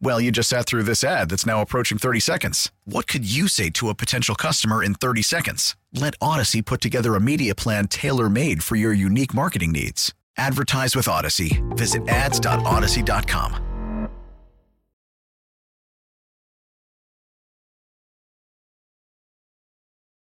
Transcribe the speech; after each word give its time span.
Well, 0.00 0.20
you 0.20 0.30
just 0.30 0.48
sat 0.48 0.66
through 0.66 0.82
this 0.82 1.02
ad 1.02 1.30
that's 1.30 1.46
now 1.46 1.60
approaching 1.60 1.98
30 1.98 2.20
seconds. 2.20 2.70
What 2.84 3.06
could 3.06 3.24
you 3.30 3.48
say 3.48 3.70
to 3.70 3.88
a 3.88 3.94
potential 3.94 4.34
customer 4.34 4.82
in 4.82 4.94
30 4.94 5.22
seconds? 5.22 5.76
Let 5.92 6.18
Audacy 6.18 6.64
put 6.64 6.80
together 6.80 7.14
a 7.14 7.20
media 7.20 7.54
plan 7.54 7.88
tailor 7.88 8.28
made 8.28 8.62
for 8.62 8.76
your 8.76 8.92
unique 8.92 9.32
marketing 9.34 9.72
needs. 9.72 10.12
Advertise 10.36 10.96
with 10.96 11.06
Audacy. 11.06 11.62
Visit 11.76 12.08
ads.audacy.com. 12.08 13.64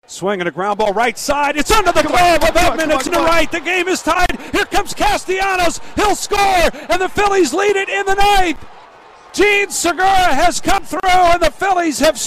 Swinging 0.09 0.47
a 0.47 0.51
ground 0.51 0.79
ball 0.79 0.91
right 0.91 1.15
side. 1.19 1.55
It's 1.55 1.69
under 1.69 1.91
the 1.91 2.01
glove 2.01 2.41
with 2.41 2.57
eight 2.57 2.75
minutes 2.77 3.05
in 3.05 3.13
the 3.13 3.19
right. 3.19 3.51
The 3.51 3.59
game 3.59 3.87
is 3.87 4.01
tied. 4.01 4.41
Here 4.51 4.65
comes 4.65 4.95
Castellanos. 4.95 5.79
He'll 5.95 6.15
score, 6.15 6.39
and 6.39 6.99
the 6.99 7.09
Phillies 7.09 7.53
lead 7.53 7.75
it 7.75 7.89
in 7.89 8.07
the 8.07 8.15
ninth. 8.15 8.65
Jean 9.33 9.69
Segura 9.69 10.33
has 10.33 10.59
come 10.59 10.83
through, 10.83 10.99
and 11.03 11.41
the 11.41 11.51
Phillies 11.51 11.99
have 11.99 12.19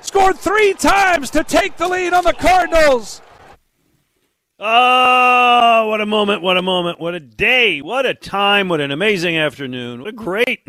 scored 0.00 0.38
three 0.38 0.74
times 0.74 1.30
to 1.30 1.44
take 1.44 1.76
the 1.76 1.88
lead 1.88 2.12
on 2.12 2.24
the 2.24 2.32
Cardinals. 2.32 3.20
Oh, 4.60 5.88
what 5.88 6.00
a 6.00 6.06
moment, 6.06 6.42
what 6.42 6.56
a 6.56 6.62
moment, 6.62 6.98
what 6.98 7.14
a 7.14 7.20
day, 7.20 7.80
what 7.80 8.06
a 8.06 8.14
time, 8.14 8.68
what 8.68 8.80
an 8.80 8.90
amazing 8.90 9.36
afternoon. 9.36 10.00
What 10.00 10.08
a 10.08 10.12
great 10.12 10.66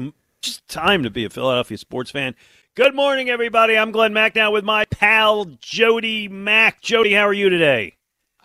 time 0.68 1.04
to 1.04 1.10
be 1.10 1.26
a 1.26 1.30
Philadelphia 1.30 1.78
sports 1.78 2.12
fan. 2.12 2.36
Good 2.76 2.96
morning, 2.96 3.30
everybody. 3.30 3.78
I'm 3.78 3.92
Glenn 3.92 4.14
Macnow 4.14 4.52
with 4.52 4.64
my 4.64 4.86
pal 4.86 5.46
Jody 5.60 6.28
Mack. 6.28 6.82
Jody, 6.82 7.14
how 7.14 7.28
are 7.28 7.34
you 7.34 7.50
today? 7.50 7.96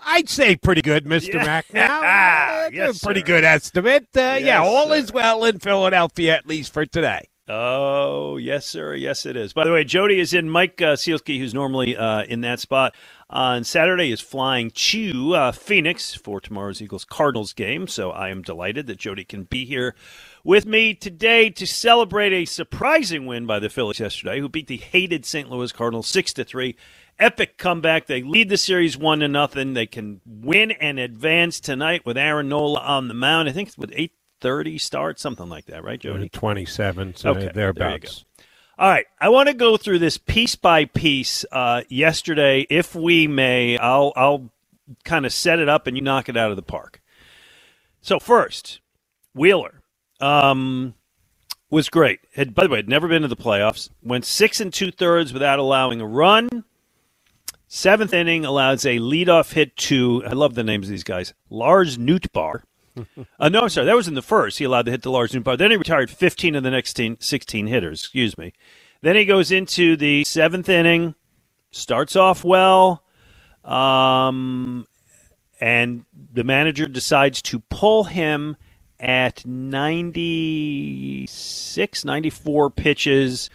I'd 0.06 0.28
say 0.28 0.56
pretty 0.56 0.82
good, 0.82 1.04
Mr. 1.04 1.34
Yeah. 1.34 1.44
Mack. 1.44 1.66
Now, 1.74 2.00
Uh, 2.02 2.70
Yes, 2.72 3.02
pretty 3.02 3.20
sir. 3.20 3.26
good 3.26 3.44
estimate. 3.44 4.08
Uh, 4.16 4.38
yeah, 4.40 4.62
all 4.62 4.88
sir. 4.88 4.94
is 4.96 5.12
well 5.12 5.44
in 5.44 5.58
Philadelphia, 5.58 6.34
at 6.36 6.46
least 6.46 6.72
for 6.72 6.86
today. 6.86 7.28
Oh, 7.46 8.38
yes, 8.38 8.64
sir. 8.64 8.94
Yes, 8.94 9.26
it 9.26 9.36
is. 9.36 9.52
By 9.52 9.64
the 9.64 9.72
way, 9.72 9.84
Jody 9.84 10.18
is 10.18 10.32
in. 10.32 10.48
Mike 10.48 10.80
uh, 10.80 10.94
Sielski, 10.96 11.38
who's 11.38 11.52
normally 11.52 11.94
uh, 11.94 12.22
in 12.24 12.40
that 12.40 12.58
spot 12.58 12.94
on 13.28 13.64
Saturday, 13.64 14.10
is 14.10 14.20
flying 14.22 14.70
to 14.70 15.34
uh, 15.34 15.52
Phoenix 15.52 16.14
for 16.14 16.40
tomorrow's 16.40 16.80
Eagles 16.80 17.04
Cardinals 17.04 17.52
game. 17.52 17.86
So 17.86 18.12
I 18.12 18.30
am 18.30 18.40
delighted 18.40 18.86
that 18.86 18.96
Jody 18.98 19.24
can 19.24 19.42
be 19.44 19.66
here 19.66 19.94
with 20.42 20.64
me 20.64 20.94
today 20.94 21.50
to 21.50 21.66
celebrate 21.66 22.32
a 22.32 22.46
surprising 22.46 23.26
win 23.26 23.44
by 23.44 23.58
the 23.58 23.68
Phillies 23.68 24.00
yesterday, 24.00 24.40
who 24.40 24.48
beat 24.48 24.66
the 24.66 24.78
hated 24.78 25.26
St. 25.26 25.50
Louis 25.50 25.70
Cardinals 25.70 26.06
six 26.06 26.32
to 26.34 26.44
three. 26.44 26.76
Epic 27.18 27.58
comeback. 27.58 28.06
They 28.06 28.22
lead 28.22 28.48
the 28.48 28.56
series 28.56 28.96
one 28.96 29.20
to 29.20 29.28
nothing. 29.28 29.74
They 29.74 29.86
can 29.86 30.20
win 30.26 30.72
and 30.72 30.98
advance 30.98 31.60
tonight 31.60 32.04
with 32.04 32.16
Aaron 32.18 32.48
Nola 32.48 32.80
on 32.80 33.08
the 33.08 33.14
mound. 33.14 33.48
I 33.48 33.52
think 33.52 33.68
it's 33.68 33.78
with 33.78 33.92
eight 33.94 34.12
thirty 34.40 34.78
start, 34.78 35.18
something 35.18 35.48
like 35.48 35.66
that, 35.66 35.84
right, 35.84 35.98
Jody? 35.98 36.28
27, 36.28 37.16
so 37.16 37.30
Okay, 37.30 37.50
thereabouts. 37.54 38.24
All 38.76 38.90
right, 38.90 39.06
I 39.20 39.28
want 39.28 39.48
to 39.48 39.54
go 39.54 39.76
through 39.76 40.00
this 40.00 40.18
piece 40.18 40.56
by 40.56 40.84
piece. 40.84 41.44
Uh, 41.50 41.82
yesterday, 41.88 42.66
if 42.68 42.94
we 42.94 43.28
may, 43.28 43.78
I'll 43.78 44.12
I'll 44.16 44.50
kind 45.04 45.24
of 45.24 45.32
set 45.32 45.60
it 45.60 45.68
up 45.68 45.86
and 45.86 45.96
you 45.96 46.02
knock 46.02 46.28
it 46.28 46.36
out 46.36 46.50
of 46.50 46.56
the 46.56 46.62
park. 46.62 47.00
So 48.00 48.18
first, 48.18 48.80
Wheeler 49.34 49.80
um, 50.20 50.94
was 51.70 51.88
great. 51.88 52.20
Had 52.34 52.54
by 52.54 52.64
the 52.64 52.68
way, 52.68 52.78
had 52.78 52.88
never 52.88 53.08
been 53.08 53.22
to 53.22 53.28
the 53.28 53.36
playoffs. 53.36 53.88
Went 54.02 54.24
six 54.24 54.60
and 54.60 54.72
two 54.72 54.90
thirds 54.90 55.32
without 55.32 55.58
allowing 55.58 56.00
a 56.00 56.06
run. 56.06 56.64
Seventh 57.74 58.14
inning 58.14 58.44
allows 58.44 58.86
a 58.86 59.00
leadoff 59.00 59.52
hit 59.52 59.76
to 59.78 60.22
I 60.24 60.30
love 60.30 60.54
the 60.54 60.62
names 60.62 60.86
of 60.86 60.90
these 60.90 61.02
guys. 61.02 61.34
Lars 61.50 61.98
Nootbaar. 61.98 62.62
Uh, 63.40 63.48
no, 63.48 63.62
I'm 63.62 63.68
sorry. 63.68 63.86
That 63.86 63.96
was 63.96 64.06
in 64.06 64.14
the 64.14 64.22
first. 64.22 64.58
He 64.58 64.64
allowed 64.64 64.84
to 64.84 64.92
hit 64.92 65.02
the 65.02 65.10
Lars 65.10 65.32
Nootbaar. 65.32 65.58
Then 65.58 65.72
he 65.72 65.76
retired 65.76 66.08
15 66.08 66.54
of 66.54 66.62
the 66.62 66.70
next 66.70 66.96
16 66.96 67.66
hitters. 67.66 68.02
Excuse 68.02 68.38
me. 68.38 68.52
Then 69.02 69.16
he 69.16 69.24
goes 69.24 69.50
into 69.50 69.96
the 69.96 70.22
seventh 70.22 70.68
inning, 70.68 71.16
starts 71.72 72.14
off 72.14 72.44
well, 72.44 73.02
um, 73.64 74.86
and 75.60 76.04
the 76.32 76.44
manager 76.44 76.86
decides 76.86 77.42
to 77.42 77.58
pull 77.58 78.04
him 78.04 78.56
at 79.00 79.44
96, 79.44 82.04
94 82.04 82.70
pitches. 82.70 83.50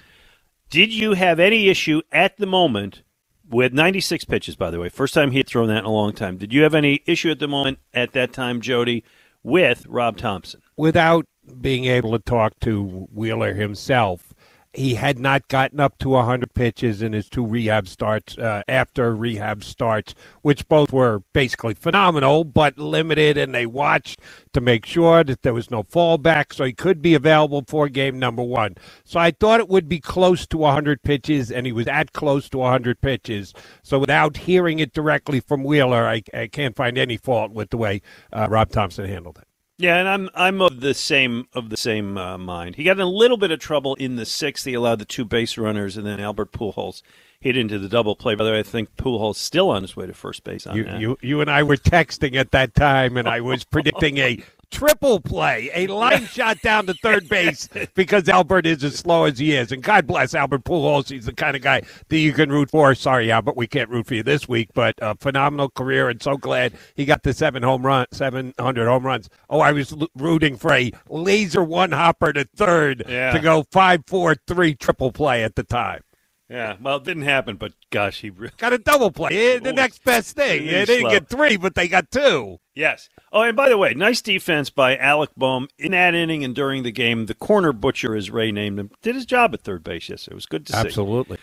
Did 0.69 0.93
you 0.93 1.13
have 1.13 1.39
any 1.39 1.69
issue 1.69 2.01
at 2.11 2.35
the 2.35 2.45
moment 2.45 3.03
with 3.49 3.73
96 3.73 4.25
pitches, 4.25 4.55
by 4.55 4.69
the 4.69 4.79
way? 4.79 4.89
First 4.89 5.13
time 5.13 5.31
he 5.31 5.37
had 5.37 5.47
thrown 5.47 5.67
that 5.67 5.79
in 5.79 5.85
a 5.85 5.91
long 5.91 6.13
time. 6.13 6.37
Did 6.37 6.53
you 6.53 6.63
have 6.63 6.75
any 6.75 7.01
issue 7.05 7.31
at 7.31 7.39
the 7.39 7.47
moment 7.47 7.79
at 7.93 8.13
that 8.13 8.31
time, 8.31 8.61
Jody, 8.61 9.03
with 9.43 9.85
Rob 9.87 10.17
Thomson? 10.17 10.61
Without 10.77 11.25
being 11.59 11.85
able 11.85 12.11
to 12.11 12.19
talk 12.19 12.59
to 12.61 13.07
Wheeler 13.11 13.53
himself, 13.53 14.28
he 14.73 14.93
had 14.93 15.17
not 15.17 15.47
gotten 15.47 15.79
up 15.79 15.97
to 15.97 16.09
100 16.09 16.53
pitches 16.53 17.01
in 17.01 17.13
his 17.13 17.27
two 17.27 17.45
rehab 17.45 17.87
starts 17.87 18.37
uh, 18.37 18.61
after 18.67 19.15
rehab 19.15 19.63
starts, 19.63 20.13
which 20.43 20.67
both 20.67 20.93
were 20.93 21.23
basically 21.33 21.73
phenomenal, 21.73 22.43
but 22.43 22.77
limited, 22.77 23.37
and 23.37 23.53
they 23.53 23.65
watched 23.65 24.19
to 24.53 24.61
make 24.61 24.85
sure 24.85 25.23
that 25.23 25.41
there 25.41 25.55
was 25.55 25.71
no 25.71 25.83
fallback, 25.83 26.53
so 26.53 26.63
he 26.63 26.73
could 26.73 27.01
be 27.01 27.15
available 27.15 27.63
for 27.67 27.89
game 27.89 28.19
number 28.19 28.43
one. 28.43 28.75
So 29.03 29.19
I 29.19 29.31
thought 29.31 29.59
it 29.59 29.69
would 29.69 29.89
be 29.89 29.99
close 29.99 30.45
to 30.47 30.57
100 30.57 31.01
pitches, 31.01 31.51
and 31.51 31.65
he 31.65 31.71
was 31.71 31.87
at 31.87 32.13
close 32.13 32.47
to 32.49 32.59
100 32.59 33.01
pitches. 33.01 33.53
So 33.81 33.97
without 33.97 34.37
hearing 34.37 34.79
it 34.79 34.93
directly 34.93 35.39
from 35.39 35.63
Wheeler, 35.63 36.07
I, 36.07 36.21
I 36.33 36.47
can't 36.47 36.75
find 36.75 36.97
any 36.97 37.17
fault 37.17 37.51
with 37.51 37.71
the 37.71 37.77
way 37.77 38.01
uh, 38.31 38.47
Rob 38.49 38.69
Thomson 38.69 39.05
handled 39.05 39.39
it. 39.39 39.48
Yeah, 39.79 39.95
and 39.95 40.09
I'm 40.09 40.29
I'm 40.35 40.61
of 40.61 40.81
the 40.81 40.93
same 40.93 41.47
of 41.53 41.69
the 41.69 41.77
same 41.77 42.17
uh, 42.17 42.37
mind. 42.37 42.75
He 42.75 42.83
got 42.83 42.97
in 42.97 42.99
a 43.01 43.05
little 43.05 43.37
bit 43.37 43.49
of 43.49 43.59
trouble 43.59 43.95
in 43.95 44.17
the 44.17 44.25
sixth. 44.25 44.65
He 44.65 44.73
allowed 44.73 44.99
the 44.99 45.05
two 45.05 45.23
base 45.23 45.57
runners, 45.57 45.95
and 45.95 46.05
then 46.05 46.19
Albert 46.19 46.51
Pujols 46.51 47.01
hit 47.39 47.55
into 47.55 47.79
the 47.79 47.87
double 47.87 48.17
play. 48.17 48.35
By 48.35 48.43
the 48.43 48.51
way, 48.51 48.59
I 48.59 48.63
think 48.63 48.93
Pujols 48.97 49.35
still 49.35 49.69
on 49.69 49.81
his 49.81 49.95
way 49.95 50.05
to 50.05 50.13
first 50.13 50.43
base 50.43 50.67
on 50.67 50.75
You, 50.75 50.83
that. 50.83 50.99
you, 50.99 51.17
you 51.21 51.39
and 51.39 51.49
I 51.49 51.63
were 51.63 51.77
texting 51.77 52.35
at 52.35 52.51
that 52.51 52.75
time, 52.75 53.15
and 53.15 53.25
I 53.27 53.39
was 53.39 53.63
predicting 53.63 54.17
a 54.17 54.43
triple 54.71 55.19
play, 55.19 55.69
a 55.73 55.87
line 55.87 56.25
shot 56.27 56.61
down 56.61 56.85
to 56.87 56.93
third 56.95 57.27
base 57.29 57.67
because 57.95 58.27
Albert 58.29 58.65
is 58.65 58.83
as 58.83 58.95
slow 58.95 59.25
as 59.25 59.39
he 59.39 59.53
is. 59.55 59.71
And 59.71 59.81
God 59.83 60.07
bless 60.07 60.33
Albert 60.33 60.63
Pujols. 60.63 61.09
He's 61.09 61.25
the 61.25 61.33
kind 61.33 61.55
of 61.55 61.61
guy 61.61 61.81
that 62.07 62.17
you 62.17 62.33
can 62.33 62.51
root 62.51 62.69
for. 62.71 62.93
Sorry, 62.95 63.31
Albert, 63.31 63.57
we 63.57 63.67
can't 63.67 63.89
root 63.89 64.07
for 64.07 64.15
you 64.15 64.23
this 64.23 64.47
week, 64.47 64.69
but 64.73 64.95
a 65.01 65.15
phenomenal 65.17 65.69
career, 65.69 66.09
and 66.09 66.21
so 66.21 66.37
glad 66.37 66.73
he 66.95 67.05
got 67.05 67.23
the 67.23 67.33
seven 67.33 67.63
home 67.63 67.85
run, 67.85 68.05
seven 68.11 68.53
hundred 68.59 68.87
home 68.87 69.05
runs. 69.05 69.29
Oh, 69.49 69.59
I 69.59 69.71
was 69.71 69.93
rooting 70.15 70.57
for 70.57 70.73
a 70.73 70.91
laser 71.09 71.63
one 71.63 71.91
hopper 71.91 72.33
to 72.33 72.45
third 72.55 73.03
Yeah. 73.07 73.31
to 73.33 73.39
go 73.39 73.65
five, 73.71 74.03
four, 74.07 74.35
three 74.47 74.75
triple 74.75 75.11
play 75.11 75.43
at 75.43 75.55
the 75.55 75.63
time. 75.63 76.01
yeah, 76.49 76.75
well, 76.81 76.97
it 76.97 77.03
didn't 77.03 77.23
happen, 77.23 77.57
but 77.57 77.73
gosh, 77.91 78.21
he 78.21 78.29
really. 78.31 78.53
Got 78.57 78.73
a 78.73 78.77
double 78.79 79.11
play. 79.11 79.55
Eh, 79.55 79.59
The 79.59 79.73
next 79.83 80.03
best 80.03 80.35
thing. 80.35 80.61
Really 80.63 80.71
They 80.71 80.85
didn't 80.85 81.01
slow. 81.01 81.09
get 81.11 81.29
three, 81.29 81.57
but 81.57 81.75
they 81.75 81.87
got 81.87 82.09
two. 82.11 82.57
Yes. 82.73 83.07
Oh, 83.31 83.41
and 83.43 83.55
by 83.55 83.69
the 83.69 83.77
way, 83.77 83.93
nice 83.93 84.21
defense 84.21 84.69
by 84.69 84.97
Alec 84.97 85.29
Bohm 85.37 85.67
in 85.77 85.91
that 85.91 86.15
inning 86.15 86.43
and 86.43 86.55
during 86.55 86.83
the 86.83 86.91
game. 86.91 87.27
The 87.27 87.35
corner 87.35 87.71
butcher, 87.71 88.15
as 88.15 88.31
Ray 88.31 88.51
named 88.51 88.79
him, 88.79 88.91
did 89.01 89.15
his 89.15 89.25
job 89.25 89.53
at 89.53 89.61
third 89.61 89.83
base 89.83 90.09
yesterday. 90.09 90.33
It 90.33 90.35
was 90.35 90.45
good 90.47 90.65
to 90.67 90.73
see. 90.73 90.79
Absolutely. 90.79 91.37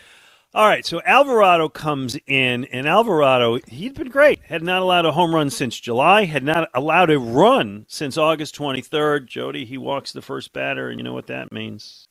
All 0.55 0.67
right, 0.67 0.87
so 0.87 1.03
Alvarado 1.05 1.69
comes 1.69 2.17
in, 2.27 2.65
and 2.67 2.89
Alvarado, 2.89 3.59
he'd 3.69 3.95
been 3.95 4.09
great. 4.09 4.41
Had 4.45 4.63
not 4.63 4.81
allowed 4.81 5.05
a 5.05 5.13
home 5.13 5.35
run 5.35 5.51
since 5.51 5.79
July, 5.79 6.25
had 6.25 6.43
not 6.43 6.71
allowed 6.73 7.11
a 7.11 7.19
run 7.19 7.85
since 7.89 8.17
August 8.17 8.57
23rd. 8.57 9.27
Jody, 9.27 9.67
he 9.67 9.77
walks 9.77 10.13
the 10.13 10.23
first 10.23 10.55
batter, 10.55 10.89
and 10.89 10.99
you 10.99 11.05
know 11.05 11.13
what 11.13 11.27
that 11.27 11.53
means? 11.53 12.09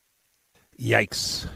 Yikes. 0.80 1.48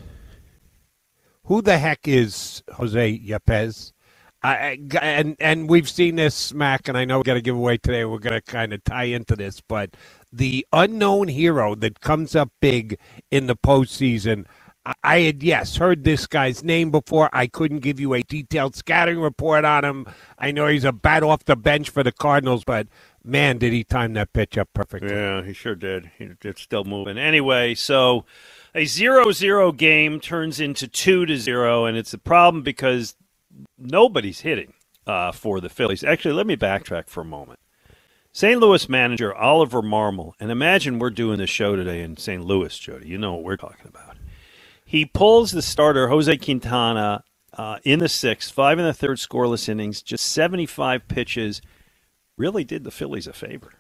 Who 1.45 1.63
the 1.63 1.79
heck 1.79 2.09
is 2.09 2.63
Jose 2.73 3.19
Yepez? 3.21 3.93
And 4.43 5.37
and 5.39 5.69
we've 5.69 5.89
seen 5.89 6.17
this, 6.17 6.55
Mac, 6.55 6.89
and 6.89 6.97
I 6.97 7.05
know 7.05 7.19
we 7.19 7.25
got 7.25 7.35
to 7.35 7.43
give 7.43 7.57
away 7.57 7.77
today. 7.77 8.05
We're 8.05 8.19
going 8.19 8.41
to 8.41 8.41
kind 8.41 8.73
of 8.73 8.83
tie 8.85 9.05
into 9.05 9.37
this, 9.37 9.61
but 9.61 9.91
the 10.33 10.67
unknown 10.73 11.29
hero 11.29 11.75
that 11.75 12.01
comes 12.01 12.35
up 12.35 12.51
big 12.61 12.99
in 13.31 13.47
the 13.47 13.57
postseason. 13.57 14.47
I 15.05 15.21
had 15.21 15.43
yes 15.43 15.77
heard 15.77 16.05
this 16.05 16.27
guy's 16.27 16.65
name 16.65 16.91
before. 16.91 17.29
I 17.35 17.49
couldn't 17.49 17.81
give 17.81 18.01
you 18.01 18.15
a 18.15 18.23
detailed 18.23 18.75
scouting 18.75 19.21
report 19.21 19.67
on 19.67 19.85
him. 19.85 20.07
I 20.39 20.53
know 20.53 20.69
he's 20.69 20.85
a 20.85 20.93
bat 20.93 21.23
off 21.23 21.45
the 21.45 21.55
bench 21.55 21.91
for 21.91 22.03
the 22.03 22.13
Cardinals, 22.13 22.65
but 22.65 22.89
man, 23.23 23.59
did 23.59 23.75
he 23.75 23.85
time 23.85 24.15
that 24.15 24.33
pitch 24.33 24.57
up 24.57 24.71
perfectly. 24.73 25.11
Yeah, 25.11 25.45
he 25.45 25.53
sure 25.53 25.75
did. 25.75 26.11
It's 26.19 26.63
still 26.63 26.85
moving. 26.85 27.19
Anyway, 27.19 27.75
so 27.75 28.25
a 28.75 28.87
zero-zero 28.87 29.73
game 29.73 30.19
turns 30.19 30.61
into 30.61 30.89
2 30.89 31.27
to 31.27 31.37
0 31.37 31.85
and 31.85 31.99
it's 31.99 32.15
a 32.15 32.19
problem 32.19 32.63
because 32.63 33.17
nobody's 33.79 34.41
hitting 34.41 34.75
uh, 35.07 35.33
for 35.33 35.61
the 35.61 35.69
Phillies. 35.69 36.05
Actually, 36.05 36.35
let 36.35 36.47
me 36.47 36.57
backtrack 36.57 37.09
for 37.09 37.23
a 37.23 37.25
moment. 37.25 37.59
St. 38.33 38.61
Louis 38.61 38.89
manager 38.89 39.35
Oliver 39.35 39.83
Marmol, 39.83 40.35
and 40.39 40.51
imagine 40.51 40.99
we're 40.99 41.11
doing 41.11 41.39
this 41.39 41.51
show 41.51 41.75
today 41.75 42.01
in 42.01 42.17
St. 42.17 42.45
Louis, 42.45 42.79
Jody. 42.79 43.09
You 43.09 43.19
know 43.19 43.35
what 43.35 43.43
we're 43.43 43.57
talking 43.57 43.89
about. 43.89 44.17
He 44.85 45.05
pulls 45.05 45.51
the 45.51 45.63
starter 45.63 46.09
Jose 46.09 46.37
Quintana 46.37 47.25
uh, 47.55 47.79
in 47.83 47.99
the 47.99 48.09
sixth, 48.09 48.53
five 48.53 48.79
in 48.79 48.85
the 48.85 48.93
third, 48.93 49.19
scoreless 49.19 49.69
innings, 49.69 50.01
just 50.03 50.27
75 50.27 51.09
pitches. 51.09 51.61
Really 52.37 52.63
did 52.63 52.85
the 52.85 52.91
Phillies 52.93 53.27
a 53.27 53.33
favor. 53.33 53.73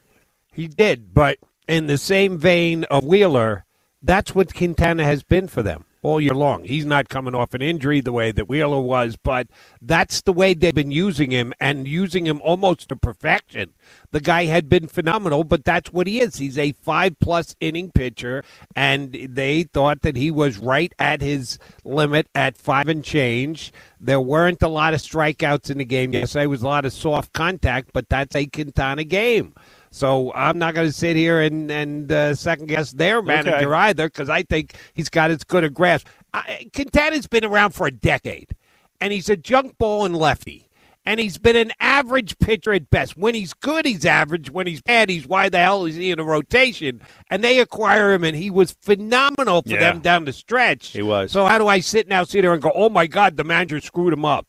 He 0.52 0.67
did, 0.67 1.14
but 1.14 1.38
in 1.69 1.87
the 1.87 1.99
same 1.99 2.37
vein 2.37 2.84
of 2.84 3.05
Wheeler, 3.05 3.64
that's 4.02 4.34
what 4.34 4.55
Quintana 4.55 5.05
has 5.05 5.22
been 5.22 5.46
for 5.46 5.62
them 5.62 5.84
all 6.02 6.20
year 6.20 6.35
long. 6.35 6.64
He's 6.64 6.85
not 6.87 7.08
coming 7.08 7.35
off 7.35 7.55
an 7.55 7.62
injury 7.62 8.00
the 8.00 8.12
way 8.12 8.32
that 8.32 8.49
Wheeler 8.49 8.81
was, 8.81 9.17
but 9.17 9.49
that's 9.82 10.23
the 10.23 10.32
way 10.32 10.55
they've 10.55 10.75
been 10.75 10.91
using 10.91 11.31
him 11.31 11.52
and 11.61 11.87
using 11.87 12.26
him 12.26 12.41
almost 12.43 12.88
to 12.88 12.97
perfection. 12.97 13.75
The 14.11 14.20
guy 14.20 14.47
had 14.47 14.69
been 14.69 14.88
phenomenal, 14.88 15.44
but 15.44 15.64
that's 15.64 15.93
what 15.93 16.06
he 16.06 16.20
is. 16.20 16.37
He's 16.37 16.58
a 16.58 16.73
five 16.73 17.19
plus 17.20 17.55
inning 17.61 17.91
pitcher, 17.91 18.44
and 18.75 19.12
they 19.12 19.64
thought 19.64 20.02
that 20.02 20.17
he 20.17 20.31
was 20.31 20.58
right 20.58 20.93
at 20.99 21.20
his 21.20 21.58
limit 21.85 22.29
at 22.35 22.56
five 22.56 22.88
and 22.88 23.05
change. 23.05 23.73
There 24.00 24.20
weren't 24.20 24.62
a 24.62 24.69
lot 24.69 24.94
of 24.94 25.00
strikeouts 25.00 25.70
in 25.70 25.79
the 25.79 25.85
game. 25.85 26.12
Yes, 26.12 26.32
there 26.32 26.49
was 26.49 26.62
a 26.62 26.67
lot 26.67 26.85
of 26.85 26.93
soft 26.93 27.32
contact, 27.32 27.91
but 27.93 28.08
that's 28.08 28.35
a 28.35 28.46
Quintana 28.46 29.05
game. 29.05 29.55
So 29.91 30.33
I'm 30.35 30.59
not 30.59 30.75
going 30.75 30.87
to 30.87 30.93
sit 30.93 31.17
here 31.17 31.41
and 31.41 31.71
and 31.71 32.11
uh, 32.11 32.35
second 32.35 32.67
guess 32.67 32.93
their 32.93 33.23
manager 33.23 33.57
okay. 33.57 33.89
either 33.89 34.09
because 34.09 34.29
I 34.29 34.43
think 34.43 34.75
he's 34.95 35.09
got 35.09 35.31
as 35.31 35.43
good 35.45 35.65
a 35.65 35.71
grasp. 35.71 36.07
I, 36.33 36.71
Quintana's 36.75 37.27
been 37.27 37.45
around 37.45 37.73
for 37.73 37.87
a 37.87 37.91
decade, 37.91 38.55
and 39.01 39.13
he's 39.13 39.29
a 39.29 39.37
junk 39.37 39.79
ball 39.79 40.05
and 40.05 40.17
lefty. 40.17 40.67
And 41.07 41.19
he's 41.19 41.39
been 41.39 41.57
an 41.57 41.73
average 41.81 42.39
pitcher 42.39 42.75
at 42.75 42.91
best. 42.91 43.17
When 43.17 43.35
he's 43.35 43.55
good, 43.55 43.87
he's 43.87 44.05
average. 44.05 44.51
When 44.51 44.67
he's 44.67 44.83
bad, 44.83 45.09
he's 45.09 45.27
why 45.27 45.49
the 45.49 45.59
hell 45.59 45.87
is 45.87 45.97
he 45.97 46.11
in 46.11 46.21
a 46.21 46.25
rotation? 46.25 47.01
And 47.31 47.43
they 47.43 47.59
acquire 47.59 48.13
him, 48.13 48.23
and 48.23 48.37
he 48.37 48.51
was 48.51 48.77
phenomenal 48.83 49.63
for 49.63 49.71
yeah. 49.71 49.81
them 49.81 50.01
down 50.01 50.27
the 50.27 50.33
stretch. 50.33 50.89
He 50.89 51.03
was. 51.03 51.33
So 51.33 51.47
how 51.47 51.57
do 51.57 51.67
I 51.67 51.81
sit 51.81 52.07
now, 52.07 52.25
sit 52.25 52.43
there, 52.43 52.53
and 52.53 52.61
go, 52.63 52.71
oh 52.75 52.91
my 52.91 53.07
God, 53.07 53.39
the 53.39 53.45
manager 53.45 53.81
screwed 53.81 54.13
him 54.13 54.27
up? 54.27 54.47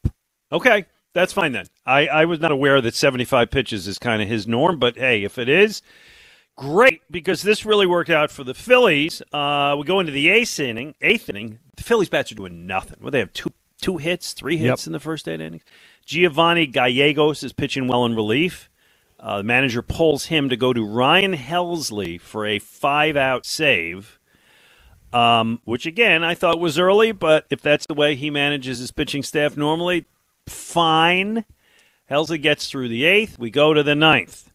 Okay, 0.52 0.86
that's 1.14 1.34
fine 1.34 1.52
then. 1.52 1.66
I, 1.86 2.08
I 2.08 2.26
was 2.26 2.40
not 2.40 2.52
aware 2.52 2.82
that 2.82 2.96
75 2.96 3.52
pitches 3.52 3.88
is 3.88 3.98
kind 4.00 4.22
of 4.22 4.28
his 4.28 4.48
norm, 4.48 4.80
but 4.80 4.98
hey, 4.98 5.24
if 5.24 5.38
it 5.38 5.50
is, 5.50 5.82
great 6.56 7.02
because 7.10 7.42
this 7.42 7.66
really 7.66 7.88
worked 7.88 8.10
out 8.10 8.32
for 8.32 8.44
the 8.44 8.54
Phillies. 8.54 9.22
Uh, 9.34 9.76
we 9.78 9.84
go 9.84 10.00
into 10.00 10.12
the 10.12 10.30
eighth 10.30 10.60
inning. 10.60 10.96
Eighth 11.02 11.30
inning, 11.30 11.60
the 11.76 11.84
Phillies 11.84 12.10
bats 12.10 12.32
are 12.32 12.36
doing 12.36 12.68
nothing. 12.68 12.98
Well, 13.02 13.12
they 13.12 13.20
have 13.20 13.34
two 13.34 13.52
two 13.82 13.98
hits, 13.98 14.34
three 14.34 14.58
hits 14.58 14.84
yep. 14.84 14.88
in 14.88 14.94
the 14.94 15.00
first 15.00 15.28
eight 15.28 15.42
innings. 15.42 15.64
Giovanni 16.06 16.68
Gallegos 16.68 17.44
is 17.44 17.52
pitching 17.52 17.88
well 17.88 18.06
in 18.06 18.16
relief. 18.16 18.70
Uh, 19.20 19.38
the 19.38 19.44
manager 19.44 19.82
pulls 19.82 20.26
him 20.26 20.50
to 20.50 20.56
go 20.56 20.72
to 20.74 20.86
Ryan 20.86 21.34
Helsley 21.34 22.20
for 22.20 22.46
a 22.46 22.60
five 22.60 23.16
out 23.16 23.46
save. 23.46 24.20
Um, 25.14 25.60
which 25.66 25.86
again 25.86 26.24
I 26.24 26.36
thought 26.36 26.60
was 26.60 26.80
early, 26.80 27.12
but 27.12 27.46
if 27.50 27.62
that's 27.62 27.86
the 27.86 27.94
way 27.94 28.16
he 28.16 28.30
manages 28.30 28.80
his 28.80 28.92
pitching 28.92 29.24
staff 29.24 29.58
normally, 29.58 30.06
fine. 30.48 31.46
Helsley 32.10 32.42
gets 32.42 32.70
through 32.70 32.90
the 32.90 33.06
eighth. 33.06 33.40
We 33.40 33.50
go 33.50 33.74
to 33.74 33.84
the 33.84 33.96
ninth. 33.96 34.52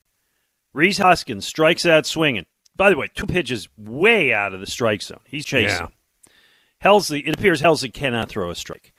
Rhys 0.73 0.99
Hoskins 0.99 1.47
strikes 1.47 1.87
out 1.87 2.07
swinging. 2.07 2.47
By 2.77 2.91
the 2.91 2.97
way, 2.97 3.09
two 3.15 3.27
pitches 3.27 3.69
way 3.79 4.33
out 4.33 4.53
of 4.53 4.61
the 4.61 4.67
strike 4.67 5.01
zone. 5.01 5.21
He's 5.25 5.47
chasing. 5.47 5.89
Yeah. 5.89 6.29
Helsley, 6.85 7.27
it 7.27 7.35
appears 7.35 7.63
Helsley 7.63 7.93
cannot 7.93 8.29
throw 8.29 8.51
a 8.51 8.55
strike. 8.55 8.93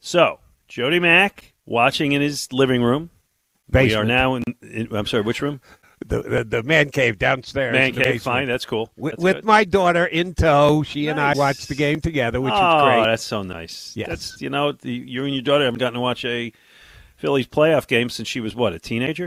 So, 0.00 0.40
Jody 0.68 1.00
Mack 1.00 1.54
watching 1.64 2.12
in 2.12 2.20
his 2.20 2.52
living 2.52 2.82
room. 2.82 3.10
Basement. 3.70 3.90
We 3.90 3.94
are 3.94 4.04
now 4.04 4.34
in, 4.34 4.44
in, 4.60 4.94
I'm 4.94 5.06
sorry, 5.06 5.22
which 5.22 5.40
room? 5.40 5.62
The, 6.06 6.22
the, 6.22 6.44
the 6.44 6.62
man 6.62 6.90
cave 6.90 7.18
downstairs. 7.18 7.72
Man 7.72 7.94
cave, 7.94 8.22
fine. 8.22 8.46
That's 8.46 8.66
cool. 8.66 8.90
With, 8.96 9.12
that's 9.12 9.22
with 9.22 9.44
my 9.44 9.64
daughter 9.64 10.04
in 10.04 10.34
tow, 10.34 10.82
she 10.82 11.06
nice. 11.06 11.10
and 11.12 11.20
I 11.20 11.34
watched 11.34 11.68
the 11.68 11.74
game 11.74 12.00
together, 12.00 12.40
which 12.40 12.52
oh, 12.54 12.56
is 12.56 12.82
great. 12.82 13.00
Oh, 13.00 13.04
that's 13.06 13.22
so 13.22 13.42
nice. 13.42 13.92
Yes. 13.96 14.08
That's, 14.08 14.42
you 14.42 14.50
know, 14.50 14.72
the, 14.72 14.92
you 14.92 15.24
and 15.24 15.32
your 15.32 15.42
daughter 15.42 15.64
haven't 15.64 15.80
gotten 15.80 15.94
to 15.94 16.00
watch 16.00 16.24
a 16.26 16.52
Phillies 17.16 17.46
playoff 17.46 17.86
game 17.86 18.10
since 18.10 18.28
she 18.28 18.40
was, 18.40 18.54
what, 18.54 18.74
a 18.74 18.78
teenager? 18.78 19.26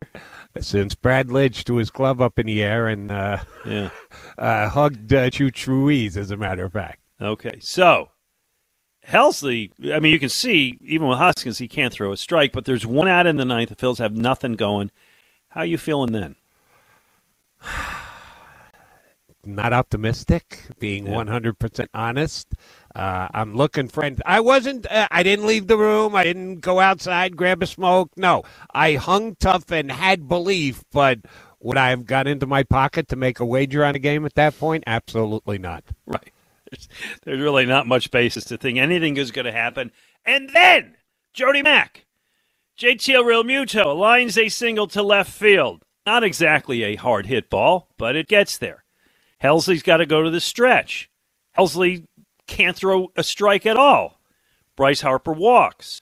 Since 0.60 0.94
Brad 0.94 1.30
Lidge 1.30 1.64
threw 1.64 1.78
his 1.78 1.90
glove 1.90 2.22
up 2.22 2.38
in 2.38 2.46
the 2.46 2.62
air 2.62 2.88
and 2.88 3.12
uh, 3.12 3.40
yeah. 3.66 3.90
uh, 4.38 4.70
hugged 4.70 5.12
uh, 5.14 5.30
Chooch 5.32 5.66
Ruiz, 5.66 6.16
as 6.16 6.30
a 6.30 6.38
matter 6.38 6.66
of 6.66 6.74
fact. 6.74 7.00
Okay. 7.20 7.58
So, 7.60 8.10
Helsley, 9.08 9.72
I 9.92 10.00
mean, 10.00 10.12
you 10.12 10.20
can 10.20 10.30
see, 10.30 10.78
even 10.82 11.08
with 11.08 11.18
Hoskins, 11.18 11.58
he 11.58 11.68
can't 11.68 11.94
throw 11.94 12.12
a 12.12 12.18
strike, 12.18 12.52
but 12.52 12.66
there's 12.66 12.86
one 12.86 13.08
out 13.08 13.26
in 13.26 13.38
the 13.38 13.46
ninth. 13.46 13.70
The 13.70 13.76
Phils 13.76 13.98
have 13.98 14.16
nothing 14.16 14.54
going. 14.54 14.92
How 15.50 15.64
you 15.64 15.78
feeling 15.78 16.12
then? 16.12 16.36
Not 19.46 19.72
optimistic, 19.72 20.64
being 20.78 21.08
yeah. 21.08 21.14
100% 21.14 21.88
honest. 21.94 22.54
Uh, 22.94 23.30
I'm 23.34 23.56
looking 23.56 23.88
for. 23.88 24.10
I 24.26 24.40
wasn't. 24.42 24.92
Uh, 24.92 25.08
I 25.10 25.24
didn't 25.24 25.46
leave 25.46 25.68
the 25.68 25.78
room. 25.78 26.16
I 26.16 26.24
didn't 26.24 26.58
go 26.58 26.80
outside, 26.80 27.38
grab 27.38 27.64
a 27.64 27.68
smoke. 27.68 28.12
No, 28.18 28.44
I 28.74 28.96
hung 28.96 29.36
tough 29.36 29.72
and 29.72 29.90
had 29.92 30.28
belief. 30.28 30.84
But 30.92 31.20
would 31.62 31.78
I 31.78 31.90
have 31.92 32.06
got 32.06 32.28
into 32.28 32.46
my 32.46 32.64
pocket 32.64 33.08
to 33.10 33.16
make 33.16 33.40
a 33.40 33.46
wager 33.46 33.86
on 33.86 33.96
a 33.96 34.00
game 34.00 34.26
at 34.26 34.34
that 34.36 34.58
point? 34.60 34.84
Absolutely 34.86 35.58
not. 35.58 35.84
Right. 36.06 36.34
There's, 36.70 36.90
there's 37.24 37.40
really 37.40 37.66
not 37.66 37.88
much 37.88 38.12
basis 38.12 38.44
to 38.46 38.58
think 38.58 38.78
anything 38.78 39.18
is 39.18 39.32
going 39.32 39.46
to 39.46 39.52
happen. 39.52 39.92
And 40.26 40.50
then 40.50 40.98
Jody 41.34 41.62
Mack, 41.62 42.06
JTL 42.78 43.26
Real 43.26 43.44
Realmuto 43.44 43.98
lines 43.98 44.38
a 44.38 44.50
single 44.50 44.88
to 44.88 45.02
left 45.02 45.32
field. 45.32 45.84
Not 46.08 46.24
exactly 46.24 46.84
a 46.84 46.96
hard 46.96 47.26
hit 47.26 47.50
ball, 47.50 47.90
but 47.98 48.16
it 48.16 48.30
gets 48.30 48.58
there. 48.58 48.86
Helsley's 49.44 49.84
got 49.84 49.98
to 49.98 50.06
go 50.06 50.24
to 50.24 50.30
the 50.30 50.40
stretch. 50.40 51.10
Helsley 51.58 52.06
can't 52.48 52.78
throw 52.78 53.12
a 53.18 53.24
strike 53.26 53.66
at 53.66 53.76
all. 53.76 54.22
Bryce 54.78 55.02
Harper 55.02 55.34
walks. 55.34 56.00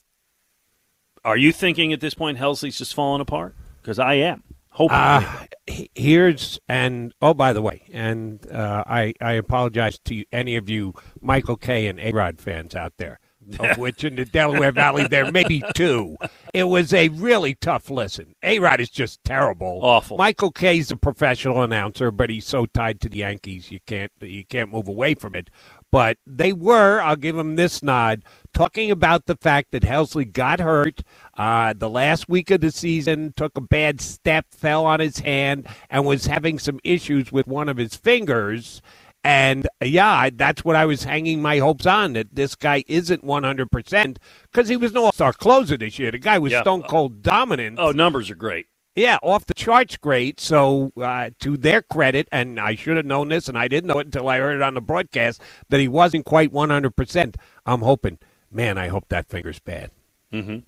Are 1.24 1.36
you 1.36 1.52
thinking 1.52 1.92
at 1.92 2.02
this 2.02 2.14
point 2.14 2.38
Helsley's 2.38 2.78
just 2.78 2.94
falling 2.94 3.20
apart? 3.20 3.56
Because 3.82 3.98
I 3.98 4.14
am. 4.14 4.44
Hoping. 4.70 4.96
Uh, 4.96 5.48
here's 5.96 6.60
and 6.70 7.12
oh 7.20 7.34
by 7.34 7.52
the 7.52 7.64
way, 7.64 7.88
and 7.92 8.46
uh, 8.52 8.84
I 8.86 9.16
I 9.20 9.32
apologize 9.32 9.98
to 10.06 10.24
any 10.32 10.56
of 10.56 10.70
you 10.70 10.94
Michael 11.20 11.58
Kay 11.58 11.88
and 11.88 12.00
A 12.00 12.12
Rod 12.12 12.40
fans 12.40 12.76
out 12.76 12.94
there 12.98 13.20
of 13.60 13.78
which 13.78 14.04
in 14.04 14.16
the 14.16 14.26
Delaware 14.26 14.72
Valley 14.72 15.08
there 15.08 15.32
may 15.32 15.44
be 15.48 15.64
two. 15.74 16.18
It 16.54 16.66
was 16.66 16.94
a 16.94 17.10
really 17.10 17.56
tough 17.56 17.90
listen. 17.90 18.36
A 18.44 18.60
Rod 18.60 18.80
is 18.80 18.90
just 18.90 19.24
terrible. 19.24 19.80
Awful. 19.84 20.18
Michael 20.18 20.52
Kay's 20.52 20.92
a 20.92 20.98
professional 20.98 21.62
announcer, 21.62 22.12
but 22.12 22.30
he's 22.30 22.48
so 22.48 22.66
tied 22.66 23.02
to 23.02 23.10
the 23.10 23.20
Yankees 23.20 23.72
you 23.72 23.80
can't 23.86 24.12
you 24.22 24.46
can't 24.46 24.72
move 24.72 24.88
away 24.88 25.16
from 25.16 25.36
it. 25.36 25.50
But 25.92 26.18
they 26.28 26.52
were, 26.52 27.00
I'll 27.00 27.16
give 27.16 27.38
him 27.38 27.56
this 27.56 27.82
nod, 27.82 28.24
talking 28.54 28.92
about 28.92 29.28
the 29.28 29.38
fact 29.38 29.72
that 29.72 29.84
Helsley 29.84 30.30
got 30.30 30.60
hurt 30.60 31.02
uh, 31.38 31.74
the 31.74 31.90
last 31.90 32.28
week 32.28 32.52
of 32.52 32.62
the 32.62 32.72
season, 32.72 33.34
took 33.38 33.58
a 33.58 33.62
bad 33.62 34.02
step, 34.02 34.48
fell 34.52 34.86
on 34.86 35.00
his 35.00 35.20
hand, 35.20 35.68
and 35.90 36.06
was 36.06 36.26
having 36.26 36.60
some 36.60 36.82
issues 36.84 37.32
with 37.32 37.48
one 37.48 37.70
of 37.70 37.78
his 37.78 37.96
fingers. 37.96 38.82
And 39.26 39.68
yeah, 39.84 40.30
that's 40.32 40.64
what 40.64 40.76
I 40.76 40.86
was 40.86 41.04
hanging 41.04 41.42
my 41.42 41.58
hopes 41.58 41.88
on 41.88 42.14
that 42.14 42.36
this 42.36 42.54
guy 42.54 42.84
isn't 42.88 43.26
100% 43.26 44.18
because 44.44 44.70
he 44.70 44.78
was 44.78 44.94
no 44.94 45.06
all 45.06 45.12
star 45.12 45.34
closer 45.34 45.78
this 45.78 45.98
year. 45.98 46.12
The 46.12 46.20
guy 46.20 46.38
was 46.38 46.52
yeah. 46.52 46.62
stone 46.62 46.84
cold 46.84 47.24
dominant. 47.24 47.80
Oh, 47.80 47.90
numbers 47.90 48.30
are 48.30 48.36
great. 48.36 48.68
Yeah, 48.96 49.18
off 49.24 49.48
the 49.48 49.56
charts 49.56 49.98
great. 49.98 50.40
So, 50.40 50.94
uh, 51.02 51.32
to 51.40 51.58
their 51.58 51.82
credit, 51.82 52.30
and 52.32 52.60
I 52.60 52.76
should 52.76 52.98
have 52.98 53.06
known 53.08 53.30
this, 53.30 53.50
and 53.50 53.58
I 53.58 53.68
didn't 53.68 53.88
know 53.88 53.98
it 53.98 54.06
until 54.06 54.30
I 54.30 54.38
heard 54.38 54.58
it 54.58 54.62
on 54.62 54.76
the 54.76 54.80
broadcast, 54.82 55.42
that 55.70 55.80
he 55.80 55.88
wasn't 55.88 56.26
quite 56.26 56.54
100%. 56.54 57.36
I'm 57.66 57.82
hoping, 57.82 58.20
man, 58.52 58.78
I 58.78 58.90
hope 58.90 59.10
that 59.10 59.28
finger's 59.28 59.60
bad. 59.60 59.90
Mm-hmm. 60.32 60.60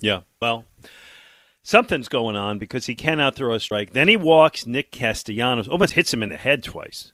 Yeah, 0.00 0.22
well, 0.40 0.64
something's 1.62 2.08
going 2.08 2.34
on 2.34 2.58
because 2.58 2.86
he 2.86 2.96
cannot 2.96 3.36
throw 3.36 3.54
a 3.54 3.60
strike. 3.60 3.92
Then 3.92 4.08
he 4.08 4.16
walks 4.16 4.66
Nick 4.66 4.90
Castellanos, 4.90 5.68
almost 5.68 5.92
hits 5.92 6.12
him 6.12 6.24
in 6.24 6.30
the 6.30 6.36
head 6.36 6.64
twice 6.64 7.12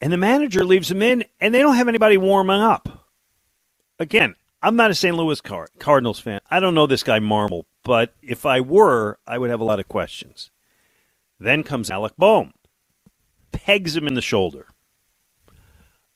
and 0.00 0.12
the 0.12 0.16
manager 0.16 0.64
leaves 0.64 0.88
them 0.88 1.02
in, 1.02 1.24
and 1.40 1.54
they 1.54 1.60
don't 1.60 1.76
have 1.76 1.88
anybody 1.88 2.16
warming 2.16 2.60
up. 2.60 3.06
Again, 3.98 4.34
I'm 4.62 4.76
not 4.76 4.90
a 4.90 4.94
St. 4.94 5.16
Louis 5.16 5.40
Card- 5.40 5.70
Cardinals 5.78 6.20
fan. 6.20 6.40
I 6.50 6.60
don't 6.60 6.74
know 6.74 6.86
this 6.86 7.02
guy 7.02 7.18
Marmol, 7.20 7.64
but 7.84 8.14
if 8.22 8.46
I 8.46 8.60
were, 8.60 9.18
I 9.26 9.38
would 9.38 9.50
have 9.50 9.60
a 9.60 9.64
lot 9.64 9.80
of 9.80 9.88
questions. 9.88 10.50
Then 11.40 11.62
comes 11.62 11.90
Alec 11.90 12.14
Bohm, 12.18 12.52
pegs 13.52 13.96
him 13.96 14.06
in 14.06 14.14
the 14.14 14.22
shoulder. 14.22 14.66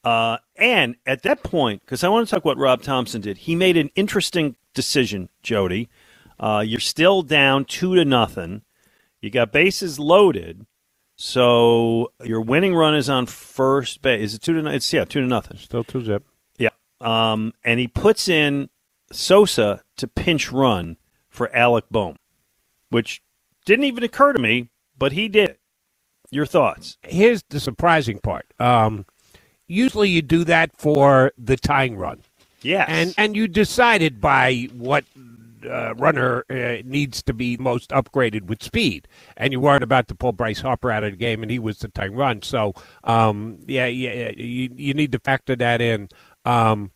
Uh, 0.04 0.38
and 0.56 0.96
at 1.06 1.22
that 1.22 1.42
point, 1.42 1.80
because 1.82 2.02
I 2.02 2.08
want 2.08 2.26
to 2.28 2.34
talk 2.34 2.44
what 2.44 2.58
Rob 2.58 2.82
Thomson 2.82 3.20
did, 3.20 3.38
he 3.38 3.54
made 3.54 3.76
an 3.76 3.90
interesting 3.94 4.56
decision, 4.74 5.28
Jody. 5.42 5.88
Uh, 6.40 6.64
you're 6.66 6.80
still 6.80 7.22
down 7.22 7.64
two 7.64 7.94
to 7.94 8.04
nothing. 8.04 8.62
You 9.20 9.30
got 9.30 9.52
bases 9.52 10.00
loaded, 10.00 10.66
so 11.16 12.12
your 12.24 12.40
winning 12.40 12.74
run 12.74 12.94
is 12.94 13.08
on 13.08 13.26
first 13.26 14.02
base. 14.02 14.22
Is 14.22 14.34
it 14.34 14.42
two 14.42 14.60
to? 14.60 14.68
It's 14.68 14.92
yeah, 14.92 15.04
two 15.04 15.20
to 15.20 15.26
nothing. 15.26 15.58
Still 15.58 15.84
two 15.84 16.02
zip. 16.02 16.24
Yeah. 16.58 16.70
Um, 17.00 17.52
and 17.64 17.78
he 17.80 17.88
puts 17.88 18.28
in 18.28 18.70
Sosa 19.12 19.82
to 19.96 20.08
pinch 20.08 20.50
run 20.50 20.96
for 21.28 21.54
Alec 21.54 21.84
Bohm, 21.90 22.16
which 22.90 23.22
didn't 23.64 23.84
even 23.84 24.04
occur 24.04 24.32
to 24.32 24.38
me, 24.38 24.70
but 24.96 25.12
he 25.12 25.28
did. 25.28 25.58
Your 26.30 26.46
thoughts? 26.46 26.96
Here's 27.02 27.42
the 27.50 27.60
surprising 27.60 28.18
part. 28.18 28.46
Um, 28.58 29.04
usually 29.66 30.08
you 30.08 30.22
do 30.22 30.44
that 30.44 30.70
for 30.78 31.32
the 31.36 31.56
tying 31.56 31.96
run. 31.96 32.22
Yes. 32.62 32.86
And 32.88 33.14
and 33.18 33.36
you 33.36 33.48
decided 33.48 34.20
by 34.20 34.68
what 34.72 35.04
uh, 35.66 35.94
runner 35.96 36.44
uh, 36.50 36.82
needs 36.84 37.22
to 37.24 37.32
be 37.32 37.56
most 37.56 37.90
upgraded 37.90 38.42
with 38.46 38.62
speed, 38.62 39.08
and 39.36 39.52
you 39.52 39.60
weren't 39.60 39.84
about 39.84 40.08
to 40.08 40.14
pull 40.14 40.32
Bryce 40.32 40.60
Harper 40.60 40.90
out 40.90 41.04
of 41.04 41.12
the 41.12 41.16
game, 41.16 41.42
and 41.42 41.50
he 41.50 41.58
was 41.58 41.78
the 41.78 41.88
tying 41.88 42.14
run. 42.14 42.42
So, 42.42 42.74
um, 43.04 43.58
yeah, 43.66 43.86
yeah, 43.86 44.30
you, 44.36 44.70
you 44.74 44.94
need 44.94 45.12
to 45.12 45.18
factor 45.18 45.56
that 45.56 45.80
in. 45.80 46.08
Um, 46.44 46.90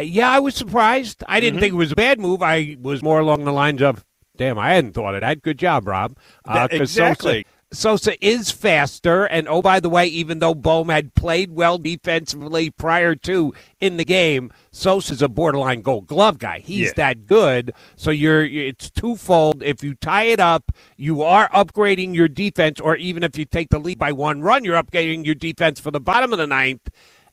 yeah, 0.00 0.30
I 0.30 0.38
was 0.38 0.54
surprised. 0.54 1.24
I 1.26 1.40
didn't 1.40 1.56
mm-hmm. 1.56 1.60
think 1.60 1.72
it 1.74 1.76
was 1.76 1.92
a 1.92 1.96
bad 1.96 2.20
move. 2.20 2.42
I 2.42 2.76
was 2.80 3.02
more 3.02 3.20
along 3.20 3.44
the 3.44 3.52
lines 3.52 3.82
of, 3.82 4.04
"Damn, 4.36 4.58
I 4.58 4.74
hadn't 4.74 4.92
thought 4.92 5.14
of 5.14 5.22
that. 5.22 5.42
Good 5.42 5.58
job, 5.58 5.88
Rob." 5.88 6.16
Uh, 6.44 6.68
exactly. 6.70 7.44
Sosa, 7.44 7.44
Sosa 7.70 8.24
is 8.24 8.50
faster, 8.50 9.26
and 9.26 9.46
oh, 9.46 9.60
by 9.60 9.78
the 9.78 9.90
way, 9.90 10.06
even 10.06 10.38
though 10.38 10.54
Bohm 10.54 10.88
had 10.88 11.14
played 11.14 11.50
well 11.50 11.76
defensively 11.76 12.70
prior 12.70 13.14
to 13.16 13.52
in 13.78 13.98
the 13.98 14.06
game, 14.06 14.50
Sosa's 14.70 15.20
a 15.20 15.28
borderline 15.28 15.82
Gold 15.82 16.06
Glove 16.06 16.38
guy. 16.38 16.60
He's 16.60 16.88
yeah. 16.88 16.92
that 16.96 17.26
good. 17.26 17.72
So 17.94 18.10
you're 18.10 18.44
it's 18.44 18.90
twofold. 18.90 19.62
If 19.62 19.84
you 19.84 19.94
tie 19.94 20.24
it 20.24 20.40
up, 20.40 20.72
you 20.96 21.22
are 21.22 21.50
upgrading 21.50 22.14
your 22.14 22.28
defense, 22.28 22.80
or 22.80 22.96
even 22.96 23.22
if 23.22 23.36
you 23.36 23.44
take 23.44 23.68
the 23.68 23.78
lead 23.78 23.98
by 23.98 24.12
one 24.12 24.40
run, 24.40 24.64
you're 24.64 24.82
upgrading 24.82 25.26
your 25.26 25.34
defense 25.34 25.78
for 25.78 25.90
the 25.90 26.00
bottom 26.00 26.32
of 26.32 26.38
the 26.38 26.46
ninth. 26.46 26.88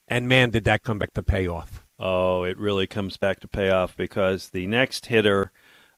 And 0.08 0.28
man, 0.28 0.50
did 0.50 0.66
that 0.66 0.84
come 0.84 1.00
back 1.00 1.14
to 1.14 1.24
pay 1.24 1.48
off? 1.48 1.86
Oh, 1.98 2.44
it 2.44 2.58
really 2.58 2.88
comes 2.88 3.16
back 3.16 3.40
to 3.40 3.48
pay 3.48 3.70
off 3.70 3.96
because 3.96 4.50
the 4.50 4.68
next 4.68 5.06
hitter. 5.06 5.54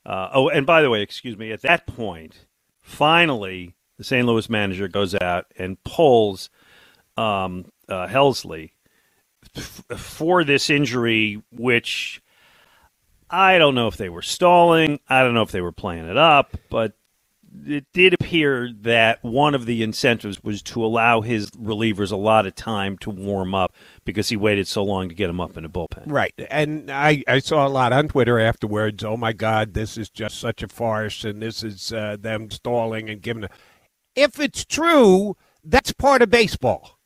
Uh, 0.05 0.29
oh, 0.31 0.47
and 0.47 0.67
by 0.67 0.83
the 0.83 0.91
way, 0.91 1.01
excuse 1.01 1.37
me. 1.37 1.51
At 1.51 1.63
that 1.63 1.87
point, 1.87 2.45
finally 2.81 3.76
the 3.97 4.03
St. 4.03 4.25
Louis 4.25 4.49
manager 4.49 4.87
goes 4.87 5.15
out 5.15 5.45
and 5.57 5.81
pulls 5.83 6.49
um, 7.17 7.65
uh, 7.89 8.07
Helsley 8.07 8.71
f- 9.55 9.83
for 9.95 10.43
this 10.43 10.69
injury, 10.69 11.41
which 11.51 12.21
I 13.29 13.57
don't 13.57 13.75
know 13.75 13.87
if 13.87 13.97
they 13.97 14.09
were 14.09 14.21
stalling. 14.21 14.99
I 15.09 15.21
don't 15.23 15.33
know 15.33 15.41
if 15.41 15.51
they 15.51 15.61
were 15.61 15.71
playing 15.71 16.07
it 16.07 16.17
up, 16.17 16.55
but 16.69 16.93
it 17.65 17.85
did 17.93 18.13
appear 18.13 18.71
that 18.81 19.23
one 19.23 19.55
of 19.55 19.65
the 19.65 19.81
incentives 19.81 20.43
was 20.43 20.61
to 20.61 20.85
allow 20.85 21.21
his 21.21 21.49
relievers 21.51 22.11
a 22.11 22.15
lot 22.15 22.45
of 22.45 22.55
time 22.55 22.97
to 22.99 23.09
warm 23.09 23.55
up 23.55 23.73
because 24.05 24.29
he 24.29 24.37
waited 24.37 24.67
so 24.67 24.83
long 24.83 25.09
to 25.09 25.15
get 25.15 25.29
him 25.29 25.41
up 25.41 25.57
in 25.57 25.63
the 25.63 25.69
bullpen. 25.69 26.03
Right. 26.05 26.33
And 26.49 26.91
I, 26.91 27.23
I 27.27 27.39
saw 27.39 27.65
a 27.65 27.69
lot 27.69 27.93
on 27.93 28.09
Twitter 28.09 28.39
afterwards. 28.39 29.03
Oh, 29.03 29.17
my 29.17 29.33
God, 29.33 29.73
this 29.73 29.97
is 29.97 30.09
just 30.09 30.39
such 30.39 30.61
a 30.61 30.67
farce, 30.67 31.23
and 31.23 31.41
this 31.41 31.63
is 31.63 31.91
uh, 31.91 32.17
them 32.19 32.51
stalling 32.51 33.09
and 33.09 33.21
giving. 33.21 33.45
A- 33.45 33.49
if 34.17 34.39
it's 34.39 34.65
true, 34.65 35.37
that's 35.63 35.93
part 35.93 36.21
of 36.21 36.29
baseball. 36.29 36.99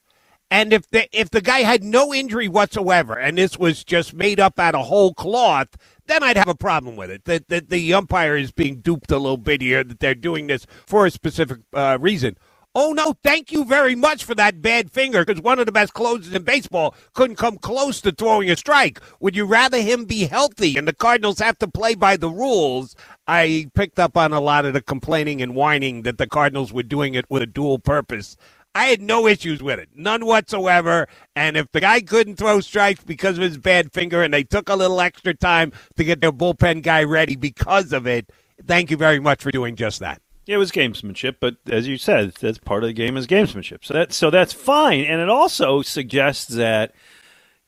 And 0.49 0.73
if 0.73 0.89
the 0.89 1.07
if 1.17 1.29
the 1.29 1.41
guy 1.41 1.59
had 1.59 1.83
no 1.83 2.13
injury 2.13 2.47
whatsoever, 2.47 3.13
and 3.13 3.37
this 3.37 3.57
was 3.57 3.83
just 3.83 4.13
made 4.13 4.39
up 4.39 4.59
out 4.59 4.75
of 4.75 4.87
whole 4.87 5.13
cloth, 5.13 5.77
then 6.07 6.23
I'd 6.23 6.37
have 6.37 6.49
a 6.49 6.55
problem 6.55 6.95
with 6.97 7.09
it. 7.09 7.25
That 7.25 7.47
the, 7.47 7.61
the 7.61 7.93
umpire 7.93 8.35
is 8.35 8.51
being 8.51 8.81
duped 8.81 9.11
a 9.11 9.17
little 9.17 9.37
bit 9.37 9.61
here. 9.61 9.83
That 9.83 9.99
they're 9.99 10.15
doing 10.15 10.47
this 10.47 10.65
for 10.85 11.05
a 11.05 11.11
specific 11.11 11.59
uh, 11.73 11.97
reason. 12.01 12.37
Oh 12.73 12.93
no, 12.93 13.15
thank 13.21 13.51
you 13.51 13.65
very 13.65 13.95
much 13.95 14.23
for 14.23 14.33
that 14.35 14.61
bad 14.61 14.91
finger 14.91 15.25
because 15.25 15.41
one 15.41 15.59
of 15.59 15.65
the 15.65 15.73
best 15.73 15.93
closers 15.93 16.33
in 16.33 16.43
baseball 16.43 16.95
couldn't 17.13 17.35
come 17.35 17.57
close 17.57 17.99
to 18.01 18.13
throwing 18.13 18.49
a 18.49 18.55
strike. 18.55 19.01
Would 19.19 19.35
you 19.35 19.45
rather 19.45 19.81
him 19.81 20.05
be 20.05 20.25
healthy 20.25 20.77
and 20.77 20.87
the 20.87 20.93
Cardinals 20.93 21.39
have 21.39 21.57
to 21.59 21.67
play 21.67 21.95
by 21.95 22.15
the 22.15 22.29
rules? 22.29 22.95
I 23.27 23.67
picked 23.73 23.99
up 23.99 24.17
on 24.17 24.33
a 24.33 24.39
lot 24.39 24.65
of 24.65 24.73
the 24.73 24.81
complaining 24.81 25.41
and 25.41 25.55
whining 25.55 26.03
that 26.03 26.17
the 26.17 26.27
Cardinals 26.27 26.73
were 26.73 26.83
doing 26.83 27.13
it 27.13 27.25
with 27.29 27.41
a 27.41 27.47
dual 27.47 27.79
purpose. 27.79 28.35
I 28.73 28.85
had 28.85 29.01
no 29.01 29.27
issues 29.27 29.61
with 29.61 29.79
it, 29.79 29.89
none 29.95 30.25
whatsoever. 30.25 31.07
And 31.35 31.57
if 31.57 31.71
the 31.71 31.81
guy 31.81 32.01
couldn't 32.01 32.37
throw 32.37 32.61
strikes 32.61 33.03
because 33.03 33.37
of 33.37 33.43
his 33.43 33.57
bad 33.57 33.91
finger 33.91 34.23
and 34.23 34.33
they 34.33 34.43
took 34.43 34.69
a 34.69 34.75
little 34.75 35.01
extra 35.01 35.33
time 35.33 35.73
to 35.97 36.03
get 36.03 36.21
their 36.21 36.31
bullpen 36.31 36.81
guy 36.81 37.03
ready 37.03 37.35
because 37.35 37.91
of 37.91 38.07
it, 38.07 38.29
thank 38.65 38.89
you 38.89 38.97
very 38.97 39.19
much 39.19 39.41
for 39.41 39.51
doing 39.51 39.75
just 39.75 39.99
that. 39.99 40.21
It 40.47 40.57
was 40.57 40.71
gamesmanship, 40.71 41.35
but 41.39 41.57
as 41.69 41.87
you 41.87 41.97
said, 41.97 42.33
that's 42.39 42.57
part 42.57 42.83
of 42.83 42.87
the 42.87 42.93
game 42.93 43.15
is 43.15 43.27
gamesmanship. 43.27 43.85
So 43.85 43.93
that 43.93 44.11
so 44.11 44.29
that's 44.29 44.53
fine, 44.53 45.01
and 45.01 45.21
it 45.21 45.29
also 45.29 45.81
suggests 45.81 46.47
that 46.55 46.93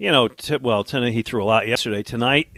you 0.03 0.12
know, 0.12 0.27
t- 0.27 0.57
well, 0.57 0.83
tonight 0.83 1.13
he 1.13 1.22
threw 1.22 1.41
a 1.41 1.45
lot 1.45 1.65
yesterday. 1.65 2.03
Tonight, 2.03 2.50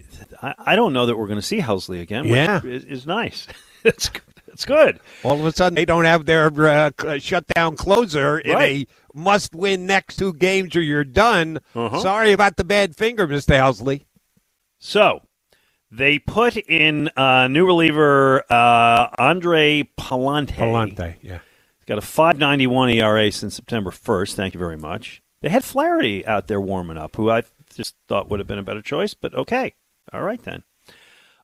I, 0.42 0.56
I 0.58 0.76
don't 0.76 0.94
know 0.94 1.06
that 1.06 1.16
we're 1.16 1.28
going 1.28 1.40
to 1.40 1.46
see 1.46 1.60
Helsley 1.60 2.02
again. 2.02 2.26
yeah, 2.26 2.60
is, 2.64 2.84
is 2.86 3.06
nice. 3.06 3.46
it's 3.84 4.10
it's 4.48 4.66
good. 4.66 5.00
All 5.24 5.40
of 5.40 5.46
a 5.46 5.52
sudden, 5.52 5.76
they 5.76 5.86
don't 5.86 6.06
have 6.06 6.26
their 6.26 6.48
uh, 6.48 7.20
shutdown 7.20 7.76
closer 7.76 8.38
right. 8.38 8.46
in 8.48 8.58
a 8.58 8.88
must-win 9.14 9.86
next 9.86 10.16
two 10.16 10.34
games, 10.34 10.76
or 10.76 10.82
you're 10.82 11.04
done. 11.04 11.60
Uh-huh. 11.76 12.00
Sorry 12.00 12.32
about 12.32 12.58
the 12.58 12.64
bad 12.64 12.96
finger, 12.96 13.28
Mister 13.28 13.54
Helsley. 13.54 14.06
So 14.80 15.22
they 15.92 16.18
put 16.18 16.58
in 16.58 17.10
uh, 17.16 17.48
new 17.48 17.68
reliever 17.68 18.44
uh, 18.52 19.10
Andre 19.20 19.84
Pallante. 20.00 20.56
Pallante, 20.56 21.18
yeah. 21.22 21.40
He's 21.78 21.86
got 21.86 22.00
a 22.00 22.02
591 22.02 22.90
ERA 22.90 23.32
since 23.32 23.54
September 23.54 23.92
1st. 23.92 24.34
Thank 24.34 24.56
you 24.56 24.60
very 24.60 24.78
much. 24.78 25.22
They 25.46 25.52
had 25.52 25.64
Flaherty 25.64 26.26
out 26.26 26.48
there 26.48 26.60
warming 26.60 26.98
up, 26.98 27.18
who 27.18 27.30
I 27.30 27.44
just 27.76 27.94
thought 28.08 28.32
would 28.32 28.40
have 28.40 28.48
been 28.48 28.58
a 28.58 28.64
better 28.64 28.82
choice, 28.82 29.14
but 29.14 29.36
okay. 29.36 29.76
All 30.12 30.24
right 30.24 30.42
then. 30.42 30.64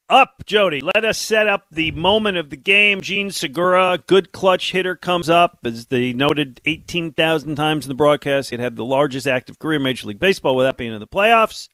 Up, 0.10 0.42
Jody. 0.48 0.82
Let 0.82 1.06
us 1.06 1.20
set 1.20 1.48
up 1.48 1.68
the 1.70 1.92
moment 1.92 2.38
of 2.38 2.50
the 2.50 2.58
game. 2.58 3.02
Jean 3.02 3.30
Segura, 3.30 4.00
good 4.08 4.32
clutch 4.32 4.72
hitter, 4.72 4.96
comes 4.96 5.30
up. 5.30 5.60
As 5.64 5.86
they 5.86 6.14
noted 6.14 6.62
18,000 6.66 7.56
times 7.56 7.86
in 7.86 7.90
the 7.90 7.94
broadcast, 7.94 8.50
he'd 8.50 8.60
have 8.60 8.76
the 8.76 8.84
largest 8.84 9.28
active 9.28 9.60
career 9.60 9.76
in 9.76 9.84
Major 9.84 10.08
League 10.08 10.18
Baseball 10.18 10.56
without 10.56 10.78
being 10.78 10.94
in 10.94 11.00
the 11.00 11.06
playoffs. 11.06 11.70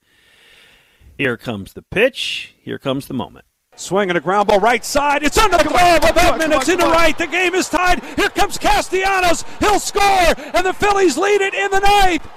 Here 1.17 1.37
comes 1.37 1.71
the 1.71 1.81
pitch. 1.81 2.55
Here 2.61 2.77
comes 2.77 3.07
the 3.07 3.13
moment. 3.13 3.45
Swinging 3.77 4.15
a 4.15 4.19
ground 4.19 4.47
ball 4.47 4.59
right 4.59 4.83
side. 4.83 5.21
It's 5.21 5.37
under 5.37 5.55
the 5.55 5.63
glove 5.63 6.03
of 6.03 6.15
Edman. 6.15 6.57
It's 6.57 6.67
into 6.67 6.85
right. 6.85 7.15
The 7.15 7.27
game 7.27 7.53
is 7.53 7.69
tied. 7.69 8.03
Here 8.03 8.29
comes 8.29 8.57
Castellanos. 8.57 9.45
He'll 9.59 9.79
score, 9.79 10.01
and 10.01 10.65
the 10.65 10.73
Phillies 10.73 11.15
lead 11.15 11.41
it 11.41 11.53
in 11.53 11.69
the 11.69 11.79
ninth. 11.79 12.27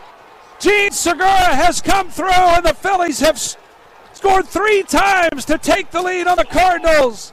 Jean 0.61 0.91
Segura 0.93 1.55
has 1.55 1.81
come 1.81 2.11
through, 2.11 2.31
and 2.31 2.65
the 2.65 2.75
Phillies 2.75 3.21
have 3.21 3.41
scored 4.13 4.47
three 4.47 4.83
times 4.83 5.47
to 5.47 5.57
take 5.57 5.91
the 5.91 6.03
lead 6.03 6.27
on 6.27 6.37
the 6.37 6.45
Cardinals. 6.45 7.33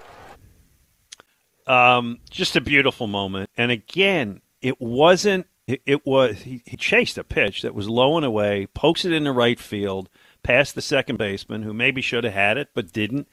Um, 1.68 2.20
just 2.30 2.56
a 2.56 2.62
beautiful 2.62 3.08
moment. 3.08 3.50
And 3.58 3.72
again, 3.72 4.40
it 4.62 4.80
wasn't. 4.80 5.48
It, 5.68 5.82
it 5.86 6.06
was. 6.06 6.44
He, 6.44 6.64
he 6.66 6.78
chased 6.78 7.18
a 7.18 7.26
pitch 7.26 7.62
that 7.64 7.76
was 7.76 7.90
low 7.90 8.16
and 8.16 8.26
away, 8.26 8.68
pokes 8.74 9.04
it 9.04 9.12
into 9.12 9.34
right 9.34 9.60
field 9.60 10.08
past 10.44 10.76
the 10.76 10.82
second 10.82 11.18
baseman, 11.18 11.64
who 11.64 11.74
maybe 11.74 12.02
should 12.02 12.24
have 12.24 12.34
had 12.34 12.58
it 12.58 12.70
but 12.74 12.94
didn't. 12.94 13.28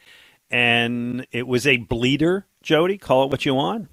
And 0.55 1.27
it 1.33 1.49
was 1.49 1.67
a 1.67 1.79
bleeder, 1.79 2.47
Jody. 2.63 2.97
Call 2.97 3.25
it 3.25 3.31
what 3.33 3.45
you 3.45 3.55
want. 3.55 3.89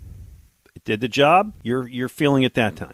It 0.76 0.84
did 0.84 1.02
the 1.02 1.08
job. 1.08 1.54
You're 1.64 1.88
you're 1.88 2.08
feeling 2.08 2.44
it 2.44 2.54
that 2.54 2.76
time. 2.76 2.94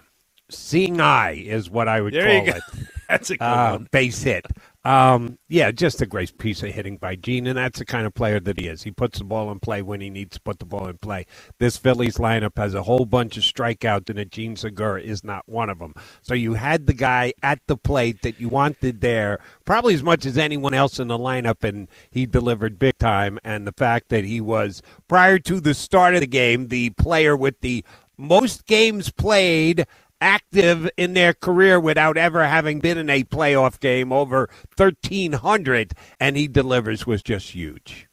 Seeing 0.49 1.01
eye 1.01 1.33
is 1.33 1.69
what 1.69 1.89
I 1.89 1.99
would 1.99 2.13
there 2.13 2.45
call 2.45 2.55
it. 2.55 2.63
That's 3.09 3.29
a 3.29 3.33
good 3.33 3.43
uh. 3.43 3.79
Base 3.91 4.23
hit. 4.23 4.45
Um, 4.87 5.37
yeah, 5.49 5.71
just 5.71 6.01
a 6.01 6.05
great 6.05 6.37
piece 6.37 6.63
of 6.63 6.69
hitting 6.69 6.95
by 6.95 7.17
Jean, 7.17 7.45
and 7.45 7.57
that's 7.57 7.79
the 7.79 7.83
kind 7.83 8.07
of 8.07 8.13
player 8.13 8.39
that 8.39 8.57
he 8.57 8.69
is. 8.69 8.83
He 8.83 8.91
puts 8.91 9.17
the 9.17 9.25
ball 9.25 9.51
in 9.51 9.59
play 9.59 9.81
when 9.81 9.99
he 9.99 10.09
needs 10.09 10.37
to 10.37 10.41
put 10.41 10.59
the 10.59 10.65
ball 10.65 10.87
in 10.87 10.97
play. 10.99 11.25
This 11.59 11.75
Phillies 11.75 12.19
lineup 12.19 12.55
has 12.55 12.73
a 12.73 12.83
whole 12.83 13.03
bunch 13.03 13.35
of 13.35 13.43
strikeouts, 13.43 14.09
and 14.09 14.17
a 14.17 14.23
Jean 14.23 14.55
Segura 14.55 15.01
is 15.01 15.25
not 15.25 15.43
one 15.45 15.69
of 15.69 15.79
them. 15.79 15.93
So 16.21 16.33
you 16.33 16.53
had 16.53 16.87
the 16.87 16.93
guy 16.93 17.33
at 17.43 17.59
the 17.67 17.75
plate 17.75 18.21
that 18.21 18.39
you 18.39 18.47
wanted 18.47 19.01
there, 19.01 19.39
probably 19.65 19.93
as 19.93 20.03
much 20.03 20.25
as 20.25 20.37
anyone 20.37 20.73
else 20.73 20.99
in 20.99 21.09
the 21.09 21.17
lineup, 21.17 21.65
and 21.67 21.89
he 22.09 22.25
delivered 22.25 22.79
big 22.79 22.97
time. 22.97 23.39
And 23.43 23.67
the 23.67 23.73
fact 23.73 24.07
that 24.07 24.23
he 24.23 24.39
was, 24.39 24.81
prior 25.09 25.37
to 25.39 25.59
the 25.59 25.73
start 25.73 26.13
of 26.13 26.21
the 26.21 26.27
game, 26.27 26.69
the 26.69 26.91
player 26.91 27.35
with 27.35 27.59
the 27.59 27.83
most 28.17 28.65
games 28.65 29.11
played 29.11 29.85
active 30.19 30.89
in 30.97 31.13
their 31.13 31.33
career 31.33 31.79
without 31.79 32.17
ever 32.17 32.45
having 32.47 32.79
been 32.79 32.97
in 32.97 33.09
a 33.09 33.23
playoff 33.23 33.79
game 33.79 34.11
over 34.11 34.49
1300 34.75 35.93
and 36.19 36.37
he 36.37 36.47
delivers 36.47 37.05
was 37.05 37.21
just 37.21 37.51
huge. 37.51 38.07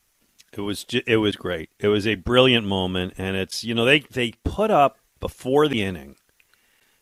It 0.52 0.60
was 0.60 0.84
ju- 0.84 1.02
it 1.06 1.16
was 1.16 1.36
great. 1.36 1.70
It 1.78 1.88
was 1.88 2.06
a 2.06 2.14
brilliant 2.14 2.66
moment 2.66 3.14
and 3.18 3.36
it's 3.36 3.64
you 3.64 3.74
know 3.74 3.84
they 3.84 4.00
they 4.00 4.32
put 4.44 4.70
up 4.70 4.98
before 5.20 5.68
the 5.68 5.82
inning 5.82 6.16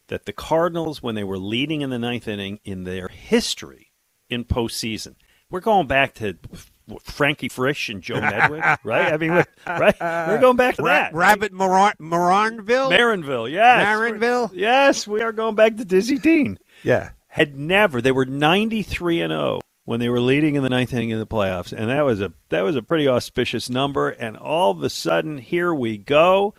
that 0.09 0.27
the 0.27 0.33
Cardinals 0.33 1.03
when 1.03 1.15
they 1.15 1.25
were 1.25 1.39
leading 1.39 1.81
in 1.81 1.91
the 1.91 1.99
ninth 1.99 2.29
inning 2.29 2.61
in 2.65 2.85
their 2.85 3.09
history 3.09 3.93
in 4.29 4.45
postseason. 4.45 5.17
We're 5.51 5.61
going 5.61 5.87
back 5.87 6.15
to 6.15 6.39
Frankie 7.05 7.49
Frisch 7.49 7.89
and 7.89 8.03
Joe 8.03 8.15
Medwick, 8.21 8.79
right? 8.85 9.13
I 9.13 9.17
mean, 9.17 9.33
we're, 9.33 9.45
right? 9.67 9.97
We're 10.01 10.41
going 10.41 10.57
back 10.57 10.77
to 10.77 10.83
that. 10.83 11.15
Rabbit 11.15 11.53
Moran- 11.53 11.95
Moranville? 12.01 12.91
Maranville, 12.91 13.51
yes. 13.51 13.87
Maranville? 13.87 14.51
Yes, 14.53 15.07
we 15.07 15.23
are 15.23 15.33
going 15.33 15.55
back 15.55 15.77
to 15.77 15.85
Dizzy 15.85 16.19
Dean. 16.19 16.59
Yeah. 16.83 17.11
Had 17.29 17.57
never. 17.57 18.01
They 18.03 18.13
were 18.13 18.27
93 18.27 19.23
and 19.23 19.31
0 19.31 19.61
when 19.85 20.01
they 20.01 20.09
were 20.09 20.21
leading 20.21 20.55
in 20.55 20.63
the 20.63 20.69
ninth 20.71 20.93
inning 20.93 21.13
of 21.13 21.19
the 21.19 21.27
playoffs, 21.27 21.73
and 21.73 21.89
that 21.91 22.03
was 22.03 22.21
a 22.21 22.33
that 22.51 22.61
was 22.61 22.77
a 22.77 22.83
pretty 22.83 23.09
auspicious 23.09 23.69
number. 23.71 24.11
And 24.11 24.37
all 24.37 24.71
of 24.71 24.83
a 24.83 24.91
sudden, 24.91 25.39
here 25.39 25.75
we 25.75 25.99
go. 25.99 26.55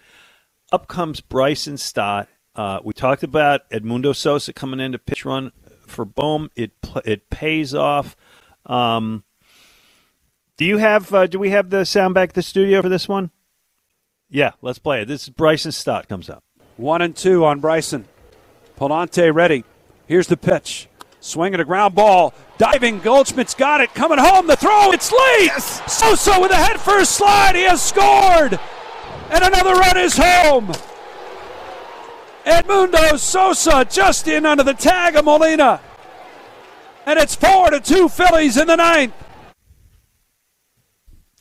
Up 0.71 0.87
comes 0.87 1.21
Bryson 1.21 1.77
Stott. 1.77 2.27
Uh, 2.55 2.79
we 2.83 2.93
talked 2.93 3.23
about 3.23 3.69
Edmundo 3.69 4.15
Sosa 4.15 4.51
coming 4.53 4.79
in 4.79 4.91
to 4.93 4.99
pitch 4.99 5.25
run 5.25 5.51
for 5.85 6.05
Bohm. 6.05 6.49
It 6.55 6.71
it 7.05 7.29
pays 7.29 7.73
off. 7.75 8.15
Um, 8.65 9.23
do 10.57 10.65
you 10.65 10.77
have? 10.77 11.13
Uh, 11.13 11.27
do 11.27 11.39
we 11.39 11.49
have 11.49 11.69
the 11.69 11.85
sound 11.85 12.13
back 12.13 12.33
the 12.33 12.41
studio 12.41 12.81
for 12.81 12.89
this 12.89 13.07
one? 13.07 13.31
Yeah, 14.29 14.51
let's 14.61 14.79
play 14.79 15.01
it. 15.01 15.07
This 15.07 15.23
is 15.23 15.29
Bryson 15.29 15.71
Stott 15.71 16.07
comes 16.07 16.29
up. 16.29 16.43
One 16.77 17.01
and 17.01 17.15
two 17.15 17.45
on 17.45 17.59
Bryson. 17.59 18.05
Pallante 18.77 19.33
ready. 19.33 19.63
Here's 20.07 20.27
the 20.27 20.37
pitch. 20.37 20.87
Swing 21.19 21.51
Swinging 21.53 21.59
a 21.59 21.65
ground 21.65 21.95
ball. 21.95 22.33
Diving. 22.57 22.99
Goldschmidt's 22.99 23.53
got 23.53 23.79
it. 23.81 23.93
Coming 23.93 24.17
home. 24.17 24.47
The 24.47 24.55
throw. 24.55 24.91
It's 24.91 25.11
late. 25.11 25.51
Sosa 25.87 26.39
with 26.39 26.51
a 26.51 26.55
head 26.55 26.79
first 26.79 27.13
slide. 27.13 27.55
He 27.55 27.63
has 27.63 27.81
scored. 27.81 28.59
And 29.29 29.43
another 29.43 29.73
run 29.73 29.97
is 29.97 30.17
home. 30.17 30.73
Edmundo 32.45 33.17
Sosa 33.17 33.85
just 33.89 34.27
in 34.27 34.45
under 34.45 34.63
the 34.63 34.73
tag 34.73 35.15
of 35.15 35.25
Molina. 35.25 35.79
And 37.05 37.17
it's 37.17 37.35
four 37.35 37.69
to 37.69 37.79
two 37.79 38.09
Phillies 38.09 38.57
in 38.57 38.67
the 38.67 38.75
ninth. 38.75 39.13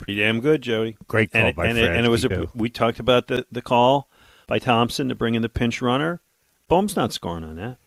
Pretty 0.03 0.19
damn 0.19 0.41
good, 0.41 0.61
Jody. 0.61 0.97
Great 1.07 1.31
call 1.31 1.41
and, 1.41 1.55
by 1.55 1.67
and, 1.67 1.77
it, 1.77 1.89
and 1.89 2.05
it 2.05 2.09
was 2.09 2.25
a, 2.25 2.49
we 2.53 2.69
talked 2.69 2.99
about 2.99 3.27
the, 3.27 3.45
the 3.49 3.61
call 3.61 4.09
by 4.47 4.59
Thomson 4.59 5.07
to 5.07 5.15
bring 5.15 5.33
in 5.33 5.41
the 5.41 5.47
pinch 5.47 5.81
runner. 5.81 6.19
Bohm's 6.69 6.97
not 6.97 7.13
scoring 7.13 7.45
on 7.45 7.55
that. 7.55 7.77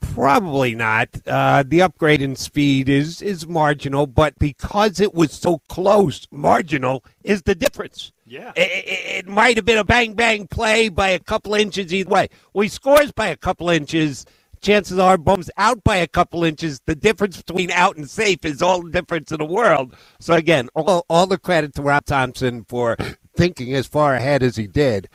Probably 0.00 0.74
not. 0.74 1.08
Uh, 1.26 1.64
the 1.66 1.82
upgrade 1.82 2.22
in 2.22 2.34
speed 2.34 2.88
is 2.88 3.20
is 3.20 3.46
marginal, 3.46 4.06
but 4.06 4.38
because 4.38 5.00
it 5.00 5.12
was 5.12 5.32
so 5.32 5.58
close, 5.68 6.26
marginal 6.30 7.04
is 7.22 7.42
the 7.42 7.54
difference. 7.54 8.10
Yeah. 8.26 8.52
It, 8.56 8.70
it, 8.70 9.26
it 9.26 9.28
might 9.28 9.56
have 9.56 9.66
been 9.66 9.78
a 9.78 9.84
bang 9.84 10.14
bang 10.14 10.46
play 10.46 10.88
by 10.88 11.10
a 11.10 11.18
couple 11.18 11.54
inches 11.54 11.92
either 11.92 12.10
way. 12.10 12.30
Well, 12.54 12.62
he 12.62 12.68
scores 12.68 13.12
by 13.12 13.28
a 13.28 13.36
couple 13.36 13.68
inches. 13.68 14.24
Chances 14.62 14.96
are 14.98 15.18
Bohm's 15.18 15.50
out 15.56 15.82
by 15.82 15.96
a 15.96 16.06
couple 16.06 16.44
inches. 16.44 16.80
The 16.86 16.94
difference 16.94 17.36
between 17.36 17.72
out 17.72 17.96
and 17.96 18.08
safe 18.08 18.44
is 18.44 18.62
all 18.62 18.82
the 18.82 18.90
difference 18.90 19.32
in 19.32 19.38
the 19.38 19.44
world. 19.44 19.96
So 20.20 20.34
again, 20.34 20.68
all, 20.74 21.04
all 21.10 21.26
the 21.26 21.36
credit 21.38 21.74
to 21.74 21.82
Rob 21.82 22.04
Thomson 22.04 22.64
for 22.68 22.96
thinking 23.36 23.74
as 23.74 23.88
far 23.88 24.14
ahead 24.14 24.42
as 24.42 24.54
he 24.56 24.68
did. 24.68 25.08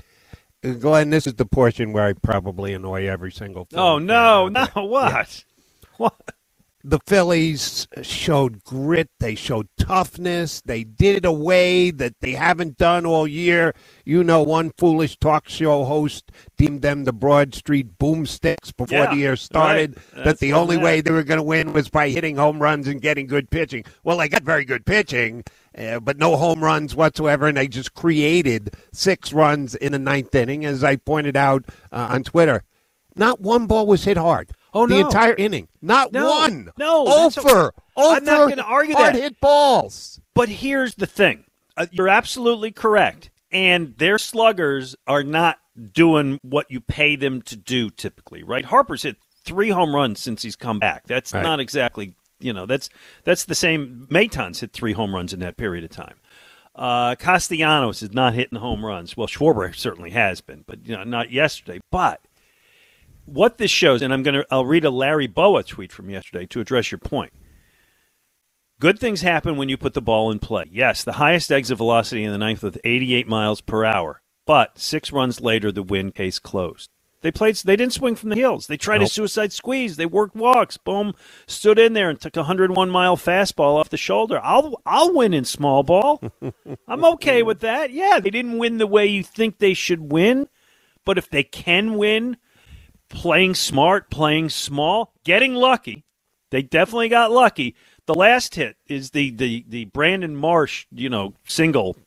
Uh, 0.65 0.71
Glenn, 0.73 1.11
this 1.11 1.25
is 1.25 1.35
the 1.35 1.45
portion 1.45 1.93
where 1.93 2.07
I 2.07 2.13
probably 2.13 2.73
annoy 2.73 3.07
every 3.07 3.31
single. 3.31 3.67
Oh 3.73 3.99
no, 3.99 4.49
no, 4.49 4.67
what? 4.75 5.43
What? 5.97 6.35
The 6.83 6.99
Phillies 7.05 7.87
showed 8.01 8.63
grit. 8.63 9.09
They 9.19 9.35
showed 9.35 9.67
toughness. 9.77 10.61
They 10.61 10.83
did 10.83 11.17
it 11.17 11.25
a 11.25 11.31
way 11.31 11.91
that 11.91 12.13
they 12.21 12.31
haven't 12.31 12.77
done 12.77 13.05
all 13.05 13.27
year. 13.27 13.73
You 14.05 14.23
know, 14.23 14.41
one 14.43 14.71
foolish 14.77 15.17
talk 15.17 15.49
show 15.49 15.83
host 15.83 16.31
deemed 16.55 16.83
them 16.83 17.03
the 17.03 17.11
Broad 17.13 17.53
Street 17.55 17.97
boomsticks 17.97 18.75
before 18.75 18.99
Yeah, 18.99 19.09
the 19.09 19.17
year 19.17 19.35
started. 19.35 19.97
right. 20.15 20.23
That 20.25 20.39
the 20.39 20.53
only 20.53 20.75
that- 20.77 20.83
way 20.83 21.01
they 21.01 21.11
were 21.11 21.23
going 21.23 21.39
to 21.39 21.43
win 21.43 21.73
was 21.73 21.89
by 21.89 22.09
hitting 22.09 22.37
home 22.37 22.59
runs 22.61 22.87
and 22.87 23.01
getting 23.01 23.27
good 23.27 23.49
pitching. 23.49 23.83
Well, 24.03 24.17
they 24.17 24.29
got 24.29 24.43
very 24.43 24.63
good 24.63 24.85
pitching, 24.85 25.43
uh, 25.77 25.99
but 25.99 26.17
no 26.17 26.37
home 26.37 26.63
runs 26.63 26.95
whatsoever, 26.95 27.47
and 27.47 27.57
they 27.57 27.67
just 27.67 27.95
created 27.95 28.75
six 28.93 29.33
runs 29.33 29.75
in 29.75 29.91
the 29.91 29.99
ninth 29.99 30.33
inning, 30.35 30.63
as 30.63 30.83
I 30.83 30.95
pointed 30.95 31.35
out 31.35 31.65
uh, 31.91 32.07
on 32.11 32.23
Twitter. 32.23 32.63
Not 33.15 33.41
one 33.41 33.65
ball 33.65 33.87
was 33.87 34.03
hit 34.03 34.15
hard. 34.17 34.51
Oh, 34.77 34.87
the 34.87 34.99
no. 34.99 35.07
entire 35.07 35.33
inning. 35.35 35.67
Not 35.81 36.11
No, 36.11 36.29
one. 36.29 36.71
no, 36.77 37.05
that's 37.05 37.37
Over. 37.37 37.73
I'm 37.97 38.23
not 38.23 38.49
gonna 38.49 38.61
argue 38.61 38.95
hard 38.95 39.15
that. 39.15 39.21
hit 39.21 39.39
balls. 39.41 40.19
But 40.33 40.49
here's 40.49 40.95
the 40.95 41.07
thing. 41.07 41.45
Uh, 41.75 41.87
you're 41.91 42.09
absolutely 42.09 42.71
correct. 42.71 43.29
And 43.51 43.95
their 43.97 44.17
sluggers 44.17 44.95
are 45.07 45.23
not 45.23 45.57
doing 45.93 46.39
what 46.41 46.69
you 46.69 46.81
pay 46.81 47.15
them 47.15 47.41
to 47.43 47.55
do 47.55 47.89
typically, 47.89 48.43
right? 48.43 48.65
Harper's 48.65 49.03
hit 49.03 49.15
three 49.45 49.69
home 49.69 49.95
runs 49.95 50.19
since 50.19 50.41
he's 50.43 50.55
come 50.55 50.79
back. 50.79 51.03
That's 51.07 51.33
Right. 51.33 51.43
not 51.43 51.59
exactly, 51.59 52.13
you 52.39 52.51
know, 52.53 52.65
that's 52.65 52.89
that's 53.23 53.45
the 53.45 53.55
same. 53.55 54.05
Mayton's 54.09 54.59
hit 54.59 54.73
three 54.73 54.93
home 54.93 55.15
runs 55.15 55.33
in 55.33 55.39
that 55.39 55.55
period 55.57 55.83
of 55.83 55.89
time. 55.91 56.15
Uh, 56.75 57.15
Castellanos 57.15 58.03
is 58.03 58.13
not 58.13 58.33
hitting 58.35 58.59
home 58.59 58.85
runs. 58.85 59.17
Well, 59.17 59.27
Schwarber 59.27 59.73
certainly 59.75 60.11
has 60.11 60.41
been, 60.41 60.63
but 60.67 60.85
you 60.85 60.95
know, 60.95 61.03
not 61.03 61.31
yesterday. 61.31 61.79
But 61.91 62.21
what 63.27 63.57
this 63.57 63.71
shows, 63.71 64.01
and 64.01 64.13
I'm 64.13 64.23
gonna, 64.23 64.45
I'll 64.49 64.65
read 64.65 64.85
a 64.85 64.89
Larry 64.89 65.27
Bowa 65.27 65.63
tweet 65.63 65.91
from 65.91 66.09
yesterday 66.09 66.45
to 66.47 66.59
address 66.59 66.91
your 66.91 66.99
point. 66.99 67.33
Good 68.79 68.99
things 68.99 69.21
happen 69.21 69.57
when 69.57 69.69
you 69.69 69.77
put 69.77 69.93
the 69.93 70.01
ball 70.01 70.31
in 70.31 70.39
play. 70.39 70.65
Yes, 70.71 71.03
the 71.03 71.13
highest 71.13 71.51
exit 71.51 71.77
velocity 71.77 72.23
in 72.23 72.31
the 72.31 72.37
ninth 72.37 72.63
with 72.63 72.79
88 72.83 73.27
miles 73.27 73.61
per 73.61 73.83
hour, 73.83 74.21
but 74.45 74.77
six 74.79 75.11
runs 75.11 75.41
later, 75.41 75.71
the 75.71 75.83
win 75.83 76.11
case 76.11 76.39
closed. 76.39 76.89
They 77.21 77.31
played. 77.31 77.55
They 77.55 77.75
didn't 77.75 77.93
swing 77.93 78.15
from 78.15 78.29
the 78.29 78.35
heels. 78.35 78.67
They 78.67 78.77
tried 78.77 79.01
a 79.01 79.07
suicide 79.07 79.51
squeeze. 79.51 79.97
They 79.97 80.05
worked 80.05 80.35
walks. 80.35 80.77
Bohm, 80.77 81.15
stood 81.47 81.79
in 81.79 81.93
there 81.93 82.09
and 82.11 82.21
took 82.21 82.35
a 82.37 82.41
101 82.41 82.89
mile 82.91 83.17
fastball 83.17 83.79
off 83.79 83.89
the 83.89 83.97
shoulder. 83.97 84.39
I'll 84.43 84.79
I'll 84.85 85.13
win 85.13 85.33
in 85.33 85.43
small 85.43 85.81
ball. 85.81 86.21
I'm 86.87 87.03
okay 87.03 87.41
with 87.41 87.61
that. 87.61 87.91
Yeah, 87.91 88.19
they 88.19 88.29
didn't 88.29 88.59
win 88.59 88.77
the 88.77 88.85
way 88.85 89.07
you 89.07 89.23
think 89.23 89.57
they 89.57 89.73
should 89.73 90.11
win, 90.11 90.47
but 91.05 91.17
if 91.17 91.27
they 91.29 91.43
can 91.43 91.95
win, 91.95 92.37
playing 93.09 93.55
smart, 93.55 94.09
playing 94.09 94.49
small, 94.49 95.13
getting 95.23 95.53
lucky. 95.55 96.03
They 96.51 96.61
definitely 96.61 97.09
got 97.09 97.31
lucky. 97.31 97.75
The 98.05 98.13
last 98.13 98.55
hit 98.55 98.77
is 98.87 99.11
the 99.11 99.31
the 99.31 99.65
the 99.67 99.85
Brandon 99.85 100.35
Marsh, 100.35 100.85
you 100.91 101.09
know, 101.09 101.33
single 101.45 101.97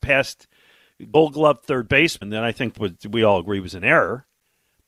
past 0.00 0.46
Gold 1.12 1.32
Glove 1.34 1.60
third 1.62 1.88
baseman 1.88 2.30
that 2.30 2.44
I 2.44 2.52
think 2.52 2.78
was 2.78 2.92
we 3.08 3.22
all 3.22 3.40
agree 3.40 3.60
was 3.60 3.74
an 3.74 3.84
error. 3.84 4.26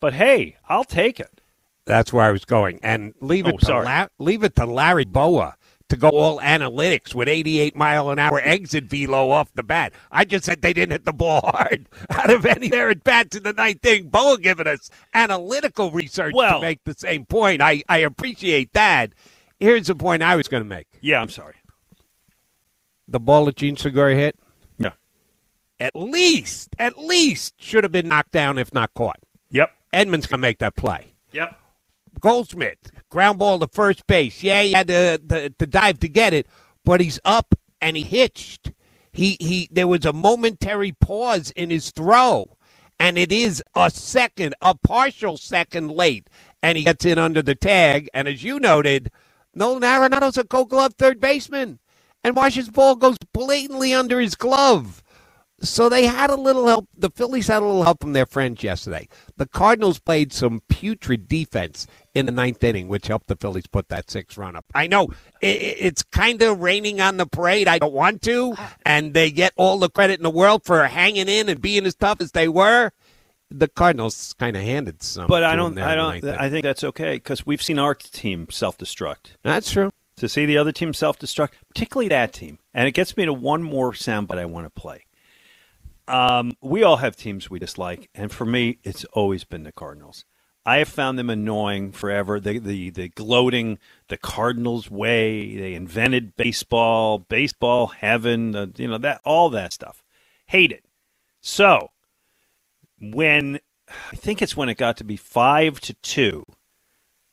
But 0.01 0.15
hey, 0.15 0.57
I'll 0.69 0.85
take 0.85 1.19
it. 1.21 1.41
That's 1.85 2.13
where 2.13 2.25
I 2.25 2.31
was 2.31 2.45
going. 2.45 2.79
And 2.83 3.15
leave 3.21 3.47
oh, 3.47 3.51
it 3.51 3.55
Oh, 3.55 3.59
to 3.59 3.65
sorry. 3.67 3.85
La- 3.87 4.07
leave 4.19 4.45
it 4.45 4.55
to 4.57 4.67
Larry 4.67 5.05
Bowa 5.05 5.57
to 5.93 5.97
go 5.99 6.09
all 6.09 6.41
analytics 6.41 7.15
with 7.15 7.29
88 7.29 7.77
mile 7.77 8.11
an 8.11 8.19
hour 8.19 8.41
exit 8.43 8.85
velo 8.85 9.31
off 9.31 9.53
the 9.55 9.63
bat. 9.63 9.93
I 10.11 10.25
just 10.25 10.45
said 10.47 10.63
they 10.63 10.73
didn't 10.73 10.93
hit 10.93 11.05
the 11.05 11.13
ball 11.13 11.43
hard. 11.43 11.87
Out 12.11 12.31
of 12.31 12.45
any 12.47 12.69
their 12.69 12.91
at 12.91 13.05
bats 13.05 13.37
in 13.37 13.43
the 13.43 13.53
ninth 13.53 13.85
inning, 13.85 14.09
Bowa 14.09 14.39
giving 14.39 14.67
us 14.67 14.91
analytical 15.15 15.91
research 15.91 16.33
Well- 16.35 16.61
to 16.61 16.67
make 16.67 16.83
the 16.85 16.95
same 16.95 17.25
point. 17.27 17.61
I, 17.63 17.83
I 17.89 17.99
appreciate 17.99 18.73
that. 18.73 19.13
Here's 19.61 19.87
the 19.87 19.95
point 19.95 20.23
I 20.23 20.35
was 20.35 20.49
going 20.49 20.63
to 20.63 20.69
make. 20.69 20.87
Yeah, 21.01 21.21
I'm 21.21 21.29
sorry. 21.29 21.55
The 23.07 23.21
ball 23.21 23.45
that 23.45 23.57
Jean 23.57 23.77
Segura 23.77 24.15
hit, 24.15 24.37
Yeah. 24.79 24.93
at 25.79 25.95
least, 25.95 26.75
at 26.79 26.99
least 26.99 27.55
should 27.63 27.85
have 27.85 27.93
been 27.93 28.09
knocked 28.09 28.33
down 28.33 28.59
if 28.59 28.73
not 28.73 28.93
caught. 28.95 29.21
Yep. 29.51 29.71
Edman's 29.93 30.27
going 30.27 30.39
to 30.39 30.43
make 30.43 30.59
that 30.59 30.75
play. 30.75 31.13
Yep. 31.33 31.59
Goldschmidt, 32.23 32.93
ground 33.11 33.41
ball 33.41 33.61
to 33.61 33.69
first 33.69 34.07
base. 34.09 34.43
Yeah, 34.43 34.63
he 34.63 34.73
had 34.75 34.89
to, 34.89 35.19
to, 35.19 35.51
to 35.51 35.69
dive 35.69 36.01
to 36.01 36.09
get 36.11 36.35
it, 36.35 36.49
but 36.85 37.01
he's 37.03 37.21
up 37.25 37.55
and 37.83 37.97
he 37.97 38.05
hitched. 38.05 38.73
He 39.13 39.39
he. 39.41 39.69
There 39.73 39.89
was 39.89 40.07
a 40.07 40.15
momentary 40.15 40.93
pause 40.93 41.53
in 41.53 41.71
his 41.71 41.91
throw, 41.93 42.57
and 43.01 43.19
it 43.19 43.33
is 43.33 43.63
a 43.77 43.91
second, 43.91 44.55
a 44.63 44.77
partial 44.77 45.39
second 45.39 45.93
late, 45.93 46.29
and 46.63 46.79
he 46.79 46.85
gets 46.85 47.07
in 47.07 47.19
under 47.19 47.43
the 47.43 47.57
tag. 47.57 48.11
And 48.15 48.29
as 48.29 48.45
you 48.45 48.61
noted, 48.61 49.13
Nolan 49.55 49.85
Arenado's 49.85 50.39
a 50.39 50.45
Gold 50.45 50.71
Glove 50.71 50.95
third 50.99 51.21
baseman, 51.21 51.81
and 52.25 52.37
Marsh's 52.37 52.71
ball 52.71 52.97
goes 52.97 53.19
blatantly 53.35 53.95
under 53.95 54.21
his 54.21 54.37
glove. 54.37 55.03
So 55.63 55.89
they 55.89 56.07
had 56.07 56.29
a 56.29 56.35
little 56.35 56.67
help. 56.67 56.89
The 56.97 57.11
Phillies 57.11 57.47
had 57.47 57.63
a 57.63 57.65
little 57.65 57.85
help 57.85 58.01
from 58.01 58.15
their 58.15 58.27
friends 58.27 58.65
yesterday. 58.65 59.09
The 59.37 59.47
Cardinals 59.47 60.01
played 60.01 60.33
some 60.33 60.61
putrid 60.69 61.29
defense 61.29 61.87
in 62.15 62.27
the 62.27 62.33
ninth 62.33 62.65
inning, 62.65 62.89
which 62.89 63.07
helped 63.07 63.29
the 63.29 63.37
Phillies 63.37 63.69
put 63.69 63.89
that 63.89 64.11
six 64.11 64.37
run 64.37 64.57
up. 64.57 64.65
I 64.75 64.89
know 64.89 65.09
it's 65.41 66.03
kind 66.03 66.43
of 66.43 66.61
raining 66.61 67.01
on 67.01 67.17
the 67.17 67.27
parade. 67.27 67.69
I 67.69 67.79
don't 67.79 67.93
want 67.93 68.23
to, 68.23 68.55
and 68.85 69.15
they 69.15 69.31
get 69.31 69.53
all 69.57 69.79
the 69.79 69.89
credit 69.89 70.19
in 70.19 70.25
the 70.25 70.31
world 70.31 70.65
for 70.65 70.85
hanging 70.85 71.29
in 71.29 71.49
and 71.49 71.61
being 71.61 71.87
as 71.87 71.95
tough 71.95 72.21
as 72.21 72.33
they 72.33 72.49
were. 72.49 72.91
the 73.49 73.69
Cardinals 73.69 74.35
kind 74.39 74.57
of 74.57 74.63
handed 74.63 75.03
some. 75.03 75.29
But 75.29 75.45
I 75.45 75.55
don't. 75.55 75.79
I 75.79 75.95
don't. 75.95 76.25
I 76.25 76.51
think 76.51 76.65
that's 76.65 76.83
okay 76.85 77.15
because 77.15 77.47
we've 77.47 77.63
seen 77.63 77.79
our 77.79 77.95
team 77.95 78.49
self-destruct. 78.51 79.37
that's 79.43 79.71
true. 79.71 79.93
To 80.17 80.29
see 80.29 80.45
the 80.45 80.59
other 80.59 80.73
team 80.73 80.93
self-destruct, 80.93 81.51
particularly 81.69 82.09
that 82.09 82.33
team, 82.33 82.59
and 82.75 82.87
it 82.87 82.93
gets 82.93 83.17
me 83.17 83.25
to 83.25 83.33
one 83.33 83.63
more 83.63 83.93
soundbite 83.93 84.39
I 84.39 84.45
want 84.45 84.67
to 84.67 84.71
play. 84.71 85.05
Um, 86.09 86.57
we 86.61 86.83
all 86.83 86.97
have 86.97 87.17
teams 87.17 87.51
we 87.51 87.59
dislike, 87.59 88.11
and 88.15 88.31
for 88.33 88.45
me, 88.45 88.79
it's 88.83 89.05
always 89.07 89.45
been 89.45 89.63
the 89.63 89.73
Cardinals. 89.73 90.25
I 90.65 90.79
have 90.79 90.89
found 90.89 91.19
them 91.19 91.31
annoying 91.31 91.93
forever. 91.93 92.39
The 92.39 92.59
the 92.59 92.91
the 92.91 93.09
gloating, 93.09 93.79
the 94.09 94.17
Cardinals 94.17 94.91
way. 94.91 95.57
They 95.57 95.75
invented 95.75 96.37
baseball, 96.37 97.19
baseball 97.19 97.89
heaven. 97.89 98.53
The, 98.53 98.73
you 98.77 98.89
know 98.89 98.99
that 98.99 99.21
all 99.25 99.51
that 99.51 99.73
stuff. 99.73 100.05
Hate 100.47 100.71
it. 100.71 100.85
So 101.41 101.91
when 103.01 103.59
I 104.13 104.17
think 104.17 104.43
it's 104.43 104.57
when 104.57 104.69
it 104.69 104.77
got 104.77 104.97
to 104.99 105.05
be 105.05 105.17
five 105.17 105.81
to 105.81 105.95
two. 105.95 106.45
I 106.49 106.53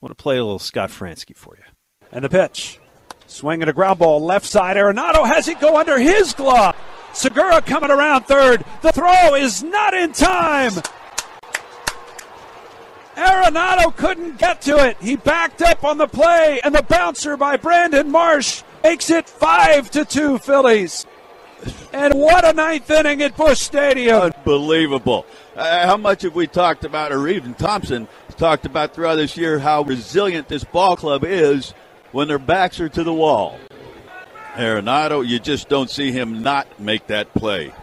want 0.02 0.18
to 0.18 0.22
play 0.22 0.38
a 0.38 0.44
little 0.44 0.60
Scott 0.60 0.90
Franzke 0.90 1.36
for 1.36 1.56
you. 1.58 1.64
And 2.12 2.24
the 2.24 2.30
pitch. 2.30 2.80
Swinging 3.28 3.68
a 3.68 3.74
ground 3.74 4.00
ball 4.00 4.24
left 4.24 4.46
side. 4.46 4.78
Arenado 4.78 5.26
has 5.26 5.48
it 5.48 5.60
go 5.60 5.78
under 5.78 6.00
his 6.00 6.34
glove. 6.34 6.76
Segura 7.14 7.62
coming 7.62 7.92
around 7.92 8.24
third. 8.24 8.64
The 8.82 8.92
throw 8.92 9.36
is 9.36 9.64
not 9.64 9.94
in 9.94 10.14
time. 10.14 10.72
Arenado 13.16 13.94
couldn't 13.96 14.38
get 14.38 14.62
to 14.62 14.78
it. 14.88 14.98
He 15.02 15.18
backed 15.18 15.62
up 15.62 15.84
on 15.84 15.98
the 15.98 16.08
play, 16.08 16.62
and 16.64 16.74
the 16.74 16.84
bouncer 16.84 17.36
by 17.36 17.58
Brandon 17.58 18.10
Marsh 18.10 18.64
makes 18.82 19.10
it 19.10 19.28
five 19.28 19.92
to 19.92 20.06
two 20.06 20.38
Phillies. 20.38 21.06
And 21.92 22.14
what 22.14 22.46
a 22.46 22.54
ninth 22.54 22.90
inning 22.90 23.22
at 23.22 23.36
Busch 23.36 23.60
Stadium. 23.60 24.22
Unbelievable. 24.22 25.26
Uh, 25.56 25.86
how 25.86 25.98
much 25.98 26.22
have 26.22 26.34
we 26.34 26.48
talked 26.48 26.86
about, 26.86 27.12
or 27.12 27.28
even 27.28 27.54
Thomson 27.56 28.08
talked 28.38 28.66
about 28.66 28.94
throughout 28.94 29.16
this 29.16 29.36
year, 29.36 29.60
how 29.60 29.82
resilient 29.82 30.48
this 30.48 30.64
ball 30.64 30.96
club 30.96 31.26
is 31.26 31.74
when 32.14 32.30
their 32.30 32.40
backs 32.40 32.80
are 32.80 32.88
to 32.88 33.04
the 33.04 33.14
wall? 33.14 33.60
Arenado, 34.54 35.26
you 35.26 35.40
just 35.40 35.70
don't 35.70 35.90
see 35.90 36.12
him 36.12 36.42
not 36.42 36.80
make 36.80 37.08
that 37.08 37.34
play. 37.34 37.74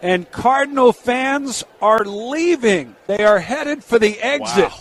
And 0.00 0.30
Cardinal 0.30 0.92
fans 0.92 1.62
are 1.80 2.04
leaving. 2.04 2.96
They 3.06 3.24
are 3.24 3.38
headed 3.38 3.84
for 3.84 3.98
the 3.98 4.20
exit. 4.20 4.70
Wow. 4.70 4.78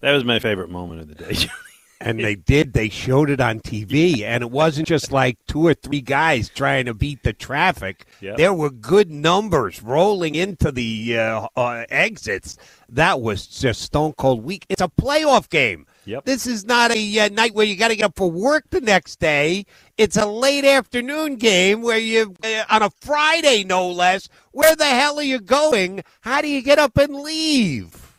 That 0.00 0.12
was 0.12 0.24
my 0.24 0.38
favorite 0.38 0.70
moment 0.70 1.02
of 1.02 1.08
the 1.08 1.14
day. 1.14 1.48
And 2.00 2.20
they 2.20 2.36
did. 2.36 2.74
They 2.74 2.88
showed 2.88 3.28
it 3.28 3.40
on 3.40 3.58
TV, 3.58 4.20
and 4.22 4.42
it 4.42 4.50
wasn't 4.52 4.86
just 4.86 5.10
like 5.10 5.36
two 5.48 5.66
or 5.66 5.74
three 5.74 6.00
guys 6.00 6.48
trying 6.48 6.86
to 6.86 6.94
beat 6.94 7.24
the 7.24 7.32
traffic. 7.32 8.06
Yep. 8.20 8.36
There 8.36 8.54
were 8.54 8.70
good 8.70 9.10
numbers 9.10 9.82
rolling 9.82 10.36
into 10.36 10.70
the 10.70 11.18
uh, 11.18 11.48
uh, 11.56 11.84
exits. 11.88 12.56
That 12.88 13.20
was 13.20 13.48
just 13.48 13.82
stone 13.82 14.12
cold 14.12 14.44
weak. 14.44 14.64
It's 14.68 14.80
a 14.80 14.88
playoff 14.88 15.48
game. 15.48 15.86
Yep. 16.08 16.24
This 16.24 16.46
is 16.46 16.64
not 16.64 16.90
a 16.90 17.18
uh, 17.20 17.28
night 17.28 17.54
where 17.54 17.66
you 17.66 17.76
got 17.76 17.88
to 17.88 17.96
get 17.96 18.06
up 18.06 18.16
for 18.16 18.30
work 18.30 18.64
the 18.70 18.80
next 18.80 19.20
day. 19.20 19.66
It's 19.98 20.16
a 20.16 20.24
late 20.24 20.64
afternoon 20.64 21.36
game 21.36 21.82
where 21.82 21.98
you, 21.98 22.34
uh, 22.42 22.64
on 22.70 22.80
a 22.80 22.88
Friday 22.88 23.62
no 23.62 23.90
less. 23.90 24.26
Where 24.52 24.74
the 24.74 24.86
hell 24.86 25.18
are 25.18 25.22
you 25.22 25.38
going? 25.38 26.02
How 26.22 26.40
do 26.40 26.48
you 26.48 26.62
get 26.62 26.78
up 26.78 26.96
and 26.96 27.14
leave? 27.14 28.16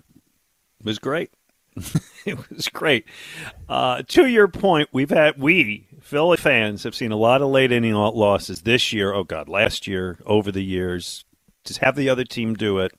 It 0.80 0.86
was 0.86 1.00
great. 1.00 1.32
it 2.28 2.38
was 2.52 2.68
great. 2.68 3.06
Uh, 3.68 4.04
to 4.10 4.28
your 4.28 4.48
point, 4.48 4.90
we've 4.92 5.10
had 5.10 5.40
we 5.40 5.88
Philly 6.00 6.38
fans 6.38 6.84
have 6.84 6.94
seen 6.94 7.12
a 7.12 7.18
lot 7.18 7.42
of 7.42 7.50
late 7.50 7.72
inning 7.72 7.96
losses 7.96 8.62
this 8.62 8.94
year. 8.94 9.12
Oh 9.12 9.24
God, 9.24 9.50
last 9.50 9.88
year 9.88 10.20
over 10.28 10.52
the 10.52 10.64
years. 10.64 11.26
Just 11.66 11.80
have 11.80 11.96
the 11.96 12.10
other 12.10 12.24
team 12.24 12.54
do 12.54 12.78
it. 12.78 12.94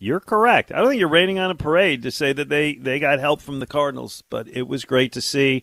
You're 0.00 0.20
correct. 0.20 0.70
I 0.72 0.78
don't 0.78 0.88
think 0.88 1.00
you're 1.00 1.08
raining 1.08 1.38
on 1.40 1.50
a 1.50 1.54
parade 1.56 2.02
to 2.02 2.10
say 2.10 2.32
that 2.32 2.48
they 2.48 2.74
they 2.76 2.98
got 3.00 3.18
help 3.18 3.40
from 3.40 3.58
the 3.60 3.66
Cardinals, 3.66 4.22
but 4.30 4.46
it 4.48 4.68
was 4.68 4.84
great 4.84 5.12
to 5.12 5.20
see. 5.20 5.62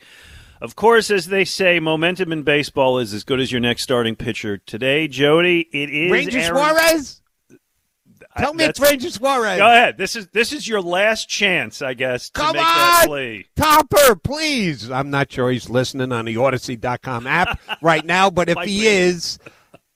Of 0.62 0.76
course, 0.76 1.10
as 1.12 1.28
they 1.28 1.46
say, 1.46 1.80
momentum 1.80 2.32
in 2.32 2.44
baseball 2.44 2.98
is 3.00 3.14
as 3.14 3.24
good 3.24 3.40
as 3.40 3.52
your 3.52 3.62
next 3.62 3.84
starting 3.84 4.16
pitcher. 4.16 4.58
Today, 4.58 5.08
Jody, 5.08 5.62
it 5.72 5.90
is 5.90 6.12
Ranger 6.12 6.40
Aaron- 6.40 6.56
Suarez? 6.56 7.22
Tell 8.38 8.54
me 8.54 8.66
it's 8.66 8.80
Ranger 8.82 9.10
Suarez. 9.10 9.58
Go 9.58 9.66
ahead. 9.68 9.98
This 9.98 10.18
is 10.18 10.28
this 10.28 10.52
is 10.52 10.68
your 10.68 10.82
last 10.82 11.30
chance, 11.30 11.82
I 11.82 11.94
guess, 11.94 12.30
to 12.32 12.42
Come 12.42 12.56
make 12.58 12.66
that 12.66 13.02
on! 13.04 13.08
play. 13.08 13.46
Topper, 13.56 14.16
please. 14.18 14.92
I'm 14.92 15.10
not 15.10 15.32
sure 15.32 15.50
he's 15.52 15.70
listening 15.70 16.12
on 16.12 16.26
the 16.26 16.36
Audacy.com 16.36 17.28
app 17.28 17.58
right 17.82 18.04
now, 18.04 18.30
but 18.30 18.50
if 18.50 18.58
he 18.66 18.88
is, 18.88 19.40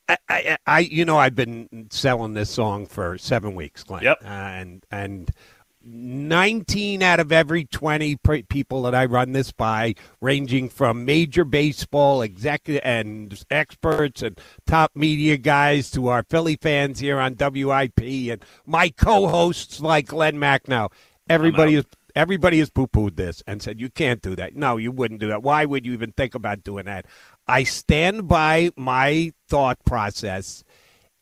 I, 0.10 0.18
I, 0.28 0.58
I, 0.66 0.80
you 0.80 1.06
know, 1.06 1.18
I've 1.18 1.36
been 1.36 1.88
selling 1.92 2.34
this 2.34 2.50
song 2.50 2.86
for 2.88 3.18
seven 3.18 3.56
weeks, 3.56 3.84
Glenn. 3.84 4.04
Yep. 4.04 4.18
Uh, 4.24 4.28
and 4.28 4.86
and 4.92 5.32
19 5.82 7.02
out 7.02 7.20
of 7.20 7.32
every 7.32 7.66
20 7.66 8.18
pre- 8.18 8.44
people 8.44 8.82
that 8.84 8.94
I 8.94 9.06
run 9.06 9.32
this 9.32 9.52
by, 9.52 9.96
ranging 10.20 10.70
from 10.70 11.06
major 11.06 11.46
baseball 11.46 12.22
executive 12.22 12.82
and 12.84 13.42
experts 13.50 14.22
and 14.22 14.40
top 14.66 14.92
media 14.96 15.38
guys 15.38 15.90
to 15.92 16.08
our 16.08 16.24
Philly 16.24 16.58
fans 16.58 17.00
here 17.00 17.20
on 17.20 17.36
WIP 17.40 18.00
and 18.02 18.44
my 18.66 18.90
co-hosts 18.90 19.80
like 19.80 20.08
Glenn 20.08 20.36
Macnow. 20.36 20.92
Everybody 21.30 21.76
is 21.76 21.86
everybody 22.16 22.60
has 22.60 22.70
poo-pooed 22.70 23.16
this 23.16 23.44
and 23.48 23.62
said 23.62 23.80
you 23.80 23.90
can't 23.90 24.22
do 24.22 24.36
that. 24.36 24.56
No, 24.56 24.78
you 24.78 24.92
wouldn't 24.92 25.20
do 25.20 25.28
that. 25.28 25.44
Why 25.44 25.66
would 25.66 25.86
you 25.86 25.94
even 25.94 26.12
think 26.12 26.36
about 26.36 26.64
doing 26.64 26.86
that? 26.86 27.06
I 27.50 27.64
stand 27.64 28.28
by 28.28 28.70
my 28.78 29.34
thought 29.48 29.84
process. 29.84 30.64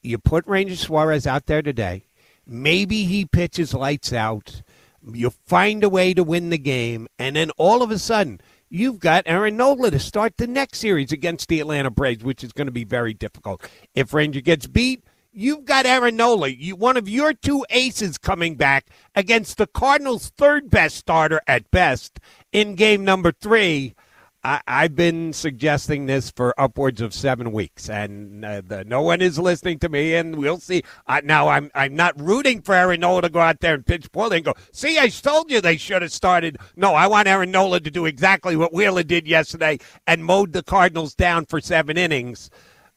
You 0.03 0.17
put 0.17 0.45
Ranger 0.45 0.75
Suarez 0.75 1.25
out 1.25 1.45
there 1.45 1.61
today. 1.61 2.03
Maybe 2.45 3.05
he 3.05 3.23
pitches 3.23 3.73
lights 3.73 4.11
out. 4.11 4.61
You 5.09 5.29
find 5.29 5.85
a 5.85 5.89
way 5.89 6.13
to 6.13 6.25
win 6.25 6.49
the 6.49 6.57
game, 6.57 7.07
and 7.17 7.37
then 7.37 7.51
all 7.51 7.81
of 7.81 7.91
a 7.91 7.97
sudden, 7.97 8.41
you've 8.69 8.99
got 8.99 9.23
Aaron 9.25 9.55
Nola 9.55 9.89
to 9.89 9.99
start 9.99 10.35
the 10.35 10.47
next 10.47 10.79
series 10.79 11.13
against 11.13 11.47
the 11.47 11.61
Atlanta 11.61 11.89
Braves, 11.89 12.25
which 12.25 12.43
is 12.43 12.51
going 12.51 12.67
to 12.67 12.73
be 12.73 12.83
very 12.83 13.13
difficult. 13.13 13.63
If 13.95 14.13
Ranger 14.13 14.41
gets 14.41 14.67
beat, 14.67 15.05
you've 15.31 15.63
got 15.63 15.85
Aaron 15.85 16.17
Nola, 16.17 16.49
you, 16.49 16.75
one 16.75 16.97
of 16.97 17.07
your 17.07 17.31
two 17.31 17.65
aces 17.69 18.17
coming 18.17 18.55
back 18.55 18.87
against 19.15 19.57
the 19.57 19.67
Cardinals' 19.67 20.33
third 20.37 20.69
best 20.69 20.97
starter 20.97 21.39
at 21.47 21.71
best 21.71 22.19
in 22.51 22.75
game 22.75 23.05
number 23.05 23.31
three. 23.31 23.95
I, 24.43 24.61
I've 24.67 24.95
been 24.95 25.33
suggesting 25.33 26.05
this 26.05 26.31
for 26.31 26.53
upwards 26.59 27.01
of 27.01 27.13
seven 27.13 27.51
weeks, 27.51 27.89
and 27.89 28.45
uh, 28.45 28.61
the, 28.65 28.85
no 28.85 29.01
one 29.01 29.21
is 29.21 29.37
listening 29.39 29.79
to 29.79 29.89
me. 29.89 30.13
And 30.15 30.35
we'll 30.35 30.59
see. 30.59 30.83
Now, 31.23 31.49
I'm 31.49 31.71
I'm 31.73 31.95
not 31.95 32.19
rooting 32.19 32.61
for 32.61 32.73
Aaron 32.73 33.01
Nola 33.01 33.23
to 33.23 33.29
go 33.29 33.39
out 33.39 33.59
there 33.59 33.73
and 33.73 33.85
pitch 33.85 34.11
poorly 34.11 34.37
and 34.37 34.45
go. 34.45 34.53
See, 34.71 34.99
I 34.99 35.09
told 35.09 35.51
you 35.51 35.59
they 35.59 35.77
should 35.77 36.01
have 36.01 36.11
started. 36.11 36.57
No, 36.75 36.93
I 36.93 37.07
want 37.07 37.27
Aaron 37.27 37.51
Nola 37.51 37.79
to 37.79 37.91
do 37.91 38.05
exactly 38.05 38.55
what 38.55 38.73
Wheeler 38.73 39.03
did 39.03 39.27
yesterday 39.27 39.79
and 40.05 40.23
mowed 40.23 40.53
the 40.53 40.63
Cardinals 40.63 41.13
down 41.15 41.45
for 41.45 41.59
seven 41.59 41.97
innings. 41.97 42.49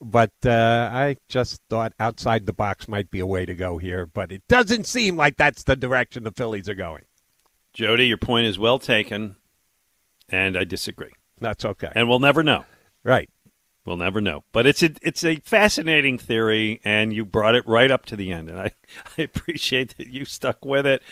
But 0.02 0.32
uh, 0.44 0.88
I 0.92 1.16
just 1.28 1.60
thought 1.68 1.92
outside 2.00 2.46
the 2.46 2.52
box 2.52 2.88
might 2.88 3.10
be 3.10 3.20
a 3.20 3.26
way 3.26 3.44
to 3.44 3.54
go 3.54 3.78
here. 3.78 4.06
But 4.06 4.30
it 4.30 4.42
doesn't 4.48 4.86
seem 4.86 5.16
like 5.16 5.36
that's 5.36 5.64
the 5.64 5.76
direction 5.76 6.24
the 6.24 6.32
Phillies 6.32 6.68
are 6.68 6.74
going. 6.74 7.04
Jody, 7.72 8.06
your 8.06 8.16
point 8.18 8.46
is 8.46 8.58
well 8.58 8.78
taken, 8.78 9.36
and 10.28 10.56
I 10.56 10.64
disagree. 10.64 11.12
That's 11.40 11.64
okay. 11.64 11.90
And 11.94 12.08
we'll 12.08 12.20
never 12.20 12.42
know. 12.42 12.64
right. 13.04 13.28
We'll 13.86 13.96
never 13.96 14.20
know. 14.20 14.44
But 14.52 14.66
it's 14.66 14.82
a 14.82 14.90
it's 15.00 15.24
a 15.24 15.36
fascinating 15.36 16.18
theory, 16.18 16.82
and 16.84 17.14
you 17.14 17.24
brought 17.24 17.54
it 17.54 17.66
right 17.66 17.90
up 17.90 18.04
to 18.06 18.16
the 18.16 18.30
end, 18.30 18.50
and 18.50 18.60
I, 18.60 18.72
I 19.18 19.22
appreciate 19.22 19.96
that 19.96 20.08
you 20.08 20.26
stuck 20.26 20.64
with 20.66 20.86
it. 20.86 21.02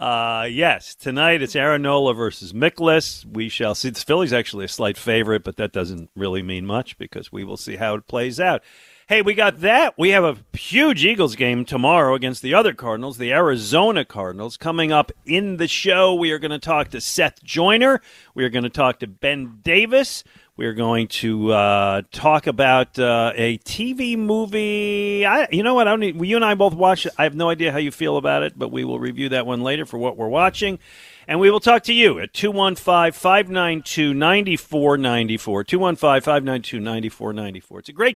Uh, 0.00 0.46
yes, 0.50 0.96
tonight 0.96 1.42
it's 1.42 1.54
Aaron 1.54 1.82
Nola 1.82 2.14
versus 2.14 2.52
Mikolas. 2.52 3.24
We 3.24 3.48
shall 3.48 3.76
see. 3.76 3.90
The 3.90 4.00
Phillies 4.00 4.32
actually 4.32 4.64
a 4.64 4.68
slight 4.68 4.98
favorite, 4.98 5.44
but 5.44 5.56
that 5.56 5.72
doesn't 5.72 6.10
really 6.16 6.42
mean 6.42 6.66
much 6.66 6.98
because 6.98 7.30
we 7.30 7.44
will 7.44 7.56
see 7.56 7.76
how 7.76 7.94
it 7.94 8.08
plays 8.08 8.40
out. 8.40 8.64
Hey, 9.08 9.22
we 9.22 9.32
got 9.32 9.60
that. 9.60 9.94
We 9.96 10.10
have 10.10 10.22
a 10.22 10.36
huge 10.54 11.02
Eagles 11.02 11.34
game 11.34 11.64
tomorrow 11.64 12.14
against 12.14 12.42
the 12.42 12.52
other 12.52 12.74
Cardinals, 12.74 13.16
the 13.16 13.32
Arizona 13.32 14.04
Cardinals. 14.04 14.58
Coming 14.58 14.92
up 14.92 15.10
in 15.24 15.56
the 15.56 15.66
show, 15.66 16.14
we 16.14 16.30
are 16.30 16.38
going 16.38 16.50
to 16.50 16.58
talk 16.58 16.90
to 16.90 17.00
Seth 17.00 17.42
Joyner. 17.42 18.02
We 18.34 18.44
are 18.44 18.50
going 18.50 18.64
to 18.64 18.68
talk 18.68 18.98
to 18.98 19.06
Ben 19.06 19.60
Davis. 19.62 20.24
We 20.58 20.66
are 20.66 20.74
going 20.74 21.08
to 21.08 21.52
uh, 21.52 22.02
talk 22.12 22.46
about 22.46 22.98
uh, 22.98 23.32
a 23.34 23.56
TV 23.56 24.18
movie. 24.18 25.24
I, 25.24 25.48
you 25.50 25.62
know 25.62 25.72
what? 25.72 25.88
I 25.88 25.92
don't. 25.92 26.00
Need, 26.00 26.22
you 26.22 26.36
and 26.36 26.44
I 26.44 26.54
both 26.54 26.74
watched 26.74 27.06
it. 27.06 27.14
I 27.16 27.22
have 27.22 27.34
no 27.34 27.48
idea 27.48 27.72
how 27.72 27.78
you 27.78 27.90
feel 27.90 28.18
about 28.18 28.42
it, 28.42 28.58
but 28.58 28.70
we 28.70 28.84
will 28.84 29.00
review 29.00 29.30
that 29.30 29.46
one 29.46 29.62
later 29.62 29.86
for 29.86 29.96
what 29.96 30.18
we're 30.18 30.28
watching. 30.28 30.80
And 31.26 31.40
we 31.40 31.50
will 31.50 31.60
talk 31.60 31.82
to 31.84 31.94
you 31.94 32.18
at 32.18 32.34
215 32.34 33.12
592 33.12 34.12
9494. 34.12 35.64
215 35.64 36.20
592 36.20 36.78
9494. 36.78 37.78
It's 37.78 37.88
a 37.88 37.92
great 37.92 38.18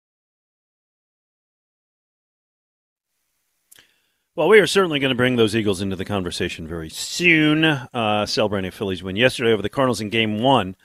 Well, 4.41 4.49
we 4.49 4.59
are 4.59 4.65
certainly 4.65 4.97
going 4.97 5.11
to 5.11 5.15
bring 5.15 5.35
those 5.35 5.55
Eagles 5.55 5.81
into 5.81 5.95
the 5.95 6.03
conversation 6.03 6.67
very 6.67 6.89
soon. 6.89 7.63
Uh, 7.63 8.25
celebrating 8.25 8.71
Phillies 8.71 9.03
win 9.03 9.15
yesterday 9.15 9.51
over 9.51 9.61
the 9.61 9.69
Cardinals 9.69 10.01
in 10.01 10.09
Game 10.09 10.39
One 10.39 10.75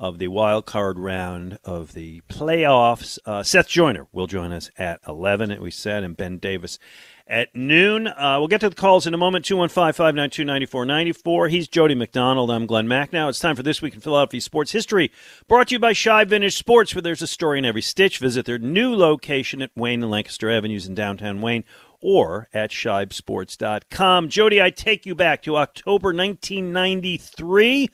of 0.00 0.18
the 0.18 0.26
wild 0.26 0.66
card 0.66 0.98
round 0.98 1.60
of 1.62 1.92
the 1.92 2.20
playoffs. 2.28 3.20
Uh, 3.24 3.44
Seth 3.44 3.68
Joyner 3.68 4.08
will 4.10 4.26
join 4.26 4.50
us 4.50 4.72
at 4.76 4.98
11, 5.06 5.52
as 5.52 5.60
we 5.60 5.70
said, 5.70 6.02
and 6.02 6.16
Ben 6.16 6.38
Davis 6.38 6.80
at 7.28 7.54
noon. 7.54 8.06
Uh, 8.06 8.36
we'll 8.38 8.48
get 8.48 8.60
to 8.60 8.68
the 8.68 8.74
calls 8.74 9.06
in 9.06 9.14
a 9.14 9.18
moment 9.18 9.44
215 9.44 9.92
592 9.92 10.44
9494. 10.44 11.48
He's 11.48 11.68
Jody 11.68 11.94
McDonald. 11.94 12.50
I'm 12.50 12.66
Glenn 12.66 12.86
Mack. 12.86 13.12
Now 13.12 13.28
it's 13.28 13.38
time 13.38 13.56
for 13.56 13.62
This 13.62 13.82
Week 13.82 13.94
in 13.94 14.00
Philadelphia 14.00 14.40
Sports 14.40 14.72
History, 14.72 15.10
brought 15.48 15.68
to 15.68 15.74
you 15.74 15.78
by 15.78 15.92
Shibe 15.92 16.28
Vintage 16.28 16.56
Sports, 16.56 16.94
where 16.94 17.02
there's 17.02 17.22
a 17.22 17.26
story 17.26 17.58
in 17.58 17.64
every 17.64 17.82
stitch. 17.82 18.18
Visit 18.18 18.46
their 18.46 18.58
new 18.58 18.94
location 18.94 19.62
at 19.62 19.70
Wayne 19.76 20.02
and 20.02 20.10
Lancaster 20.10 20.50
Avenues 20.50 20.86
in 20.86 20.94
downtown 20.94 21.40
Wayne 21.40 21.64
or 22.00 22.48
at 22.52 22.70
shibesports.com. 22.70 24.28
Jody, 24.28 24.60
I 24.62 24.70
take 24.70 25.06
you 25.06 25.14
back 25.14 25.42
to 25.42 25.56
October 25.56 26.08
1993. 26.14 27.88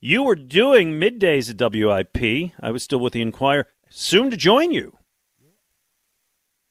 You 0.00 0.22
were 0.22 0.36
doing 0.36 0.92
middays 1.00 1.50
at 1.50 1.58
WIP. 1.72 2.52
I 2.60 2.70
was 2.70 2.82
still 2.82 3.00
with 3.00 3.12
the 3.14 3.22
Inquirer. 3.22 3.66
Soon 3.88 4.30
to 4.30 4.36
join 4.36 4.70
you. 4.72 4.96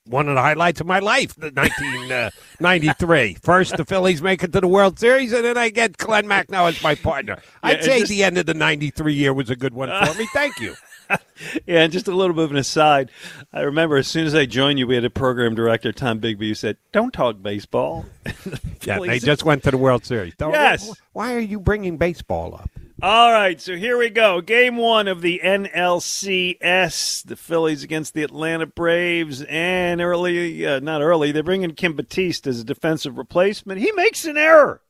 One 0.08 0.30
of 0.30 0.36
the 0.36 0.42
highlights 0.42 0.80
of 0.80 0.86
my 0.86 1.00
life, 1.00 1.36
1993. 1.40 3.36
Uh, 3.36 3.40
First, 3.42 3.76
the 3.76 3.86
Phillies 3.86 4.22
make 4.22 4.44
it 4.44 4.54
to 4.54 4.62
the 4.62 4.68
World 4.68 5.00
Series, 5.00 5.34
and 5.34 5.44
then 5.44 5.58
I 5.58 5.70
get 5.70 5.98
Glenn 5.98 6.28
Macnow 6.28 6.70
as 6.70 6.84
my 6.84 6.94
partner. 6.94 7.42
I'd 7.64 7.78
Yeah, 7.80 7.84
say 7.84 8.00
just- 8.02 8.10
the 8.12 8.24
end 8.24 8.38
of 8.38 8.46
the 8.46 8.54
93 8.54 9.16
year 9.16 9.34
was 9.34 9.50
a 9.50 9.56
good 9.56 9.74
one 9.74 9.90
for 9.90 10.14
me. 10.20 10.28
Thank 10.32 10.60
you. 10.60 10.76
Yeah, 11.68 11.82
and 11.84 11.92
just 11.92 12.08
a 12.08 12.16
little 12.16 12.34
bit 12.34 12.46
of 12.46 12.52
an 12.52 12.58
aside. 12.58 13.12
I 13.52 13.62
remember 13.62 13.98
as 13.98 14.08
soon 14.08 14.26
as 14.26 14.34
I 14.34 14.46
joined 14.46 14.80
you, 14.80 14.88
we 14.88 14.96
had 14.96 15.04
a 15.04 15.10
program 15.10 15.54
director, 15.54 15.92
Tom 15.92 16.22
Bigby, 16.22 16.48
who 16.48 16.54
said, 16.56 16.78
Don't 16.94 17.12
talk 17.14 17.42
baseball. 17.42 18.06
Yeah, 18.86 19.00
they 19.00 19.18
just 19.20 19.44
went 19.44 19.64
to 19.64 19.72
the 19.72 19.78
World 19.78 20.06
Series. 20.06 20.36
Don't- 20.36 20.52
Yes. 20.54 20.94
Why 21.14 21.34
are 21.34 21.40
you 21.40 21.60
bringing 21.60 21.98
baseball 21.98 22.54
up? 22.56 22.70
All 23.02 23.32
right, 23.32 23.60
so 23.60 23.76
here 23.76 23.98
we 23.98 24.10
go. 24.12 24.42
Game 24.42 24.78
one 24.78 25.08
of 25.08 25.22
the 25.22 25.42
NLCS. 25.44 27.24
The 27.26 27.36
Phillies 27.36 27.84
against 27.84 28.14
the 28.14 28.24
Atlanta 28.24 28.66
Braves. 28.68 29.42
And 29.44 30.02
early, 30.02 30.66
uh, 30.66 30.80
not 30.80 31.02
early, 31.02 31.32
they 31.32 31.42
bring 31.42 31.64
in 31.64 31.74
Kim 31.74 31.96
Batiste 31.96 32.48
as 32.48 32.60
a 32.60 32.64
defensive 32.64 33.18
replacement. 33.18 33.82
He 33.82 33.92
makes 33.94 34.26
an 34.26 34.38
error. 34.38 34.82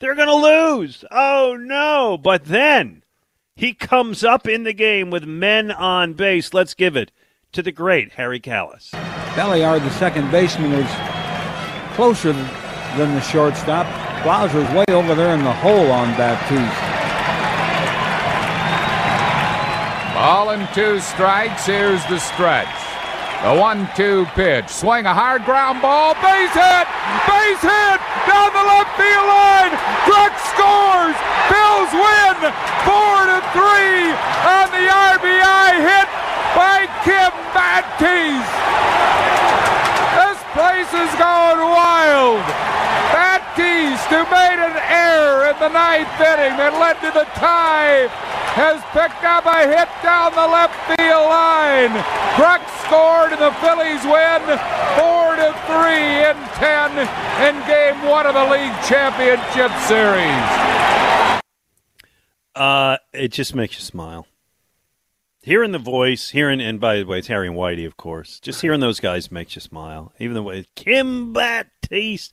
They're 0.00 0.16
going 0.16 0.28
to 0.28 0.34
lose. 0.34 1.04
Oh, 1.10 1.56
no. 1.58 2.18
But 2.18 2.44
then 2.46 3.03
he 3.56 3.72
comes 3.72 4.24
up 4.24 4.46
in 4.48 4.64
the 4.64 4.72
game 4.72 5.10
with 5.10 5.24
men 5.24 5.70
on 5.70 6.14
base. 6.14 6.52
Let's 6.52 6.74
give 6.74 6.96
it 6.96 7.12
to 7.52 7.62
the 7.62 7.72
great 7.72 8.12
Harry 8.12 8.40
Kalas. 8.40 8.90
Belliard, 9.34 9.82
the 9.82 9.90
second 9.90 10.30
baseman, 10.30 10.72
is 10.72 10.90
closer 11.94 12.32
than 12.32 13.14
the 13.14 13.20
shortstop. 13.20 13.86
Blauser's 14.22 14.68
way 14.74 14.84
over 14.88 15.14
there 15.14 15.34
in 15.34 15.44
the 15.44 15.52
hole 15.52 15.90
on 15.90 16.08
Batiste. 16.16 16.80
Ball 20.14 20.50
and 20.50 20.68
two 20.74 21.00
strikes. 21.00 21.66
Here's 21.66 22.04
the 22.06 22.18
stretch. 22.18 22.93
The 23.44 23.52
one-two 23.52 24.24
pitch. 24.32 24.72
Swing 24.72 25.04
a 25.04 25.12
hard 25.12 25.44
ground 25.44 25.84
ball. 25.84 26.16
Base 26.24 26.56
hit. 26.56 26.86
Base 27.28 27.60
hit 27.60 28.00
down 28.24 28.48
the 28.56 28.64
left 28.72 28.88
field 28.96 29.28
line. 29.28 29.76
Kruk 30.08 30.32
scores. 30.48 31.12
Bills 31.52 31.92
win 31.92 32.36
four 32.88 33.16
to 33.28 33.44
three 33.52 34.16
on 34.48 34.72
the 34.72 34.88
RBI 34.88 35.70
hit 35.76 36.08
by 36.56 36.88
Kim 37.04 37.36
Batiste. 37.52 38.48
This 40.16 40.40
place 40.56 40.92
is 40.96 41.12
going 41.20 41.68
wild. 41.68 42.40
Batiste, 43.12 44.08
who 44.08 44.24
made 44.32 44.56
an 44.56 44.80
error 44.88 45.52
in 45.52 45.56
the 45.60 45.68
ninth 45.68 46.16
inning 46.16 46.56
that 46.56 46.72
led 46.80 46.96
to 47.04 47.12
the 47.12 47.28
tie, 47.36 48.08
has 48.56 48.80
picked 48.96 49.20
up 49.20 49.44
a 49.44 49.68
hit 49.68 49.92
down 50.00 50.32
the 50.32 50.48
left 50.48 50.72
field 50.96 51.28
line. 51.28 51.92
Kruk 52.40 52.63
scored 52.86 53.32
and 53.32 53.40
the 53.40 53.52
Phillies 53.60 54.04
win 54.04 54.40
four 54.96 55.36
to 55.36 55.50
three 55.66 56.24
in 56.24 56.36
ten 56.58 56.90
in 57.42 57.54
game 57.66 58.08
one 58.08 58.26
of 58.26 58.34
the 58.34 58.44
league 58.44 58.74
championship 58.84 59.70
series. 59.88 61.40
Uh, 62.54 62.98
it 63.12 63.32
just 63.32 63.54
makes 63.54 63.76
you 63.76 63.82
smile. 63.82 64.26
Hearing 65.42 65.72
the 65.72 65.78
voice, 65.78 66.30
hearing, 66.30 66.60
and 66.60 66.80
by 66.80 66.98
the 66.98 67.04
way, 67.04 67.18
it's 67.18 67.28
Harry 67.28 67.48
and 67.48 67.56
Whitey, 67.56 67.86
of 67.86 67.96
course. 67.96 68.40
Just 68.40 68.62
hearing 68.62 68.80
those 68.80 69.00
guys 69.00 69.30
makes 69.30 69.54
you 69.54 69.60
smile. 69.60 70.12
Even 70.18 70.34
the 70.34 70.42
way 70.42 70.64
Kim 70.74 71.34
Batiste, 71.34 72.32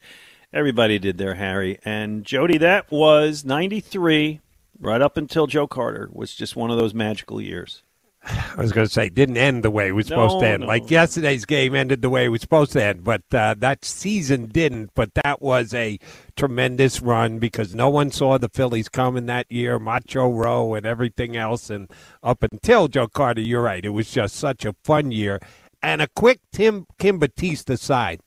everybody 0.54 0.98
did 0.98 1.18
their 1.18 1.36
Harry 1.36 1.80
and 1.84 2.24
Jody. 2.24 2.58
That 2.58 2.90
was 2.90 3.44
'93, 3.44 4.40
right 4.80 5.02
up 5.02 5.18
until 5.18 5.48
Joe 5.48 5.68
Carter 5.68 6.10
was 6.14 6.34
just 6.36 6.56
one 6.56 6.72
of 6.72 6.78
those 6.78 6.94
magical 6.94 7.42
years. 7.42 7.84
I 8.24 8.56
was 8.58 8.72
going 8.72 8.86
to 8.86 8.94
say 8.94 9.10
didn't 9.10 9.38
end 9.38 9.64
the 9.64 9.72
way 9.72 9.88
it 9.88 9.94
was 9.94 10.08
supposed 10.08 10.40
to 10.40 10.48
end. 10.48 10.62
no. 10.62 10.68
Like 10.68 10.92
yesterday's 10.92 11.46
game 11.46 11.74
ended 11.74 12.02
the 12.02 12.10
way 12.10 12.26
it 12.26 12.30
was 12.30 12.42
supposed 12.42 12.72
to 12.74 12.84
end, 12.84 13.04
but 13.04 13.24
uh, 13.34 13.56
that 13.58 13.84
season 13.84 14.48
didn't. 14.48 14.92
But 14.96 15.14
that 15.24 15.42
was 15.42 15.74
a 15.74 15.98
tremendous 16.36 17.02
run 17.02 17.40
because 17.40 17.74
no 17.74 17.90
one 17.90 18.12
saw 18.12 18.38
the 18.38 18.50
Phillies 18.50 18.90
coming 18.90 19.26
that 19.26 19.52
year, 19.52 19.80
Macho 19.80 20.30
Row 20.30 20.76
and 20.76 20.86
everything 20.86 21.36
else. 21.36 21.70
And 21.70 21.90
up 22.22 22.44
until 22.44 22.88
Joe 22.88 23.08
Carter, 23.08 23.42
you're 23.42 23.64
right, 23.64 23.84
it 23.84 23.90
was 23.90 24.12
just 24.12 24.36
such 24.36 24.66
a 24.66 24.76
fun 24.84 25.12
year. 25.12 25.40
And 25.82 26.02
a 26.02 26.08
quick 26.16 26.42
Tim 26.52 26.86
Kim 27.00 27.18
Batiste 27.18 27.72
aside. 27.72 28.22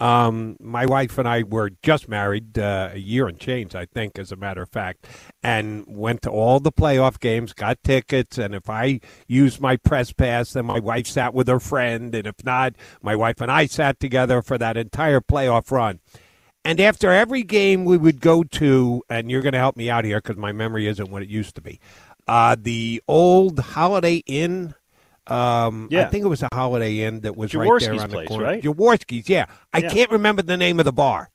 Um, 0.00 0.56
my 0.60 0.86
wife 0.86 1.18
and 1.18 1.26
I 1.26 1.42
were 1.42 1.70
just 1.82 2.08
married 2.08 2.58
uh, 2.58 2.90
a 2.92 2.98
year 2.98 3.26
and 3.26 3.38
change, 3.38 3.74
I 3.74 3.84
think, 3.84 4.18
as 4.18 4.30
a 4.30 4.36
matter 4.36 4.62
of 4.62 4.68
fact, 4.68 5.06
and 5.42 5.84
went 5.88 6.22
to 6.22 6.30
all 6.30 6.60
the 6.60 6.70
playoff 6.70 7.18
games, 7.18 7.52
got 7.52 7.82
tickets, 7.82 8.38
and 8.38 8.54
if 8.54 8.70
I 8.70 9.00
used 9.26 9.60
my 9.60 9.76
press 9.76 10.12
pass, 10.12 10.52
then 10.52 10.66
my 10.66 10.78
wife 10.78 11.08
sat 11.08 11.34
with 11.34 11.48
her 11.48 11.58
friend, 11.58 12.14
and 12.14 12.26
if 12.28 12.44
not, 12.44 12.74
my 13.02 13.16
wife 13.16 13.40
and 13.40 13.50
I 13.50 13.66
sat 13.66 13.98
together 13.98 14.40
for 14.40 14.56
that 14.58 14.76
entire 14.76 15.20
playoff 15.20 15.70
run. 15.72 15.98
And 16.64 16.80
after 16.80 17.10
every 17.10 17.42
game 17.42 17.84
we 17.84 17.96
would 17.96 18.20
go 18.20 18.44
to, 18.44 19.02
and 19.08 19.30
you're 19.30 19.42
going 19.42 19.52
to 19.52 19.58
help 19.58 19.76
me 19.76 19.90
out 19.90 20.04
here 20.04 20.20
because 20.20 20.36
my 20.36 20.52
memory 20.52 20.86
isn't 20.86 21.10
what 21.10 21.22
it 21.22 21.28
used 21.28 21.54
to 21.56 21.60
be, 21.60 21.80
uh, 22.28 22.56
the 22.60 23.02
old 23.08 23.58
Holiday 23.58 24.22
Inn. 24.26 24.74
Um, 25.30 25.88
I 25.92 26.04
think 26.04 26.24
it 26.24 26.28
was 26.28 26.42
a 26.42 26.48
Holiday 26.52 27.00
Inn 27.00 27.20
that 27.20 27.36
was 27.36 27.54
right 27.54 27.68
there 27.80 27.92
on 27.92 27.96
the 27.98 28.08
place, 28.08 28.28
corner. 28.28 28.44
right? 28.44 28.62
Jaworski's, 28.62 29.28
yeah. 29.28 29.46
I 29.72 29.78
Yeah. 29.78 29.90
can't 29.90 30.10
remember 30.10 30.42
the 30.42 30.56
name 30.56 30.78
of 30.78 30.84
the 30.84 30.92
bar. 30.92 31.30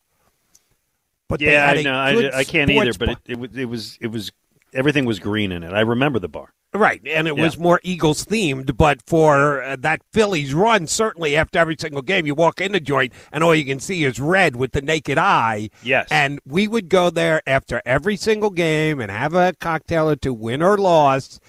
But 1.28 1.40
they 1.40 1.52
yeah, 1.54 1.68
I 1.72 1.82
know. 1.82 1.94
I, 1.94 2.40
I 2.40 2.44
can't 2.44 2.70
either, 2.70 2.94
but 2.94 3.10
it, 3.10 3.18
it, 3.26 3.40
was- 3.40 3.56
it 3.58 3.66
was 3.66 3.98
it 4.02 4.08
was 4.08 4.32
everything 4.74 5.06
was 5.06 5.20
green 5.20 5.52
in 5.52 5.64
it. 5.64 5.74
I 5.74 5.82
remember 5.82 6.20
the 6.20 6.28
bar. 6.28 6.54
Right, 6.76 7.02
and 7.06 7.28
it 7.28 7.38
Yeah. 7.38 7.44
was 7.44 7.60
more 7.60 7.80
Eagles 7.84 8.26
themed, 8.26 8.76
but 8.76 9.00
for 9.06 9.62
uh, 9.62 9.76
that 9.82 10.02
Phillies 10.12 10.56
run, 10.56 10.88
certainly 10.88 11.36
after 11.38 11.60
every 11.60 11.76
single 11.80 12.02
game, 12.02 12.26
you 12.26 12.34
walk 12.34 12.60
in 12.60 12.72
the 12.72 12.80
joint 12.80 13.14
and 13.32 13.44
all 13.44 13.54
you 13.54 13.64
can 13.64 13.80
see 13.80 14.04
is 14.04 14.20
red 14.20 14.56
with 14.56 14.72
the 14.72 14.82
naked 14.82 15.20
eye. 15.20 15.70
Yes. 15.84 16.08
And 16.10 16.40
we 16.48 16.68
would 16.68 16.90
go 16.90 17.12
there 17.12 17.44
after 17.46 17.80
every 17.86 18.16
single 18.16 18.50
game 18.50 19.00
and 19.00 19.12
have 19.12 19.36
a 19.36 19.54
cocktail 19.60 20.10
or 20.10 20.16
two, 20.16 20.34
win 20.34 20.64
or 20.64 20.80
loss. 20.80 21.40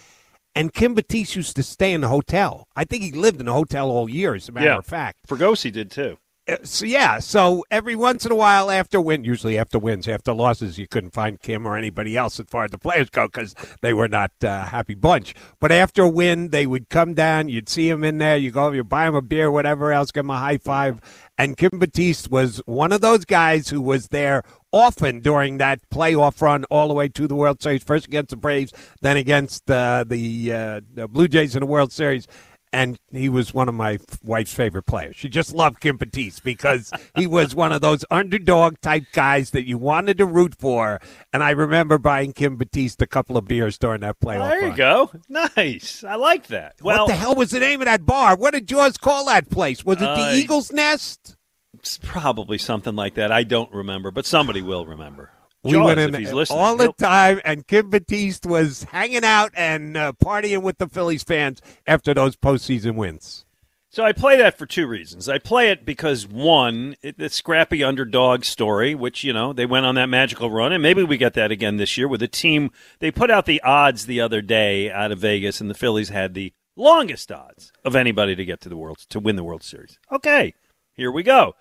And 0.55 0.73
Kim 0.73 0.95
Batiste 0.95 1.37
used 1.37 1.57
to 1.57 1.63
stay 1.63 1.93
in 1.93 2.01
the 2.01 2.09
hotel. 2.09 2.69
I 2.77 2.85
think 2.85 3.03
he 3.03 3.11
lived 3.11 3.41
in 3.41 3.49
a 3.49 3.53
hotel 3.53 3.91
all 3.91 4.09
year, 4.09 4.35
as 4.35 4.49
a 4.49 4.53
matter 4.53 4.67
yeah, 4.67 4.79
of 4.79 4.87
fact. 4.87 5.27
Fregosi 5.29 5.73
did 5.73 5.91
too. 5.91 6.19
Uh, 6.47 6.57
So 6.63 6.85
yeah, 6.85 7.19
so 7.19 7.65
every 7.71 7.97
once 7.97 8.27
in 8.27 8.31
a 8.31 8.35
while 8.35 8.71
after 8.71 9.01
win, 9.01 9.25
usually 9.25 9.59
after 9.59 9.79
wins, 9.79 10.07
after 10.07 10.33
losses, 10.33 10.79
you 10.79 10.87
couldn't 10.87 11.15
find 11.15 11.41
Kim 11.41 11.67
or 11.67 11.77
anybody 11.77 12.17
else 12.17 12.39
as 12.39 12.47
far 12.49 12.65
as 12.65 12.71
the 12.71 12.79
players 12.79 13.11
go 13.11 13.27
because 13.27 13.55
they 13.81 13.95
were 13.95 14.09
not 14.09 14.31
a 14.43 14.49
uh, 14.49 14.65
happy 14.67 14.95
bunch. 14.95 15.35
But 15.59 15.73
after 15.73 16.03
a 16.03 16.09
win, 16.09 16.51
they 16.51 16.67
would 16.67 16.91
come 16.91 17.15
down. 17.15 17.49
You'd 17.49 17.69
see 17.69 17.89
him 17.89 18.05
in 18.05 18.19
there. 18.19 18.37
You 18.37 18.51
go, 18.51 18.71
you 18.73 18.85
buy 18.85 19.09
him 19.09 19.15
a 19.15 19.23
beer, 19.23 19.51
whatever 19.51 19.93
else, 19.93 20.13
give 20.13 20.25
him 20.25 20.31
a 20.31 20.39
high 20.39 20.59
five. 20.59 21.01
And 21.39 21.57
Kim 21.57 21.79
Batiste 21.79 22.31
was 22.31 22.61
one 22.67 22.93
of 22.93 23.01
those 23.01 23.25
guys 23.25 23.71
who 23.71 23.81
was 23.81 24.09
there 24.09 24.45
often 24.75 25.21
during 25.21 25.59
that 25.59 25.81
playoff 25.89 26.43
run 26.43 26.65
all 26.65 26.89
the 26.89 26.95
way 26.95 27.09
to 27.09 27.27
the 27.29 27.35
World 27.35 27.63
Series. 27.63 27.85
First 27.85 28.07
against 28.09 28.31
the 28.31 28.37
Braves, 28.37 28.73
then 29.01 29.17
against 29.17 29.71
uh, 29.71 30.05
the, 30.07 30.53
uh, 30.53 30.81
the 30.93 31.07
Blue 31.09 31.29
Jays 31.29 31.55
in 31.55 31.61
the 31.61 31.67
World 31.67 31.93
Series 31.93 32.27
and 32.73 32.99
he 33.13 33.29
was 33.29 33.55
one 33.55 33.69
of 33.69 33.75
my 33.77 33.99
wife's 34.25 34.53
favorite 34.53 34.83
players. 34.83 35.15
She 35.15 35.29
just 35.29 35.55
loved 35.55 35.79
Kim 35.79 35.97
Batiste 35.97 36.43
because 36.43 36.91
he 37.15 37.25
was 37.25 37.55
one 37.55 37.71
of 37.71 37.81
those 37.83 38.05
underdog 38.11 38.81
type 38.81 39.05
guys 39.13 39.51
that 39.53 39.65
you 39.65 39.79
wanted 39.79 40.19
to 40.19 40.27
root 40.27 40.57
for. 40.59 41.01
And 41.33 41.45
I 41.45 41.51
remember 41.51 41.99
buying 41.99 42.33
Kim 42.33 42.57
Batiste 42.57 43.01
a 43.01 43.07
couple 43.07 43.37
of 43.37 43.47
beers 43.47 43.79
during 43.79 44.01
that 44.01 44.19
playoff. 44.19 44.51
there 44.51 44.61
you 44.63 44.67
run. 44.71 44.77
go. 44.77 45.11
Nice. 45.29 46.03
I 46.03 46.17
like 46.17 46.49
that. 46.49 46.75
Well, 46.83 47.05
what 47.05 47.09
the 47.11 47.15
hell 47.15 47.37
was 47.37 47.51
the 47.53 47.61
name 47.61 47.81
of 47.81 47.85
that 47.85 48.05
bar? 48.05 48.37
What 48.37 48.55
did 48.55 48.67
Jaws 48.67 48.97
call 48.97 49.27
that 49.27 49.51
place? 49.51 49.85
Was 49.85 50.03
it 50.03 50.09
Uh, 50.09 50.17
the 50.33 50.37
Eagle's 50.37 50.73
Nest? 50.73 51.37
It's 51.85 51.99
probably 51.99 52.57
something 52.57 52.97
like 52.97 53.13
that. 53.17 53.31
I 53.31 53.43
don't 53.43 53.71
remember, 53.71 54.11
but 54.11 54.25
somebody 54.25 54.63
will 54.63 54.87
remember. 54.87 55.31
We 55.63 55.73
Jaws, 55.73 55.85
went 55.85 56.01
in 56.01 56.47
all 56.49 56.79
the 56.79 56.95
time, 56.95 57.43
and 57.45 57.67
Kim 57.67 57.91
Batiste 57.91 58.47
was 58.47 58.85
hanging 58.85 59.23
out 59.23 59.51
and 59.55 59.95
uh, 59.95 60.13
partying 60.13 60.63
with 60.63 60.79
the 60.79 60.89
Phillies 60.89 61.25
fans 61.25 61.61
after 61.87 62.15
those 62.15 62.37
postseason 62.37 62.95
wins. 62.95 63.45
So 63.91 64.03
I 64.03 64.13
play 64.13 64.39
that 64.39 64.57
for 64.57 64.65
two 64.65 64.87
reasons. 64.87 65.29
I 65.29 65.39
play 65.39 65.71
it 65.71 65.85
because 65.85 66.27
one, 66.27 66.97
it, 67.03 67.19
the 67.19 67.29
scrappy 67.29 67.85
underdog 67.85 68.45
story, 68.45 68.95
which 68.95 69.23
you 69.23 69.35
know 69.35 69.53
they 69.53 69.67
went 69.67 69.85
on 69.85 69.95
that 69.97 70.09
magical 70.09 70.51
run, 70.51 70.73
and 70.73 70.83
maybe 70.83 71.03
we 71.03 71.19
get 71.19 71.35
that 71.35 71.51
again 71.51 71.77
this 71.77 71.99
year 71.99 72.09
with 72.09 72.23
a 72.23 72.29
team. 72.29 72.71
They 73.01 73.11
put 73.11 73.31
out 73.31 73.45
the 73.45 73.61
odds 73.61 74.07
the 74.07 74.23
other 74.23 74.41
day 74.41 74.91
out 74.91 75.13
of 75.13 75.19
Vegas, 75.19 75.61
and 75.61 75.69
the 75.69 75.75
Phillies 75.75 76.09
had 76.09 76.33
the 76.33 76.55
longest 76.77 77.31
odds 77.31 77.73
of 77.85 77.95
anybody 77.95 78.35
to 78.35 78.45
get 78.47 78.63
to 78.63 78.71
the 78.71 78.77
world 78.79 79.01
to 79.11 79.21
win 79.21 79.37
the 79.37 79.45
World 79.45 79.63
Series. 79.63 79.99
Okay, 80.11 80.55
here 80.95 81.11
we 81.11 81.23
go. 81.23 81.55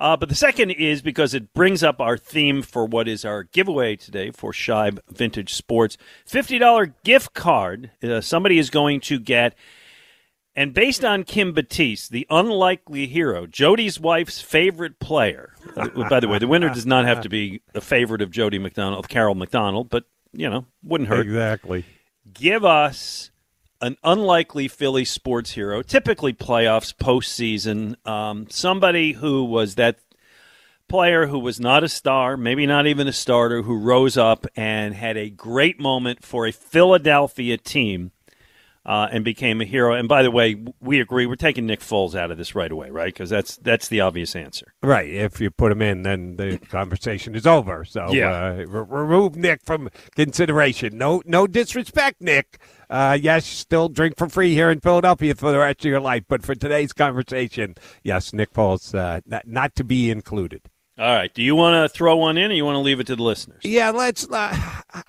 Uh, 0.00 0.16
but 0.16 0.30
the 0.30 0.34
second 0.34 0.70
is 0.70 1.02
because 1.02 1.34
it 1.34 1.52
brings 1.52 1.82
up 1.82 2.00
our 2.00 2.16
theme 2.16 2.62
for 2.62 2.86
what 2.86 3.06
is 3.06 3.22
our 3.22 3.42
giveaway 3.44 3.94
today 3.96 4.30
for 4.30 4.50
Shibe 4.50 4.98
Vintage 5.10 5.52
Sports. 5.52 5.98
$50 6.26 6.94
gift 7.04 7.34
card. 7.34 7.90
Uh, 8.02 8.22
somebody 8.22 8.58
is 8.58 8.70
going 8.70 9.00
to 9.02 9.20
get. 9.20 9.54
And 10.56 10.72
based 10.72 11.04
on 11.04 11.24
Kim 11.24 11.52
Batiste, 11.52 12.10
the 12.10 12.26
unlikely 12.30 13.06
hero, 13.08 13.46
Jody's 13.46 14.00
wife's 14.00 14.40
favorite 14.40 14.98
player. 15.00 15.52
Uh, 15.76 16.08
by 16.08 16.18
the 16.18 16.28
way, 16.28 16.38
the 16.38 16.48
winner 16.48 16.70
does 16.70 16.86
not 16.86 17.04
have 17.04 17.20
to 17.20 17.28
be 17.28 17.60
a 17.74 17.80
favorite 17.82 18.22
of 18.22 18.30
Jody 18.30 18.58
McDonald, 18.58 19.04
of 19.04 19.08
Carol 19.08 19.34
McDonald, 19.34 19.90
but, 19.90 20.04
you 20.32 20.48
know, 20.48 20.64
wouldn't 20.82 21.08
hurt 21.10 21.26
Exactly. 21.26 21.84
give 22.32 22.64
us 22.64 23.29
an 23.80 23.96
unlikely 24.04 24.68
Philly 24.68 25.04
sports 25.04 25.52
hero, 25.52 25.82
typically 25.82 26.32
playoffs, 26.32 26.94
postseason, 26.94 27.94
um, 28.06 28.46
somebody 28.50 29.12
who 29.12 29.44
was 29.44 29.76
that 29.76 29.98
player 30.88 31.26
who 31.28 31.38
was 31.38 31.60
not 31.60 31.84
a 31.84 31.88
star, 31.88 32.36
maybe 32.36 32.66
not 32.66 32.86
even 32.86 33.06
a 33.06 33.12
starter, 33.12 33.62
who 33.62 33.78
rose 33.78 34.16
up 34.16 34.44
and 34.56 34.94
had 34.94 35.16
a 35.16 35.30
great 35.30 35.78
moment 35.78 36.24
for 36.24 36.46
a 36.46 36.52
Philadelphia 36.52 37.56
team. 37.56 38.10
Uh, 38.86 39.06
and 39.12 39.22
became 39.26 39.60
a 39.60 39.64
hero. 39.66 39.92
And 39.94 40.08
by 40.08 40.22
the 40.22 40.30
way, 40.30 40.56
we 40.80 41.00
agree 41.00 41.26
we're 41.26 41.36
taking 41.36 41.66
Nick 41.66 41.80
Foles 41.80 42.14
out 42.14 42.30
of 42.30 42.38
this 42.38 42.54
right 42.54 42.72
away, 42.72 42.88
right? 42.88 43.12
Because 43.12 43.28
that's 43.28 43.58
that's 43.58 43.88
the 43.88 44.00
obvious 44.00 44.34
answer. 44.34 44.72
Right. 44.82 45.10
If 45.10 45.38
you 45.38 45.50
put 45.50 45.70
him 45.70 45.82
in, 45.82 46.02
then 46.02 46.36
the 46.36 46.56
conversation 46.56 47.34
is 47.34 47.46
over. 47.46 47.84
So 47.84 48.10
Yeah. 48.10 48.30
uh, 48.32 48.52
re- 48.66 48.86
remove 48.88 49.36
Nick 49.36 49.60
from 49.66 49.90
consideration. 50.16 50.96
No, 50.96 51.22
no 51.26 51.46
disrespect, 51.46 52.22
Nick. 52.22 52.58
Uh, 52.90 53.16
yes, 53.20 53.46
still 53.46 53.88
drink 53.88 54.16
for 54.18 54.28
free 54.28 54.52
here 54.52 54.68
in 54.68 54.80
Philadelphia 54.80 55.34
for 55.34 55.52
the 55.52 55.58
rest 55.58 55.80
of 55.80 55.84
your 55.88 56.00
life. 56.00 56.24
But 56.28 56.42
for 56.42 56.56
today's 56.56 56.92
conversation, 56.92 57.76
yes, 58.02 58.32
Nick 58.32 58.52
Foles 58.52 58.94
uh, 58.98 59.20
not, 59.24 59.46
not 59.46 59.74
to 59.76 59.84
be 59.84 60.10
included. 60.10 60.62
All 60.98 61.14
right. 61.14 61.32
Do 61.32 61.42
you 61.42 61.56
want 61.56 61.82
to 61.82 61.88
throw 61.88 62.16
one 62.16 62.36
in, 62.36 62.50
or 62.50 62.54
you 62.54 62.64
want 62.64 62.74
to 62.74 62.80
leave 62.80 63.00
it 63.00 63.06
to 63.06 63.16
the 63.16 63.22
listeners? 63.22 63.62
Yeah, 63.64 63.88
let's. 63.90 64.28
Uh, 64.30 64.54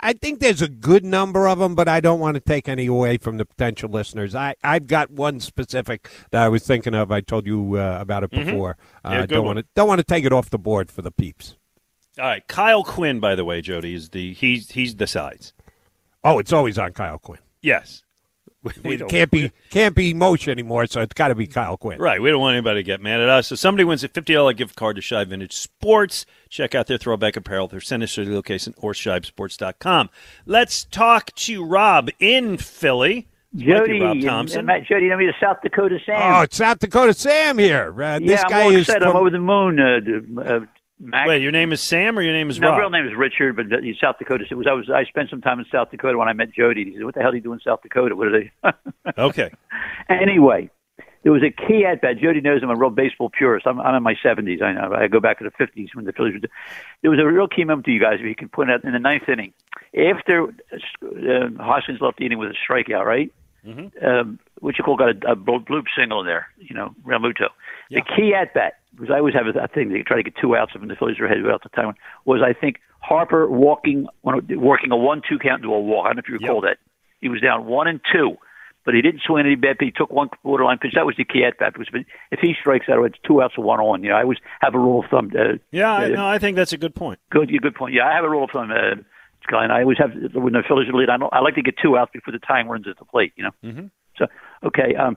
I 0.00 0.14
think 0.14 0.40
there's 0.40 0.62
a 0.62 0.68
good 0.68 1.04
number 1.04 1.46
of 1.46 1.58
them, 1.58 1.74
but 1.74 1.86
I 1.86 2.00
don't 2.00 2.18
want 2.18 2.34
to 2.36 2.40
take 2.40 2.66
any 2.66 2.86
away 2.86 3.18
from 3.18 3.36
the 3.36 3.44
potential 3.44 3.90
listeners. 3.90 4.34
I 4.34 4.54
I've 4.64 4.86
got 4.86 5.10
one 5.10 5.38
specific 5.40 6.08
that 6.30 6.42
I 6.42 6.48
was 6.48 6.66
thinking 6.66 6.94
of. 6.94 7.12
I 7.12 7.20
told 7.20 7.46
you 7.46 7.76
uh, 7.76 7.98
about 8.00 8.22
it 8.24 8.30
before. 8.30 8.78
Mm-hmm. 9.04 9.12
Yeah, 9.12 9.22
Uh, 9.22 9.26
don't 9.26 9.44
want 9.44 9.58
to 9.58 9.66
don't 9.74 9.88
want 9.88 9.98
to 9.98 10.04
take 10.04 10.24
it 10.24 10.32
off 10.32 10.48
the 10.48 10.58
board 10.58 10.90
for 10.90 11.02
the 11.02 11.10
peeps. 11.10 11.56
All 12.18 12.24
right. 12.24 12.46
Kyle 12.48 12.84
Quinn, 12.84 13.20
by 13.20 13.34
the 13.34 13.44
way, 13.44 13.60
Jody 13.60 13.92
is 13.94 14.08
the 14.10 14.32
he's 14.32 14.70
he's 14.70 14.96
the 14.96 15.06
sides. 15.06 15.52
Oh, 16.24 16.38
it's 16.38 16.54
always 16.54 16.78
on 16.78 16.92
Kyle 16.92 17.18
Quinn. 17.18 17.40
Yes. 17.62 18.02
We 18.84 18.94
It 18.94 19.08
can't 19.08 19.28
be 19.30 19.50
can't 19.70 19.92
be 19.96 20.14
Moshe 20.14 20.46
anymore, 20.46 20.86
so 20.86 21.00
it's 21.00 21.14
got 21.14 21.28
to 21.28 21.34
be 21.34 21.48
Kyle 21.48 21.76
Quinn. 21.76 21.98
Right. 21.98 22.22
We 22.22 22.30
don't 22.30 22.40
want 22.40 22.54
anybody 22.54 22.78
to 22.78 22.84
get 22.84 23.00
mad 23.00 23.20
at 23.20 23.28
us. 23.28 23.48
So 23.48 23.56
somebody 23.56 23.82
wins 23.82 24.04
a 24.04 24.08
$50 24.08 24.56
gift 24.56 24.76
card 24.76 24.94
to 24.96 25.02
Shibe 25.02 25.26
Vintage 25.28 25.52
Sports. 25.52 26.26
Check 26.48 26.72
out 26.72 26.86
their 26.86 26.96
throwback 26.98 27.34
apparel, 27.36 27.66
their 27.66 27.80
Center 27.80 28.06
City 28.06 28.32
location, 28.32 28.72
or 28.76 28.92
shibesports.com. 28.92 30.10
Let's 30.46 30.84
talk 30.84 31.32
to 31.34 31.64
Rob 31.64 32.10
in 32.20 32.56
Philly. 32.56 33.26
Jody, 33.56 34.00
Rob 34.00 34.12
and- 34.12 34.22
Thompson. 34.24 34.58
and 34.60 34.66
Matt 34.68 34.84
Jody, 34.86 35.04
you 35.06 35.10
know 35.10 35.16
me 35.18 35.26
to 35.26 35.32
South 35.40 35.56
Dakota 35.62 35.98
Sam. 36.06 36.16
Oh, 36.22 36.42
it's 36.42 36.56
South 36.56 36.78
Dakota 36.78 37.14
Sam 37.14 37.58
here. 37.58 37.92
Uh, 38.00 38.18
this 38.20 38.30
yeah, 38.30 38.48
guy 38.48 38.60
I'm 38.60 38.66
all 38.66 38.70
is 38.72 38.80
excited. 38.82 39.02
from- 39.02 39.10
I'm 39.10 39.16
over 39.16 39.30
the 39.30 39.38
moon. 39.40 39.80
Uh, 39.80 40.40
uh, 40.40 40.60
Wait, 41.26 41.42
your 41.42 41.50
name 41.50 41.72
is 41.72 41.80
Sam 41.80 42.16
or 42.18 42.22
your 42.22 42.32
name 42.32 42.48
is 42.48 42.60
no, 42.60 42.70
Rob? 42.70 42.78
real 42.78 42.90
name 42.90 43.06
is 43.06 43.14
Richard, 43.16 43.56
but 43.56 43.66
he's 43.82 43.96
South 44.00 44.18
Dakota. 44.18 44.44
It 44.48 44.54
was 44.54 44.66
I 44.68 44.72
was 44.72 44.88
I 44.88 45.04
spent 45.04 45.30
some 45.30 45.40
time 45.40 45.58
in 45.58 45.66
South 45.70 45.90
Dakota 45.90 46.16
when 46.16 46.28
I 46.28 46.32
met 46.32 46.52
Jody. 46.52 46.84
He 46.84 46.94
said, 46.94 47.04
"What 47.04 47.14
the 47.14 47.20
hell 47.22 47.32
do 47.32 47.38
you 47.38 47.42
do 47.42 47.52
in 47.52 47.60
South 47.60 47.82
Dakota? 47.82 48.14
What 48.14 48.28
are 48.28 48.40
they?" 48.40 48.52
Okay. 49.18 49.50
anyway, 50.08 50.70
there 51.24 51.32
was 51.32 51.42
a 51.42 51.50
key 51.50 51.84
at 51.84 52.00
bat. 52.00 52.18
Jody 52.18 52.40
knows 52.40 52.62
I'm 52.62 52.70
a 52.70 52.76
real 52.76 52.90
baseball 52.90 53.30
purist. 53.30 53.66
I'm, 53.66 53.80
I'm 53.80 53.96
in 53.96 54.02
my 54.02 54.14
70s. 54.14 54.62
I 54.62 54.72
know. 54.72 54.94
I 54.94 55.08
go 55.08 55.18
back 55.18 55.38
to 55.38 55.44
the 55.44 55.50
50s 55.50 55.94
when 55.94 56.04
the 56.04 56.12
Phillies 56.12 56.34
were. 56.34 56.48
There 57.02 57.10
was 57.10 57.20
a 57.20 57.26
real 57.26 57.48
key 57.48 57.64
moment 57.64 57.86
to 57.86 57.92
you 57.92 58.00
guys. 58.00 58.18
If 58.20 58.26
you 58.26 58.34
can 58.34 58.48
point 58.48 58.70
out 58.70 58.84
in 58.84 58.92
the 58.92 58.98
ninth 58.98 59.28
inning, 59.28 59.52
after 59.96 60.44
uh, 60.44 61.62
Hoskins 61.62 62.00
left 62.00 62.18
the 62.18 62.26
inning 62.26 62.38
with 62.38 62.50
a 62.50 62.54
strikeout, 62.54 63.04
right? 63.04 63.32
Mm-hmm. 63.66 64.04
Um, 64.04 64.38
what 64.60 64.78
you 64.78 64.84
call 64.84 64.96
got 64.96 65.24
a, 65.24 65.32
a 65.32 65.36
bloop 65.36 65.86
single 65.96 66.20
in 66.20 66.26
there. 66.26 66.48
You 66.58 66.74
know, 66.74 66.94
Realmuto. 67.04 67.48
The 67.90 68.02
key 68.16 68.34
at 68.34 68.54
bat 68.54 68.74
because 68.94 69.10
I 69.10 69.18
always 69.18 69.34
have 69.34 69.46
a, 69.46 69.68
thing 69.68 69.90
they 69.92 70.02
try 70.02 70.16
to 70.16 70.22
get 70.22 70.34
two 70.40 70.54
outs 70.56 70.74
when 70.74 70.88
the 70.88 70.96
Phillies 70.96 71.18
are 71.20 71.26
ahead 71.26 71.42
without 71.42 71.62
the 71.62 71.68
time. 71.70 71.94
Was 72.24 72.40
I 72.44 72.52
think 72.52 72.76
Harper 73.00 73.48
walking, 73.48 74.06
one 74.22 74.46
working 74.56 74.92
a 74.92 74.96
one-two 74.96 75.38
count 75.38 75.62
into 75.62 75.74
a 75.74 75.80
walk. 75.80 76.04
I 76.06 76.08
don't 76.10 76.16
know 76.16 76.22
if 76.24 76.28
you 76.28 76.38
recall 76.38 76.60
that. 76.62 76.78
He 77.20 77.28
was 77.28 77.40
down 77.40 77.66
one 77.66 77.88
and 77.88 78.00
two. 78.12 78.36
but 78.84 78.94
he 78.94 79.02
didn't 79.02 79.22
swing 79.26 79.46
any 79.46 79.54
bat. 79.54 79.76
But 79.78 79.86
he 79.86 79.90
took 79.92 80.10
one 80.10 80.28
borderline 80.42 80.78
pitch. 80.78 80.92
That 80.94 81.06
was 81.06 81.16
the 81.16 81.24
key 81.24 81.44
at 81.44 81.58
bat. 81.58 81.78
Was 81.78 81.88
if 82.30 82.40
he 82.40 82.54
strikes 82.58 82.86
out, 82.88 83.02
it's 83.04 83.18
two 83.26 83.40
outs 83.42 83.54
and 83.56 83.64
one 83.64 83.80
on. 83.80 84.02
You 84.02 84.10
know, 84.10 84.16
I 84.16 84.22
always 84.22 84.38
have 84.60 84.74
a 84.74 84.78
rule 84.78 85.00
of 85.04 85.10
thumb. 85.10 85.30
Uh, 85.38 85.58
Yeah, 85.70 85.94
uh, 85.94 86.08
no, 86.08 86.26
I 86.26 86.38
think 86.38 86.56
that's 86.56 86.72
a 86.72 86.78
good 86.78 86.94
point. 86.94 87.20
Good, 87.30 87.50
good 87.62 87.74
point. 87.74 87.94
Yeah, 87.94 88.06
I 88.06 88.14
have 88.14 88.24
a 88.24 88.30
rule 88.30 88.44
of 88.44 88.50
thumb, 88.50 88.70
uh, 88.70 88.96
Sky, 89.44 89.64
and 89.64 89.72
I 89.72 89.82
always 89.82 89.98
have 89.98 90.12
when 90.34 90.52
the 90.52 90.62
Phillies 90.66 90.88
are 90.88 90.92
lead. 90.94 91.10
I. 91.10 91.16
I 91.32 91.40
like 91.40 91.54
to 91.56 91.62
get 91.62 91.74
two 91.82 91.96
outs 91.96 92.10
before 92.12 92.32
the 92.32 92.38
tying 92.38 92.68
runs 92.68 92.86
at 92.88 92.98
the 92.98 93.04
plate. 93.04 93.32
You 93.36 93.44
know. 93.44 93.50
Mm-hmm. 93.64 93.86
So 94.18 94.26
okay. 94.64 94.94
Um, 94.94 95.16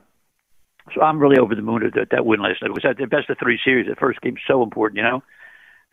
so 0.93 1.01
I'm 1.01 1.19
really 1.19 1.38
over 1.39 1.55
the 1.55 1.61
moon 1.61 1.83
at 1.83 1.93
that, 1.95 2.09
that 2.11 2.25
win 2.25 2.41
last 2.41 2.61
night. 2.61 2.69
It 2.69 2.73
was 2.73 2.86
at 2.86 2.97
the 2.97 3.05
best 3.07 3.29
of 3.29 3.38
three 3.39 3.59
series. 3.63 3.88
The 3.88 3.95
first 3.95 4.21
game's 4.21 4.39
so 4.47 4.63
important, 4.63 4.97
you 4.97 5.03
know. 5.03 5.23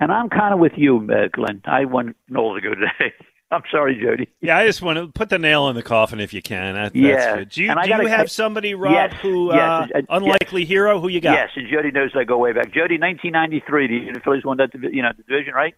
And 0.01 0.11
I'm 0.13 0.29
kind 0.29 0.53
of 0.53 0.59
with 0.61 0.73
you, 0.77 0.97
uh, 1.11 1.29
Glenn. 1.33 1.63
I 1.65 1.85
won 1.85 2.15
Noel 2.29 2.55
to 2.57 2.61
go 2.61 2.75
today. 2.75 3.15
I'm 3.53 3.63
sorry, 3.71 4.01
Jody. 4.03 4.29
Yeah, 4.41 4.57
I 4.57 4.65
just 4.67 4.81
want 4.81 4.97
to 4.99 5.09
put 5.09 5.29
the 5.29 5.39
nail 5.39 5.69
in 5.69 5.77
the 5.77 5.83
coffin 5.83 6.21
if 6.21 6.33
you 6.33 6.41
can. 6.41 6.73
That, 6.75 6.95
that's 6.95 6.97
Yeah, 6.97 7.37
good. 7.37 7.49
Do 7.51 7.63
you, 7.63 7.69
do 7.69 7.75
gotta- 7.75 8.09
have 8.09 8.31
somebody, 8.31 8.75
Rob, 8.75 8.93
Yes, 8.95 9.15
who 9.21 9.53
yes, 9.55 9.91
uh, 9.95 10.01
unlikely 10.09 10.65
hero? 10.65 11.01
Who 11.01 11.09
you 11.09 11.21
got? 11.21 11.35
Yes, 11.35 11.51
and 11.55 11.69
Jody 11.71 11.91
knows 11.91 12.13
I 12.17 12.25
go 12.25 12.39
way 12.39 12.53
back. 12.55 12.69
Jody, 12.73 12.99
1993, 12.99 14.13
the 14.15 14.21
Phillies 14.21 14.45
won 14.45 14.57
that, 14.57 14.71
you 14.75 15.03
know, 15.03 15.11
the 15.15 15.23
division, 15.23 15.53
right? 15.53 15.75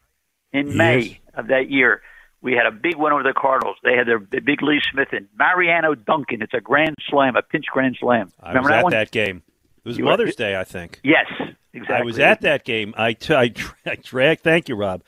In 0.53 0.77
May 0.77 1.21
of 1.35 1.49
that 1.49 1.69
year, 1.69 2.01
we 2.45 2.53
had 2.53 2.67
a 2.67 2.71
big 2.71 2.95
win 2.97 3.13
over 3.13 3.23
the 3.25 3.33
Cardinals. 3.33 3.77
They 3.83 3.97
had 3.97 4.07
their 4.07 4.19
big 4.21 4.63
Lee 4.63 4.81
Smith 4.93 5.09
and 5.13 5.27
Mariano 5.37 5.95
Duncan. 5.97 6.43
It's 6.43 6.55
a 6.55 6.61
grand 6.61 6.95
slam, 7.09 7.35
a 7.35 7.43
pinch 7.43 7.65
grand 7.73 7.97
slam. 7.99 8.31
I 8.41 8.51
Remember 8.51 8.69
was 8.69 8.71
that 8.71 8.79
at 8.79 8.85
one? 8.85 8.91
that 8.93 9.11
game. 9.11 9.43
It 9.85 9.89
was 9.89 9.99
You 9.99 10.05
were- 10.05 10.11
Mother's 10.11 10.37
Day, 10.37 10.55
I 10.57 10.63
think. 10.65 11.01
Yes, 11.03 11.27
exactly. 11.73 11.97
I 11.97 12.03
was 12.03 12.19
at 12.19 12.43
that 12.43 12.65
game. 12.65 12.95
I, 12.97 13.15
t- 13.15 13.35
I, 13.35 13.49
dra- 13.49 13.75
I 13.87 13.97
dragged. 13.97 14.43
Thank 14.43 14.69
you, 14.69 14.77
Rob. 14.77 15.03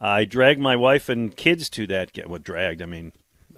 I 0.00 0.24
dragged 0.24 0.60
my 0.60 0.76
wife 0.76 1.08
and 1.08 1.34
kids 1.36 1.68
to 1.70 1.86
that 1.88 2.12
game. 2.12 2.26
Well, 2.28 2.38
dragged. 2.40 2.82
I 2.82 2.86
mean, 2.86 3.12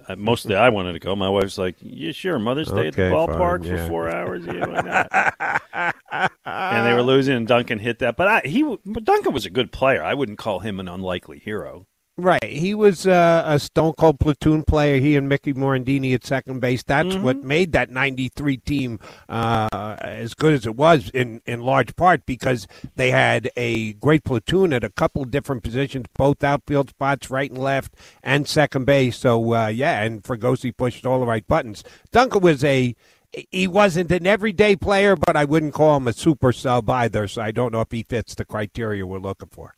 uh, 0.07 0.15
mostly 0.15 0.55
I 0.55 0.69
wanted 0.69 0.93
to 0.93 0.99
go. 0.99 1.15
My 1.15 1.27
wife's 1.29 1.57
like, 1.57 1.75
"Yeah, 1.81 2.11
sure, 2.11 2.37
Mother's 2.37 2.69
Day 2.69 2.87
at 2.89 2.93
the 2.95 3.05
Okay, 3.07 3.15
ballpark 3.15 3.65
fine, 3.65 3.77
for 3.77 3.87
four 3.87 4.09
hours." 4.09 4.45
Yeah, 4.45 4.67
why 4.67 4.81
not? 4.81 6.31
and 6.45 6.85
they 6.87 6.93
were 6.93 7.01
losing, 7.01 7.35
and 7.35 7.47
Duncan 7.47 7.79
hit 7.79 7.97
that. 7.99 8.15
But 8.15 8.27
I, 8.27 8.41
he, 8.47 8.61
but 8.85 9.03
Duncan 9.03 9.33
was 9.33 9.45
a 9.45 9.49
good 9.49 9.71
player. 9.71 10.03
I 10.03 10.13
wouldn't 10.13 10.37
call 10.37 10.59
him 10.59 10.79
an 10.79 10.87
unlikely 10.87 11.39
hero. 11.39 11.87
Right. 12.17 12.43
He 12.45 12.73
was 12.73 13.05
uh, 13.05 13.43
a 13.45 13.59
stone 13.59 13.91
cold 13.97 14.21
platoon 14.21 14.63
player. 14.63 15.01
He 15.01 15.17
and 15.17 15.27
Mickey 15.27 15.53
Morandini 15.53 16.13
at 16.13 16.25
second 16.25 16.61
base. 16.61 16.81
That's 16.81 17.09
Mm-hmm. 17.09 17.23
what 17.23 17.43
made 17.43 17.73
that 17.73 17.89
93 17.89 18.55
team 18.57 18.99
uh, 19.27 19.97
as 19.99 20.33
good 20.33 20.53
as 20.53 20.65
it 20.65 20.77
was 20.77 21.09
in, 21.09 21.41
in 21.45 21.59
large 21.59 21.93
part 21.97 22.25
because 22.25 22.67
they 22.95 23.11
had 23.11 23.51
a 23.57 23.93
great 23.93 24.23
platoon 24.23 24.71
at 24.71 24.81
a 24.85 24.89
couple 24.89 25.25
different 25.25 25.61
positions, 25.61 26.05
both 26.17 26.41
outfield 26.41 26.89
spots, 26.91 27.29
right 27.29 27.51
and 27.51 27.59
left, 27.61 27.93
and 28.23 28.47
second 28.47 28.85
base. 28.85 29.17
So, 29.17 29.53
uh, 29.53 29.67
yeah, 29.67 30.01
and 30.01 30.23
Fregosi 30.23 30.75
pushed 30.75 31.05
all 31.05 31.19
the 31.19 31.25
right 31.25 31.45
buttons. 31.45 31.83
Duncan 32.13 32.41
was 32.41 32.63
a. 32.63 32.95
He 33.51 33.67
wasn't 33.67 34.11
an 34.13 34.25
everyday 34.25 34.77
player, 34.77 35.17
but 35.17 35.35
I 35.35 35.43
wouldn't 35.43 35.73
call 35.73 35.97
him 35.97 36.07
a 36.07 36.13
super 36.13 36.53
sub 36.53 36.89
either, 36.89 37.27
so 37.27 37.41
I 37.41 37.51
don't 37.51 37.73
know 37.73 37.81
if 37.81 37.91
he 37.91 38.03
fits 38.03 38.33
the 38.35 38.45
criteria 38.45 39.05
we're 39.05 39.19
looking 39.19 39.49
for. 39.51 39.75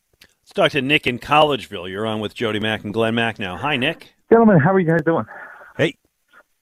Let's 0.48 0.54
talk 0.54 0.72
to 0.72 0.80
Nick 0.80 1.06
in 1.06 1.18
Collegeville. 1.18 1.90
You're 1.90 2.06
on 2.06 2.20
with 2.20 2.34
Jody 2.34 2.58
Mack 2.58 2.82
and 2.82 2.94
Glenn 2.94 3.14
Mack 3.14 3.38
now. 3.38 3.58
Hi, 3.58 3.76
Nick. 3.76 4.14
Gentlemen, 4.30 4.58
how 4.58 4.72
are 4.72 4.80
you 4.80 4.86
guys 4.88 5.02
doing? 5.04 5.26
Hey. 5.76 5.98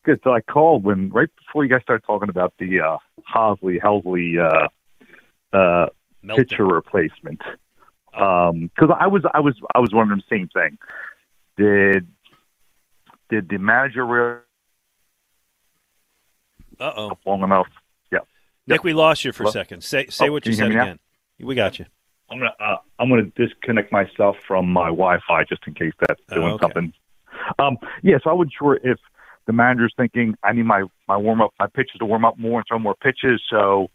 Good. 0.05 0.19
So 0.25 0.33
I 0.35 0.41
called 0.41 0.83
when 0.83 1.09
right 1.11 1.29
before 1.37 1.63
you 1.65 1.71
guys 1.71 1.83
started 1.83 2.05
talking 2.05 2.29
about 2.29 2.53
the 2.59 2.81
uh, 2.81 2.97
Hosley 3.33 3.81
Helsley 3.81 4.41
uh, 4.45 5.57
uh, 5.57 5.87
Melton. 6.21 6.45
pitcher 6.47 6.67
replacement. 6.67 7.41
Because 8.11 8.91
I 8.99 9.07
was 9.07 9.23
I 9.33 9.39
was 9.39 9.55
I 9.73 9.79
was 9.79 9.91
wondering 9.93 10.21
the 10.29 10.37
same 10.37 10.49
thing. 10.49 10.79
Did 11.57 12.09
did 13.31 13.49
the 13.49 13.59
manager 13.59 14.05
really 14.05 14.41
Uh 16.81 16.93
oh. 16.97 17.19
long 17.25 17.45
enough? 17.45 17.69
Yeah. 18.11 18.19
Nick, 18.67 18.83
we 18.83 18.95
lost 18.95 19.25
you 19.25 19.31
for 19.31 19.45
a 19.45 19.53
second. 19.53 19.85
Say 19.85 20.07
say 20.09 20.29
Oh, 20.29 20.33
what 20.33 20.45
you 20.45 20.51
you 20.51 20.57
said 20.57 20.71
me 20.71 20.75
now? 20.75 20.83
again. 20.83 20.99
We 21.39 21.55
got 21.55 21.79
you. 21.79 21.87
I'm 22.31 22.39
gonna 22.39 22.55
uh, 22.61 22.77
I'm 22.99 23.09
gonna 23.09 23.31
disconnect 23.37 23.93
myself 23.93 24.37
from 24.47 24.69
my 24.71 24.87
Wi-Fi 24.87 25.45
just 25.49 25.63
in 25.67 25.75
case 25.75 25.93
that's 26.01 26.21
Oh, 26.31 26.35
doing 26.35 26.53
okay. 26.55 26.63
something. 26.65 26.93
Um, 27.59 27.79
yeah, 28.03 28.17
so 28.23 28.31
I 28.31 28.33
wasn't 28.33 28.55
sure 28.59 28.79
if 28.83 28.99
the 29.47 29.53
manager's 29.53 29.95
thinking 29.97 30.35
I 30.43 30.53
need 30.53 30.65
my 30.65 30.85
my 31.07 31.17
warm 31.17 31.41
up 31.41 31.53
my 31.59 31.67
pitches 31.67 31.99
to 32.01 32.05
warm 32.05 32.25
up 32.25 32.39
more 32.39 32.61
and 32.61 32.67
throw 32.69 32.79
more 32.79 32.97
pitches. 32.97 33.43
So 33.49 33.89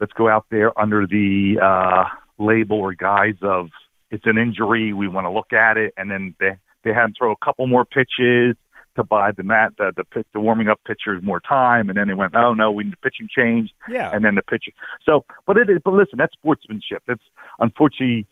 let's 0.00 0.12
go 0.12 0.28
out 0.28 0.46
there 0.50 0.78
under 0.78 1.06
the 1.06 1.58
uh, 1.62 2.04
label 2.38 2.78
or 2.78 2.94
guise 2.94 3.36
of 3.42 3.68
it's 4.10 4.24
an 4.26 4.38
injury. 4.38 4.92
We 4.92 5.08
want 5.08 5.26
to 5.26 5.30
look 5.30 5.52
at 5.52 5.76
it, 5.76 5.94
and 5.96 6.10
then 6.10 6.34
they 6.40 6.56
they 6.84 6.92
had 6.92 7.04
him 7.04 7.14
throw 7.16 7.32
a 7.32 7.44
couple 7.44 7.66
more 7.66 7.84
pitches 7.84 8.56
to 8.96 9.04
buy 9.04 9.30
the 9.32 9.42
mat 9.42 9.72
the 9.78 9.92
the, 9.96 10.04
pitch, 10.04 10.26
the 10.32 10.40
warming 10.40 10.68
up 10.68 10.80
pitchers 10.86 11.22
more 11.22 11.40
time, 11.40 11.88
and 11.88 11.96
then 11.96 12.08
they 12.08 12.14
went, 12.14 12.34
oh 12.34 12.52
no, 12.54 12.70
we 12.70 12.84
need 12.84 12.92
the 12.92 12.96
pitching 12.98 13.28
change 13.34 13.70
Yeah. 13.88 14.10
and 14.12 14.24
then 14.24 14.34
the 14.34 14.42
pitcher. 14.42 14.72
So, 15.04 15.24
but 15.46 15.56
it 15.56 15.70
is. 15.70 15.78
But 15.84 15.94
listen, 15.94 16.18
that's 16.18 16.32
sportsmanship. 16.34 17.02
That's 17.06 17.22
unfortunately. 17.60 18.26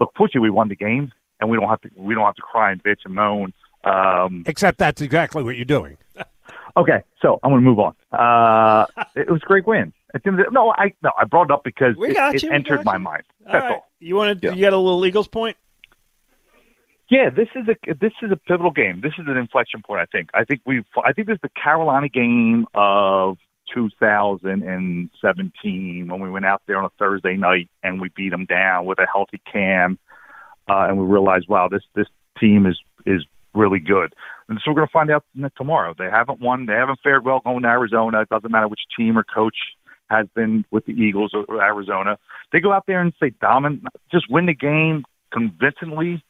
Look, 0.00 0.12
fortunately, 0.16 0.40
we 0.40 0.50
won 0.50 0.68
the 0.68 0.74
game, 0.76 1.12
and 1.40 1.48
we 1.48 1.56
don't 1.56 1.68
have 1.68 1.80
to. 1.82 1.90
We 1.96 2.14
don't 2.14 2.24
have 2.24 2.34
to 2.34 2.42
cry 2.42 2.72
and 2.72 2.82
bitch 2.82 3.04
and 3.04 3.14
moan. 3.14 3.52
Um, 3.84 4.42
Except 4.46 4.78
that's 4.78 5.00
exactly 5.02 5.42
what 5.42 5.56
you're 5.56 5.64
doing. 5.64 5.98
okay, 6.76 7.02
so 7.20 7.38
I'm 7.42 7.50
going 7.52 7.62
to 7.62 7.68
move 7.70 7.78
on. 7.78 7.94
Uh, 8.12 8.86
it 9.14 9.30
was 9.30 9.42
a 9.42 9.46
great 9.46 9.66
win. 9.66 9.92
At 10.14 10.22
the 10.22 10.30
end 10.30 10.40
of 10.40 10.46
the- 10.46 10.52
No, 10.52 10.72
I 10.76 10.94
no, 11.02 11.10
I 11.18 11.24
brought 11.24 11.44
it 11.44 11.50
up 11.52 11.62
because 11.64 11.94
We 11.96 12.10
it, 12.10 12.16
it 12.42 12.44
entered 12.44 12.84
my 12.84 12.98
mind. 12.98 13.22
That's 13.44 13.62
right. 13.62 13.72
all. 13.72 13.86
You 14.00 14.16
want 14.16 14.40
to? 14.40 14.46
Yeah. 14.48 14.54
You 14.54 14.62
got 14.62 14.72
a 14.72 14.78
little 14.78 15.04
Eagles 15.06 15.28
point? 15.28 15.56
Yeah, 17.14 17.30
this 17.30 17.48
is 17.54 17.68
a 17.68 17.76
this 17.94 18.12
is 18.22 18.32
a 18.32 18.36
pivotal 18.36 18.72
game. 18.72 19.00
This 19.00 19.12
is 19.20 19.26
an 19.28 19.36
inflection 19.36 19.82
point. 19.86 20.00
I 20.00 20.06
think. 20.06 20.30
I 20.34 20.42
think 20.42 20.62
we. 20.66 20.82
I 21.04 21.12
think 21.12 21.28
this 21.28 21.36
is 21.36 21.42
the 21.42 21.50
Carolina 21.50 22.08
game 22.08 22.66
of 22.74 23.38
2017 23.72 26.08
when 26.08 26.20
we 26.20 26.28
went 26.28 26.44
out 26.44 26.62
there 26.66 26.76
on 26.76 26.86
a 26.86 26.90
Thursday 26.98 27.36
night 27.36 27.70
and 27.84 28.00
we 28.00 28.10
beat 28.16 28.30
them 28.30 28.46
down 28.46 28.84
with 28.84 28.98
a 28.98 29.06
healthy 29.06 29.40
Cam, 29.50 29.96
uh, 30.68 30.86
and 30.88 30.98
we 30.98 31.06
realized, 31.06 31.46
wow, 31.48 31.68
this 31.70 31.84
this 31.94 32.08
team 32.40 32.66
is 32.66 32.80
is 33.06 33.24
really 33.54 33.78
good. 33.78 34.12
And 34.48 34.58
so 34.58 34.72
we're 34.72 34.78
going 34.78 34.88
to 34.88 34.92
find 34.92 35.12
out 35.12 35.24
tomorrow. 35.56 35.94
They 35.96 36.10
haven't 36.10 36.40
won. 36.40 36.66
They 36.66 36.72
haven't 36.72 36.98
fared 37.04 37.24
well 37.24 37.38
going 37.44 37.62
to 37.62 37.68
Arizona. 37.68 38.22
It 38.22 38.28
doesn't 38.28 38.50
matter 38.50 38.66
which 38.66 38.82
team 38.98 39.16
or 39.16 39.22
coach 39.22 39.54
has 40.10 40.26
been 40.34 40.64
with 40.72 40.84
the 40.86 40.94
Eagles 40.94 41.32
or 41.32 41.62
Arizona. 41.62 42.18
They 42.50 42.58
go 42.58 42.72
out 42.72 42.86
there 42.88 43.00
and 43.00 43.12
say 43.22 43.30
dominant, 43.40 43.84
just 44.10 44.28
win 44.28 44.46
the 44.46 44.54
game 44.54 45.04
convincingly 45.32 46.24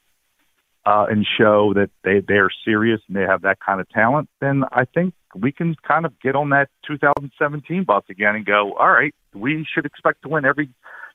uh, 0.87 1.07
and 1.11 1.27
show 1.39 1.73
that 1.75 1.91
they 2.03 2.21
they 2.21 2.35
are 2.35 2.51
serious 2.65 3.01
and 3.09 3.17
they 3.17 3.23
have 3.23 3.43
that 3.43 3.59
kind 3.61 3.81
of 3.81 3.89
talent, 3.89 4.29
then 4.41 4.65
I 4.73 4.85
think 4.85 5.15
we 5.35 5.53
can 5.53 5.75
kind 5.87 6.07
of 6.07 6.19
get 6.21 6.37
on 6.37 6.51
that 6.51 6.69
2017 6.87 7.85
bus 7.85 8.05
again 8.09 8.37
and 8.37 8.47
go, 8.47 8.75
all 8.75 8.91
right, 8.91 9.15
we 9.35 9.67
should 9.73 9.87
expect 9.87 10.23
to 10.23 10.29
win 10.29 10.45
every. 10.45 10.69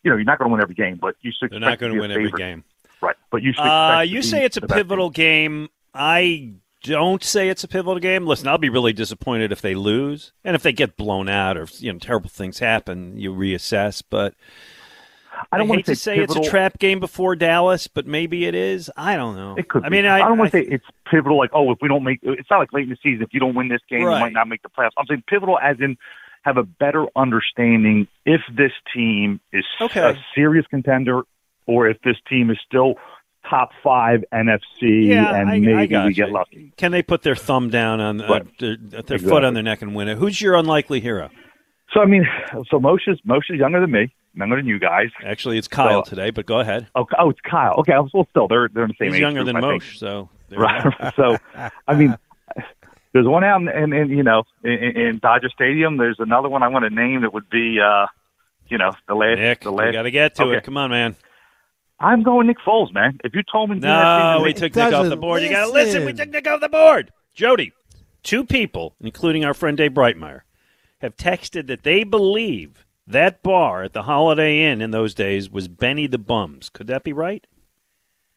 You 0.03 0.11
know, 0.11 0.17
you're 0.17 0.25
not 0.25 0.39
going 0.39 0.49
to 0.49 0.53
win 0.53 0.61
every 0.61 0.75
game, 0.75 0.97
but 0.99 1.15
you 1.21 1.31
should. 1.37 1.51
They're 1.51 1.59
not 1.59 1.77
going 1.77 1.93
to 1.93 1.99
win 1.99 2.11
every 2.11 2.31
game. 2.31 2.63
right? 3.01 3.17
But 3.31 3.43
you 3.43 3.53
should. 3.53 3.61
Uh, 3.61 3.99
to 3.99 4.07
you 4.07 4.21
say 4.21 4.45
it's 4.45 4.57
a 4.57 4.61
pivotal 4.61 5.09
game. 5.09 5.69
I 5.93 6.53
don't 6.83 7.23
say 7.23 7.49
it's 7.49 7.63
a 7.63 7.67
pivotal 7.67 7.99
game. 7.99 8.25
Listen, 8.25 8.47
I'll 8.47 8.57
be 8.57 8.69
really 8.69 8.93
disappointed 8.93 9.51
if 9.51 9.61
they 9.61 9.75
lose 9.75 10.31
and 10.43 10.55
if 10.55 10.63
they 10.63 10.71
get 10.71 10.95
blown 10.95 11.27
out 11.27 11.57
or 11.57 11.67
you 11.79 11.91
know 11.91 11.99
terrible 11.99 12.29
things 12.29 12.59
happen. 12.59 13.17
You 13.17 13.33
reassess, 13.33 14.01
but 14.09 14.33
I 15.51 15.57
don't 15.57 15.67
wanna 15.67 15.79
hate 15.79 15.85
to 15.87 15.95
say 15.95 16.17
say 16.17 16.23
it's 16.23 16.35
a 16.35 16.41
trap 16.49 16.79
game 16.79 16.99
before 16.99 17.35
Dallas, 17.35 17.87
but 17.87 18.05
maybe 18.07 18.45
it 18.45 18.55
is. 18.55 18.89
I 18.97 19.15
don't 19.15 19.35
know. 19.35 19.55
It 19.57 19.67
could. 19.69 19.83
I 19.85 19.89
be. 19.89 19.97
mean, 19.97 20.05
I, 20.05 20.19
don't 20.19 20.37
want 20.37 20.51
to 20.51 20.57
say 20.57 20.63
it's 20.69 20.85
pivotal. 21.09 21.37
Like, 21.37 21.51
oh, 21.53 21.71
if 21.71 21.79
we 21.81 21.87
don't 21.87 22.03
make, 22.03 22.19
it's 22.23 22.49
not 22.49 22.59
like 22.59 22.73
late 22.73 22.83
in 22.83 22.89
the 22.89 22.97
season. 23.03 23.23
If 23.23 23.29
you 23.33 23.39
don't 23.39 23.55
win 23.55 23.67
this 23.67 23.81
game, 23.89 24.03
Right. 24.03 24.15
you 24.15 24.19
might 24.19 24.33
not 24.33 24.47
make 24.47 24.61
the 24.61 24.69
playoffs. 24.69 24.91
I'm 24.97 25.05
saying 25.07 25.23
pivotal, 25.27 25.57
as 25.59 25.77
in 25.79 25.97
have 26.43 26.57
a 26.57 26.63
better 26.63 27.05
understanding 27.15 28.07
if 28.25 28.41
this 28.55 28.71
team 28.93 29.39
is 29.51 29.65
Okay. 29.81 29.99
a 30.01 30.13
serious 30.35 30.65
contender, 30.67 31.21
or 31.65 31.87
if 31.87 31.97
this 32.03 32.15
team 32.29 32.49
is 32.49 32.57
still 32.65 32.95
top 33.49 33.69
five 33.83 34.23
NFC, 34.33 35.07
yeah, 35.07 35.35
and 35.35 35.49
I, 35.49 35.55
I 35.55 35.59
maybe 35.59 35.87
got 35.87 36.03
we 36.05 36.09
you. 36.09 36.15
get 36.15 36.29
lucky. 36.31 36.71
Can 36.77 36.91
they 36.91 37.01
put 37.01 37.23
their 37.23 37.35
thumb 37.35 37.69
down 37.69 37.99
on 37.99 38.21
uh, 38.21 38.27
Right. 38.29 38.57
their, 38.59 38.77
their 39.03 39.19
foot 39.19 39.43
on 39.43 39.53
their 39.53 39.63
neck 39.63 39.81
and 39.81 39.95
win 39.95 40.07
it? 40.07 40.17
Who's 40.17 40.41
your 40.41 40.55
unlikely 40.55 40.99
hero? 40.99 41.29
So 41.93 42.01
I 42.01 42.05
mean, 42.05 42.25
so 42.69 42.79
Moshe's 42.79 43.19
Moshe's 43.25 43.57
younger 43.57 43.81
than 43.81 43.91
me, 43.91 44.13
younger 44.39 44.55
than 44.55 44.65
you 44.65 44.79
guys. 44.79 45.09
Actually, 45.23 45.57
it's 45.57 45.67
Kyle 45.67 46.03
So- 46.03 46.09
today, 46.09 46.31
but 46.31 46.45
go 46.45 46.59
ahead. 46.59 46.87
Oh, 46.95 47.05
oh, 47.17 47.29
it's 47.29 47.41
Kyle. 47.41 47.75
Okay, 47.79 47.93
well, 48.13 48.27
still 48.31 48.47
they're 48.47 48.69
they're 48.73 48.83
in 48.83 48.89
the 48.89 48.95
same. 48.99 49.07
He's 49.09 49.15
age 49.15 49.21
younger 49.21 49.43
group, 49.43 49.55
than 49.55 49.63
I. 49.63 49.77
Moshe, 49.77 49.97
so 49.97 50.29
Right. 50.51 50.93
so, 51.15 51.37
I 51.87 51.95
mean, 51.95 52.17
there's 53.13 53.27
one 53.27 53.43
out 53.43 53.61
in, 53.61 53.69
in, 53.69 53.93
in 53.93 54.09
you 54.09 54.23
know 54.23 54.43
in, 54.63 54.71
in 54.71 55.19
Dodger 55.19 55.49
Stadium. 55.49 55.97
There's 55.97 56.19
another 56.19 56.49
one 56.49 56.63
I 56.63 56.67
want 56.67 56.85
to 56.85 56.89
name 56.89 57.21
that 57.21 57.33
would 57.33 57.49
be, 57.49 57.79
uh, 57.79 58.07
you 58.67 58.77
know, 58.77 58.93
the 59.07 59.15
last. 59.15 59.37
Nick, 59.39 59.61
the 59.61 59.71
we 59.71 59.83
last. 59.83 59.93
got 59.93 60.03
to 60.03 60.11
get 60.11 60.35
to 60.35 60.43
okay. 60.43 60.57
it. 60.57 60.63
Come 60.63 60.77
on, 60.77 60.89
man. 60.89 61.15
I'm 61.99 62.23
going 62.23 62.47
Nick 62.47 62.59
Foles, 62.65 62.93
man. 62.93 63.19
If 63.25 63.35
you 63.35 63.41
told 63.51 63.69
me, 63.69 63.75
to 63.75 63.81
that 63.81 64.31
No, 64.31 64.37
thing, 64.37 64.43
we 64.45 64.53
took 64.53 64.75
Nick 64.75 64.93
off 64.93 65.09
the 65.09 65.17
board. 65.17 65.41
You 65.43 65.49
got 65.49 65.65
to 65.65 65.71
listen. 65.71 66.05
We 66.05 66.13
took 66.13 66.29
Nick 66.29 66.47
off 66.47 66.61
the 66.61 66.69
board. 66.69 67.11
Jody, 67.33 67.73
two 68.23 68.45
people, 68.45 68.95
including 69.01 69.43
our 69.43 69.53
friend 69.53 69.77
Dave 69.77 69.91
Brightmeyer, 69.91 70.41
have 71.01 71.17
texted 71.17 71.67
that 71.67 71.83
they 71.83 72.03
believe 72.05 72.85
that 73.09 73.43
bar 73.43 73.83
at 73.83 73.93
the 73.93 74.03
Holiday 74.03 74.71
Inn 74.71 74.81
in 74.81 74.91
those 74.91 75.13
days 75.13 75.49
was 75.49 75.67
Benny 75.67 76.07
the 76.07 76.17
Bums. 76.17 76.69
Could 76.69 76.87
that 76.87 77.03
be 77.03 77.13
right? 77.13 77.45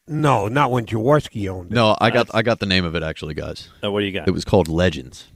No, 0.07 0.47
not 0.47 0.71
when 0.71 0.85
Jaworski 0.85 1.49
owned 1.49 1.71
it. 1.71 1.75
No, 1.75 1.95
I 2.01 2.09
got 2.09 2.27
I 2.33 2.41
got 2.41 2.59
the 2.59 2.65
name 2.65 2.83
of 2.83 2.93
it 2.95 3.03
actually, 3.03 3.33
guys. 3.33 3.69
Oh, 3.81 3.91
what 3.91 4.01
do 4.01 4.05
you 4.05 4.11
got? 4.11 4.27
It 4.27 4.31
was 4.31 4.43
called 4.43 4.67
Legends. 4.67 5.29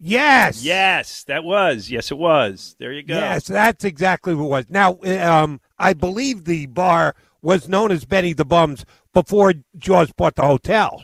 Yes. 0.00 0.64
Yes, 0.64 1.24
that 1.24 1.44
was. 1.44 1.90
Yes, 1.90 2.10
it 2.10 2.18
was. 2.18 2.76
There 2.78 2.92
you 2.92 3.02
go. 3.02 3.14
Yes, 3.14 3.46
that's 3.46 3.84
exactly 3.84 4.34
what 4.34 4.44
it 4.44 4.48
was. 4.48 4.70
Now, 4.70 4.98
um, 5.02 5.60
I 5.78 5.92
believe 5.92 6.44
the 6.44 6.66
bar 6.66 7.14
was 7.42 7.68
known 7.68 7.90
as 7.90 8.04
Benny 8.04 8.32
the 8.32 8.44
Bums 8.44 8.84
before 9.12 9.54
Jaws 9.76 10.12
bought 10.12 10.36
the 10.36 10.42
hotel. 10.42 11.02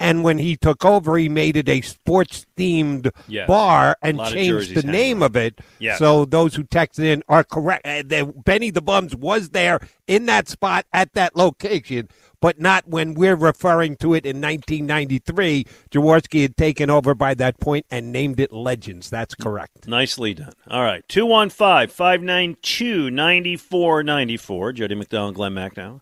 And 0.00 0.22
when 0.22 0.38
he 0.38 0.56
took 0.56 0.84
over, 0.84 1.16
he 1.18 1.28
made 1.28 1.56
it 1.56 1.68
a 1.68 1.80
sports 1.80 2.46
themed 2.56 3.10
Yes. 3.26 3.48
bar 3.48 3.96
and 4.00 4.20
changed 4.26 4.74
the 4.74 4.82
name 4.82 5.22
of 5.22 5.34
it. 5.36 5.60
Yes. 5.80 5.98
So 5.98 6.24
those 6.24 6.54
who 6.54 6.64
texted 6.64 7.04
in 7.04 7.22
are 7.28 7.42
correct. 7.44 7.86
Uh, 7.86 8.02
the, 8.06 8.32
Benny 8.44 8.70
the 8.70 8.80
Bums 8.82 9.16
was 9.16 9.50
there 9.50 9.80
in 10.06 10.26
that 10.26 10.48
spot 10.48 10.86
at 10.92 11.14
that 11.14 11.34
location, 11.36 12.08
but 12.40 12.60
not 12.60 12.86
when 12.88 13.14
we're 13.14 13.34
referring 13.36 13.96
to 13.96 14.14
it 14.14 14.24
in 14.24 14.40
1993. 14.40 15.64
Jaworski 15.90 16.42
had 16.42 16.56
taken 16.56 16.90
over 16.90 17.14
by 17.14 17.34
that 17.34 17.58
point 17.58 17.84
and 17.90 18.12
named 18.12 18.38
it 18.38 18.52
Legends. 18.52 19.10
That's 19.10 19.34
correct. 19.34 19.88
Nicely 19.88 20.32
done. 20.34 20.52
All 20.68 20.82
right. 20.82 21.02
215 21.08 21.88
592 21.88 23.10
9494. 23.10 24.72
Jody 24.74 24.94
McDonald 24.94 25.28
and 25.30 25.36
Glenn 25.36 25.54
Macnow. 25.54 26.00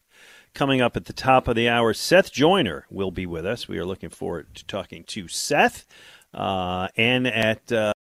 Coming 0.57 0.81
up 0.81 0.97
at 0.97 1.05
the 1.05 1.13
top 1.13 1.49
of 1.49 1.55
the 1.55 1.69
hour, 1.69 1.93
Seth 1.93 2.33
Joyner 2.33 2.87
will 2.91 3.11
be 3.11 3.27
with 3.27 3.45
us. 3.45 3.69
We 3.69 3.77
are 3.77 3.85
looking 3.85 4.09
forward 4.09 4.55
to 4.55 4.65
talking 4.65 5.05
to 5.05 5.29
Seth. 5.29 5.85
Uh, 6.33 6.89
and 6.97 7.27
at. 7.27 7.71
Uh, 7.71 7.93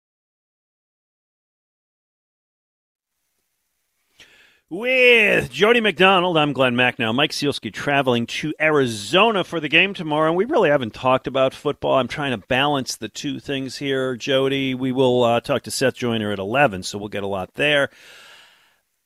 With 4.70 5.50
Jody 5.50 5.82
McDonald, 5.82 6.38
I'm 6.38 6.54
Glenn 6.54 6.74
Macnow. 6.74 7.14
Mike 7.14 7.32
Sielski 7.32 7.70
traveling 7.70 8.26
to 8.26 8.54
Arizona 8.59 9.44
for 9.44 9.61
the 9.61 9.68
game 9.68 9.92
tomorrow, 9.92 10.28
and 10.28 10.36
we 10.36 10.46
really 10.46 10.70
haven't 10.70 10.94
talked 10.94 11.26
about 11.26 11.52
football. 11.52 11.98
I'm 11.98 12.09
trying 12.09 12.30
to 12.30 12.46
balance 12.46 12.96
the 12.96 13.11
two 13.11 13.38
things 13.38 13.76
here, 13.76 14.16
Jody. 14.16 14.74
We 14.74 14.92
will 14.92 15.22
uh, 15.22 15.40
talk 15.40 15.64
to 15.64 15.70
Seth 15.70 15.94
Joyner 15.94 16.32
at 16.32 16.38
11, 16.38 16.84
so 16.84 16.96
we'll 16.96 17.11
get 17.11 17.22
a 17.22 17.28
lot 17.28 17.52
there. 17.54 17.90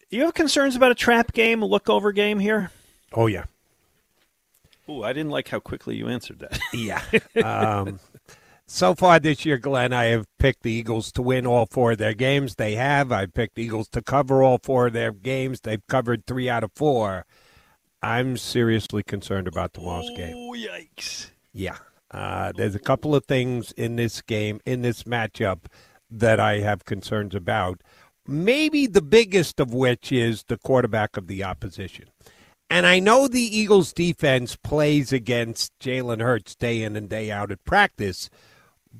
You 0.09 0.22
have 0.22 0.34
concerns 0.34 0.76
about 0.76 0.92
a 0.92 0.94
trap 0.94 1.32
game, 1.32 1.64
a 1.64 1.68
lookover 1.68 2.14
game 2.14 2.38
here? 2.38 2.70
Oh, 3.15 3.27
yeah. 3.27 3.45
Oh, 4.89 5.03
I 5.03 5.13
didn't 5.13 5.31
like 5.31 5.49
how 5.49 5.61
quickly 5.61 5.97
you 5.97 6.09
answered 6.09 6.41
that. 6.41 6.59
Yeah. 6.73 7.03
Um, 7.45 8.01
so 8.67 8.95
far 8.95 9.19
this 9.19 9.45
year, 9.45 9.59
Glenn, 9.59 9.93
I 9.93 10.05
have 10.07 10.27
picked 10.39 10.63
the 10.63 10.71
Eagles 10.71 11.11
to 11.13 11.23
win 11.23 11.47
all 11.47 11.67
four 11.67 11.93
of 11.93 11.99
their 11.99 12.15
games. 12.15 12.55
They 12.55 12.75
have. 12.77 13.11
I've 13.11 13.35
picked 13.35 13.59
Eagles 13.59 13.89
to 13.89 14.03
cover 14.03 14.43
all 14.43 14.59
four 14.63 14.87
of 14.87 14.93
their 14.93 15.13
games. 15.13 15.61
They've 15.61 15.85
covered 15.89 16.27
three 16.27 16.49
out 16.49 16.65
of 16.65 16.71
four. 16.75 17.27
I'm 18.03 18.37
seriously 18.37 19.03
concerned 19.03 19.49
about 19.49 19.75
tomorrow's 19.75 20.11
game. 20.17 20.35
Oh, 20.37 20.55
yikes. 20.57 21.31
Yeah. 21.53 21.79
Uh, 22.11 22.53
there's 22.57 22.75
a 22.75 22.81
couple 22.81 23.15
of 23.15 23.25
things 23.27 23.73
in 23.73 23.97
this 23.97 24.23
game, 24.23 24.61
in 24.65 24.83
this 24.83 25.03
matchup, 25.03 25.67
that 26.11 26.41
I 26.41 26.61
have 26.61 26.85
concerns 26.85 27.35
about. 27.35 27.83
Maybe 28.27 28.87
the 28.87 29.03
biggest 29.03 29.59
of 29.59 29.75
which 29.75 30.13
is 30.13 30.45
the 30.45 30.57
quarterback 30.57 31.17
of 31.17 31.27
the 31.27 31.43
opposition. 31.43 32.10
And 32.71 32.87
I 32.87 33.01
know 33.01 33.27
the 33.27 33.41
Eagles 33.59 33.93
defense 33.93 34.55
plays 34.55 35.12
against 35.12 35.77
Jalen 35.81 36.23
Hurts 36.23 36.55
day 36.55 36.85
in 36.85 36.95
and 36.95 37.09
day 37.09 37.29
out 37.29 37.51
at 37.51 37.64
practice, 37.64 38.31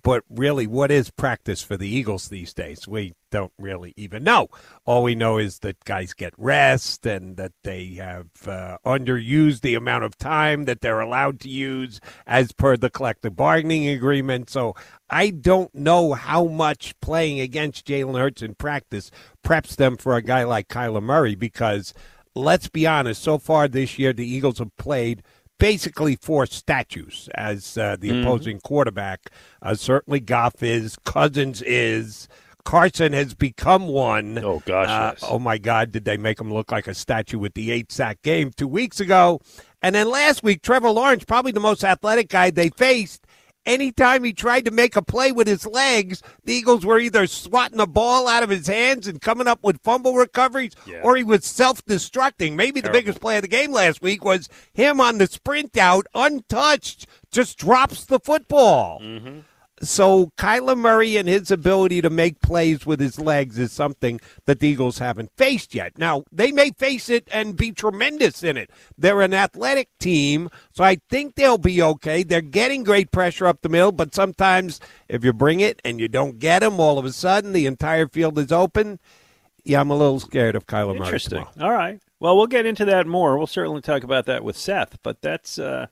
but 0.03 0.25
really, 0.29 0.67
what 0.67 0.91
is 0.91 1.11
practice 1.11 1.63
for 1.63 1.77
the 1.77 1.89
Eagles 1.89 2.29
these 2.29 2.53
days? 2.53 2.89
We 2.89 3.15
don't 3.31 3.53
really 3.59 3.95
even 3.97 4.25
know. 4.25 4.49
All 4.85 5.05
we 5.05 5.15
know 5.15 5.39
is 5.39 5.61
that 5.61 5.85
guys 5.85 6.15
get 6.15 6.33
rest 6.37 7.07
and 7.07 7.37
that 7.37 7.53
they 7.63 7.95
have 7.95 8.27
uh, 8.47 8.79
underused 8.85 9.61
the 9.61 9.77
amount 9.77 10.03
of 10.03 10.19
time 10.19 10.65
that 10.65 10.81
they're 10.81 11.01
allowed 11.01 11.39
to 11.41 11.49
use 11.49 12.01
as 12.27 12.51
per 12.51 12.77
the 12.77 12.91
collective 12.91 13.37
bargaining 13.37 13.89
agreement. 13.89 14.51
So 14.51 14.75
I 15.09 15.31
don't 15.31 15.73
know 15.75 16.13
how 16.15 16.47
much 16.47 16.99
playing 17.01 17.41
against 17.41 17.87
Jalen 17.87 18.19
Hurts 18.19 18.43
in 18.43 18.55
practice 18.57 19.13
preps 19.45 19.77
them 19.77 19.97
for 19.97 20.17
a 20.17 20.23
guy 20.23 20.45
like 20.45 20.69
Kyler 20.69 21.03
Murray 21.03 21.35
because 21.35 21.95
let's 22.35 22.69
be 22.69 22.87
honest, 22.87 23.23
so 23.23 23.39
far 23.39 23.69
this 23.69 23.99
year, 23.99 24.13
the 24.13 24.27
Eagles 24.27 24.59
have 24.59 24.75
played 24.77 25.23
basically 25.59 26.17
four 26.17 26.47
statues 26.47 27.29
as 27.35 27.77
uh, 27.77 27.97
the 27.99 28.11
Mhm. 28.11 28.23
opposing 28.23 28.61
quarterback. 28.61 29.31
Uh, 29.61 29.75
certainly, 29.75 30.21
Goff 30.21 30.63
is, 30.63 30.97
Cousins 31.05 31.61
is. 31.63 32.29
Carson 32.65 33.15
has 33.15 33.33
become 33.35 33.89
one. 33.89 34.39
Oh, 34.45 34.63
gosh, 34.67 34.89
Uh, 34.89 35.13
yes. 35.15 35.25
Oh, 35.27 35.39
my 35.39 35.57
God, 35.57 35.93
did 35.93 36.05
they 36.05 36.19
make 36.19 36.39
him 36.39 36.53
look 36.53 36.71
like 36.71 36.87
a 36.87 36.95
statue 36.95 37.39
with 37.39 37.55
the 37.55 37.71
eight 37.71 37.91
sack 37.91 38.21
game 38.23 38.51
two 38.55 38.69
weeks 38.69 39.01
ago? 39.01 39.41
And 39.83 39.95
then 39.95 40.11
last 40.11 40.43
week, 40.43 40.61
Trevor 40.63 40.91
Lawrence, 40.91 41.25
probably 41.25 41.53
the 41.53 41.61
most 41.61 41.83
athletic 41.83 42.29
guy 42.29 42.51
they 42.51 42.69
faced. 42.69 43.27
Anytime 43.67 44.25
he 44.25 44.33
tried 44.33 44.65
to 44.65 44.71
make 44.71 44.97
a 44.97 45.03
play 45.03 45.33
with 45.33 45.47
his 45.47 45.67
legs, 45.67 46.23
the 46.45 46.55
Eagles 46.55 46.85
were 46.85 46.99
either 46.99 47.27
swatting 47.27 47.77
the 47.77 47.87
ball 47.87 48.27
out 48.27 48.43
of 48.43 48.49
his 48.49 48.67
hands 48.67 49.07
and 49.07 49.21
coming 49.21 49.47
up 49.47 49.63
with 49.63 49.83
fumble 49.83 50.15
recoveries, 50.15 50.73
or 51.03 51.15
he 51.17 51.23
was 51.23 51.45
self 51.45 51.85
destructing. 51.85 52.55
Maybe 52.55 52.81
the 52.81 52.89
biggest 52.93 53.21
play 53.21 53.37
of 53.37 53.43
the 53.43 53.49
game 53.49 53.71
last 53.71 54.01
week 54.01 54.25
was 54.25 54.49
him 54.73 55.01
on 55.01 55.19
the 55.19 55.27
sprint 55.27 55.77
out, 55.77 56.07
untouched, 56.15 57.07
just 57.31 57.59
drops 57.59 58.07
the 58.07 58.19
football. 58.19 58.99
Mm-hmm. 59.01 59.41
So 59.83 60.31
Kyler 60.37 60.77
Murray 60.77 61.17
and 61.17 61.27
his 61.27 61.51
ability 61.51 62.03
to 62.03 62.11
make 62.11 62.41
plays 62.43 62.85
with 62.85 63.01
his 63.01 63.19
legs 63.19 63.59
is 63.59 63.73
something 63.73 64.21
that 64.45 64.61
the 64.61 64.69
Eagles 64.69 64.99
haven't 64.99 65.33
faced 65.37 65.75
yet. 65.75 65.97
Now, 65.97 66.25
they 66.31 66.53
may 66.53 66.71
face 66.71 67.09
it 67.09 67.27
and 67.33 67.57
be 67.57 67.73
tremendous 67.73 68.43
in 68.43 68.59
it. 68.59 68.71
They're 68.99 69.23
an 69.23 69.33
athletic 69.33 69.89
team, 69.99 70.51
so 70.71 70.85
I 70.85 70.99
think 71.09 71.35
they'll 71.35 71.57
be 71.57 71.81
okay. 71.81 72.23
They're 72.23 72.43
getting 72.43 72.85
great 72.85 73.11
pressure 73.11 73.47
up 73.47 73.63
the 73.63 73.71
middle, 73.71 73.93
but 73.93 74.15
sometimes 74.15 74.81
if 75.09 75.25
you 75.25 75.33
bring 75.33 75.61
it 75.61 75.81
and 75.83 75.99
you 75.99 76.09
don't 76.09 76.39
get 76.39 76.59
them, 76.59 76.79
all 76.79 76.99
of 76.99 77.07
a 77.07 77.13
sudden 77.13 77.55
the 77.55 77.65
entire 77.65 78.07
field 78.07 78.39
is 78.39 78.53
open. 78.53 78.99
Yeah, 79.65 79.81
I'm 79.81 79.91
a 79.91 79.97
little 79.97 80.21
scared 80.21 80.57
of 80.57 80.67
Kyler 80.67 80.95
Murray. 80.95 81.07
Interesting. 81.07 81.47
All 81.59 81.73
right. 81.73 82.01
Well, 82.19 82.37
we'll 82.37 82.49
get 82.49 82.67
into 82.67 82.85
that 82.85 83.07
more. 83.07 83.39
We'll 83.39 83.47
certainly 83.47 83.81
talk 83.81 84.05
about 84.05 84.27
that 84.27 84.45
with 84.45 84.57
Seth, 84.57 84.99
but 85.03 85.23
that's 85.23 85.59
uh, 85.59 85.87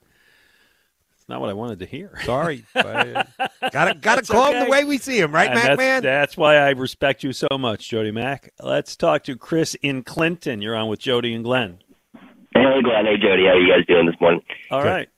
that's 1.28 1.34
not 1.34 1.40
what 1.42 1.50
I 1.50 1.52
wanted 1.52 1.78
to 1.80 1.86
hear. 1.86 2.18
Sorry. 2.24 2.64
gotta 2.74 3.26
gotta 3.70 3.94
That's 4.02 4.30
call 4.30 4.50
him 4.52 4.64
the 4.64 4.70
way 4.70 4.84
we 4.84 4.96
see 4.96 5.20
him, 5.20 5.30
right, 5.30 5.48
And 5.48 5.56
Mac 5.56 5.64
that's, 5.66 5.78
Man? 5.78 6.02
That's 6.02 6.36
why 6.38 6.56
I 6.56 6.70
respect 6.70 7.22
you 7.22 7.34
so 7.34 7.46
much, 7.58 7.86
Jody 7.90 8.10
Mack. 8.10 8.50
Let's 8.62 8.96
talk 8.96 9.24
to 9.24 9.36
Chris 9.36 9.74
in 9.82 10.04
Clinton. 10.04 10.62
You're 10.62 10.74
on 10.74 10.88
with 10.88 11.00
Jody 11.00 11.34
and 11.34 11.44
Glenn. 11.44 11.80
Hey, 12.54 12.80
Glenn. 12.82 13.04
Hey, 13.04 13.18
Jody. 13.20 13.42
How 13.44 13.50
are 13.50 13.58
you 13.60 13.70
guys 13.70 13.84
doing 13.86 14.06
this 14.06 14.14
morning? 14.22 14.40
All 14.70 14.82
right. 14.82 15.08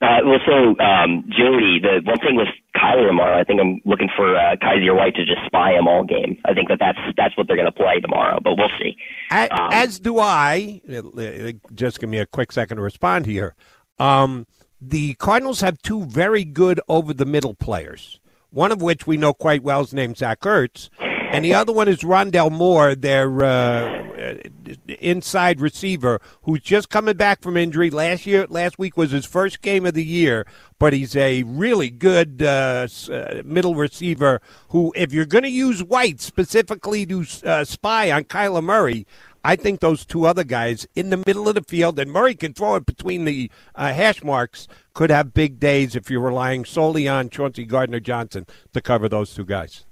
Uh, 0.00 0.18
well, 0.24 0.38
so 0.46 0.78
um, 0.82 1.24
Jody, 1.28 1.80
the 1.80 2.00
one 2.04 2.18
thing 2.18 2.36
with 2.36 2.48
Kyler 2.74 3.06
tomorrow, 3.06 3.38
I 3.38 3.44
think 3.44 3.60
I'm 3.60 3.80
looking 3.84 4.08
for 4.16 4.36
uh, 4.36 4.56
Kyzir 4.56 4.94
White 4.96 5.14
to 5.16 5.24
just 5.26 5.44
spy 5.46 5.72
him 5.72 5.86
all 5.86 6.02
game. 6.04 6.38
I 6.46 6.54
think 6.54 6.68
that 6.68 6.78
that's 6.80 6.98
that's 7.16 7.36
what 7.36 7.46
they're 7.46 7.56
going 7.56 7.66
to 7.66 7.72
play 7.72 8.00
tomorrow, 8.00 8.38
but 8.42 8.56
we'll 8.56 8.70
see. 8.78 8.96
A- 9.32 9.52
Um, 9.54 9.70
As 9.72 9.98
do 9.98 10.18
I. 10.18 10.80
Just 11.74 12.00
give 12.00 12.08
me 12.08 12.18
a 12.18 12.26
quick 12.26 12.52
second 12.52 12.76
to 12.78 12.82
respond 12.82 13.24
here. 13.26 13.54
Um, 13.98 14.46
the 14.80 15.14
Cardinals 15.14 15.60
have 15.60 15.80
two 15.82 16.04
very 16.04 16.44
good 16.44 16.80
over 16.88 17.14
the 17.14 17.24
middle 17.24 17.54
players. 17.54 18.20
One 18.50 18.72
of 18.72 18.80
which 18.80 19.06
we 19.06 19.16
know 19.16 19.34
quite 19.34 19.62
well 19.62 19.82
is 19.82 19.92
named 19.92 20.18
Zach 20.18 20.40
Ertz, 20.40 20.88
and 21.00 21.44
the 21.44 21.54
other 21.54 21.72
one 21.72 21.88
is 21.88 21.98
Rondale 21.98 22.52
Moore, 22.52 22.94
their 22.94 23.44
uh, 23.44 24.06
uh, 24.16 24.34
inside 25.00 25.60
receiver, 25.60 26.20
who's 26.42 26.60
just 26.60 26.88
coming 26.88 27.16
back 27.16 27.42
from 27.42 27.56
injury. 27.56 27.90
Last 27.90 28.24
year, 28.24 28.46
last 28.48 28.78
week 28.78 28.96
was 28.96 29.10
his 29.10 29.26
first 29.26 29.60
game 29.60 29.84
of 29.84 29.94
the 29.94 30.04
year, 30.04 30.46
but 30.78 30.92
he's 30.92 31.16
a 31.16 31.42
really 31.42 31.90
good 31.90 32.42
uh, 32.42 32.88
uh, 33.10 33.42
middle 33.44 33.74
receiver. 33.74 34.40
Who, 34.68 34.92
if 34.96 35.12
you're 35.12 35.26
going 35.26 35.44
to 35.44 35.50
use 35.50 35.82
White 35.82 36.20
specifically 36.20 37.04
to 37.06 37.26
uh, 37.44 37.64
spy 37.64 38.10
on 38.10 38.24
Kyler 38.24 38.64
Murray, 38.64 39.06
I 39.46 39.54
think 39.54 39.78
those 39.78 40.04
two 40.04 40.26
other 40.26 40.42
guys 40.42 40.88
in 40.96 41.10
the 41.10 41.18
middle 41.18 41.48
of 41.48 41.54
the 41.54 41.62
field, 41.62 42.00
and 42.00 42.10
Murray 42.10 42.34
can 42.34 42.52
throw 42.52 42.74
it 42.74 42.84
between 42.84 43.26
the 43.26 43.48
uh, 43.76 43.92
hash 43.92 44.24
marks, 44.24 44.66
could 44.92 45.08
have 45.10 45.32
big 45.32 45.60
days 45.60 45.94
if 45.94 46.10
you're 46.10 46.20
relying 46.20 46.64
solely 46.64 47.06
on 47.06 47.30
Chauncey 47.30 47.64
Gardner 47.64 48.00
Johnson 48.00 48.44
to 48.72 48.80
cover 48.80 49.08
those 49.08 49.32
two 49.32 49.44
guys. 49.44 49.84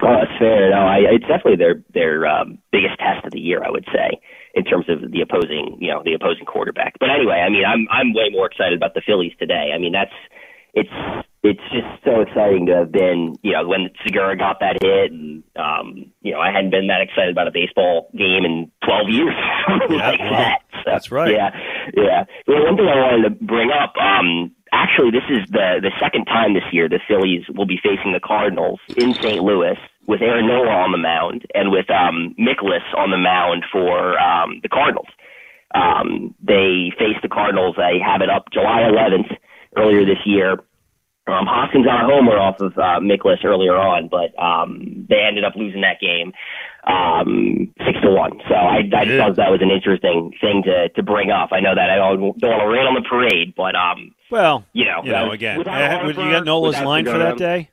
Oh, 0.00 0.06
that's 0.06 0.38
fair. 0.38 0.70
No, 0.70 0.86
I, 0.86 0.98
it's 1.10 1.26
definitely 1.26 1.56
their 1.56 1.82
their 1.92 2.28
um, 2.28 2.58
biggest 2.70 2.96
test 3.00 3.26
of 3.26 3.32
the 3.32 3.40
year, 3.40 3.64
I 3.64 3.70
would 3.70 3.86
say, 3.92 4.20
in 4.54 4.62
terms 4.62 4.86
of 4.88 5.10
the 5.10 5.20
opposing, 5.20 5.78
you 5.80 5.88
know, 5.88 6.02
the 6.04 6.14
opposing 6.14 6.46
quarterback. 6.46 6.94
But 7.00 7.10
anyway, 7.10 7.42
I 7.44 7.50
mean, 7.50 7.64
I'm 7.66 7.88
I'm 7.90 8.14
way 8.14 8.30
more 8.30 8.46
excited 8.46 8.78
about 8.78 8.94
the 8.94 9.02
Phillies 9.04 9.32
today. 9.36 9.72
I 9.74 9.78
mean, 9.78 9.92
that's 9.92 10.14
it's 10.74 11.26
it's 11.42 11.60
just 11.72 12.04
so 12.04 12.20
exciting 12.20 12.66
to 12.66 12.76
have 12.76 12.92
been, 12.92 13.34
you 13.42 13.52
know, 13.52 13.66
when 13.66 13.90
Segura 14.04 14.36
got 14.36 14.60
that 14.60 14.78
hit, 14.80 15.10
and 15.10 15.42
um, 15.56 16.12
you 16.22 16.32
know, 16.32 16.40
I 16.40 16.52
hadn't 16.52 16.70
been 16.70 16.86
that 16.86 17.00
excited 17.02 17.30
about 17.32 17.48
a 17.48 17.50
baseball 17.50 18.10
game 18.16 18.44
in 18.44 18.70
12 18.84 19.08
years 19.08 19.34
like 19.90 20.18
that. 20.18 20.58
So, 20.72 20.82
That's 20.86 21.10
right. 21.10 21.32
Yeah, 21.32 21.50
yeah. 21.94 22.24
Well, 22.46 22.64
one 22.64 22.76
thing 22.76 22.86
I 22.86 22.96
wanted 22.96 23.28
to 23.28 23.44
bring 23.44 23.70
up, 23.72 23.94
um, 23.96 24.52
actually, 24.72 25.10
this 25.10 25.26
is 25.28 25.50
the 25.50 25.82
the 25.82 25.90
second 25.98 26.26
time 26.26 26.54
this 26.54 26.66
year 26.70 26.88
the 26.88 27.00
Phillies 27.08 27.42
will 27.54 27.66
be 27.66 27.78
facing 27.82 28.12
the 28.12 28.20
Cardinals 28.20 28.78
in 28.96 29.12
St. 29.14 29.42
Louis 29.42 29.76
with 30.06 30.22
Aaron 30.22 30.46
Nola 30.46 30.70
on 30.70 30.92
the 30.92 30.98
mound 30.98 31.44
and 31.54 31.72
with 31.72 31.90
um, 31.90 32.36
Mikolas 32.38 32.86
on 32.96 33.10
the 33.10 33.18
mound 33.18 33.64
for 33.72 34.18
um, 34.18 34.60
the 34.62 34.68
Cardinals. 34.68 35.08
Um, 35.74 36.34
they 36.42 36.92
faced 36.98 37.22
the 37.22 37.28
Cardinals. 37.28 37.76
I 37.78 37.98
have 38.04 38.20
it 38.20 38.30
up 38.30 38.46
July 38.52 38.82
11th 38.82 39.36
earlier 39.76 40.04
this 40.04 40.22
year. 40.24 40.58
Um, 41.28 41.46
Hoskins 41.46 41.86
got 41.86 42.02
a 42.02 42.06
homer 42.06 42.36
off 42.36 42.60
of 42.60 42.76
uh, 42.76 42.98
Mikolas 42.98 43.44
earlier 43.44 43.76
on, 43.76 44.08
but 44.10 44.34
um, 44.42 45.06
they 45.08 45.20
ended 45.22 45.44
up 45.44 45.54
losing 45.54 45.82
that 45.82 46.00
game 46.00 46.32
um, 46.84 47.72
six 47.86 48.00
to 48.02 48.10
one. 48.10 48.40
So 48.48 48.54
I, 48.54 48.78
I 48.78 49.04
just 49.04 49.18
thought 49.18 49.36
that 49.36 49.50
was 49.50 49.62
an 49.62 49.70
interesting 49.70 50.32
thing 50.40 50.64
to 50.64 50.88
to 50.90 51.02
bring 51.02 51.30
up. 51.30 51.50
I 51.52 51.60
know 51.60 51.74
that 51.74 51.90
I 51.90 51.96
don't, 51.96 52.18
don't 52.38 52.50
want 52.50 52.62
to 52.62 52.68
rain 52.68 52.86
on 52.86 52.94
the 52.94 53.06
parade, 53.08 53.54
but 53.56 53.76
um, 53.76 54.14
Well, 54.30 54.64
you 54.72 54.84
know, 54.84 55.02
you 55.04 55.12
know, 55.12 55.30
again, 55.30 55.60
uh, 55.60 56.06
you 56.08 56.14
got 56.14 56.44
Nola's 56.44 56.80
line 56.80 57.04
for 57.04 57.18
that 57.18 57.38
day. 57.38 57.70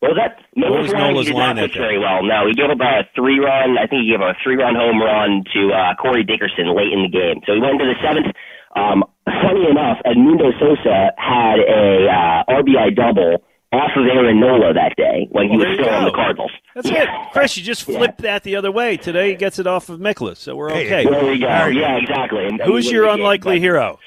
Was 0.00 0.16
that? 0.16 0.40
What 0.54 0.80
was 0.80 0.92
line, 0.92 1.12
Nola's 1.12 1.26
did 1.26 1.34
line 1.36 1.56
not 1.56 1.62
that 1.62 1.72
very 1.78 1.98
well. 1.98 2.24
No, 2.24 2.46
he 2.48 2.54
gave 2.54 2.70
up 2.70 2.80
a 2.80 3.04
three 3.14 3.38
run. 3.38 3.78
I 3.78 3.86
think 3.86 4.02
he 4.02 4.10
gave 4.10 4.20
a 4.20 4.34
three 4.42 4.56
run 4.56 4.74
home 4.74 4.98
run 4.98 5.44
to 5.52 5.70
uh, 5.72 5.94
Corey 6.00 6.24
Dickerson 6.24 6.74
late 6.74 6.90
in 6.92 7.02
the 7.04 7.12
game. 7.12 7.42
So 7.46 7.52
he 7.54 7.60
went 7.60 7.80
into 7.80 7.84
the 7.92 8.00
seventh. 8.02 8.34
Um, 8.74 9.04
funny 9.26 9.68
enough, 9.70 9.98
Edmundo 10.06 10.50
Sosa 10.58 11.12
had 11.16 11.58
a 11.60 12.08
uh, 12.08 12.44
RBI 12.62 12.94
double 12.96 13.44
off 13.72 13.90
of 13.96 14.04
Aaron 14.06 14.38
Nola 14.38 14.74
that 14.74 14.94
day 14.96 15.26
when 15.30 15.44
he 15.48 15.56
Well, 15.56 15.58
was 15.58 15.64
there 15.64 15.74
you 15.76 15.82
still 15.84 15.94
on 15.94 16.04
the. 16.04 16.10
Cardinals. 16.10 16.50
That's 16.74 16.88
it, 16.90 17.08
Chris. 17.32 17.56
You 17.56 17.62
just 17.62 17.84
flipped 17.84 18.22
that 18.22 18.42
the 18.42 18.56
other 18.56 18.70
way. 18.70 18.96
Today 18.96 19.30
he 19.30 19.34
gets 19.36 19.58
it 19.58 19.66
off 19.66 19.88
of 19.88 19.98
Mikolas, 20.00 20.36
so 20.36 20.56
we're 20.56 20.70
okay. 20.70 21.04
There 21.08 21.24
we 21.26 21.38
go. 21.38 21.46
Yeah, 21.66 21.96
exactly. 21.96 22.46
And- 22.46 22.60
Who's 22.60 22.90
your 22.90 23.04
he 23.04 23.08
won 23.08 23.12
the 23.12 23.16
game, 23.18 23.24
unlikely 23.24 23.60
hero? 23.60 23.98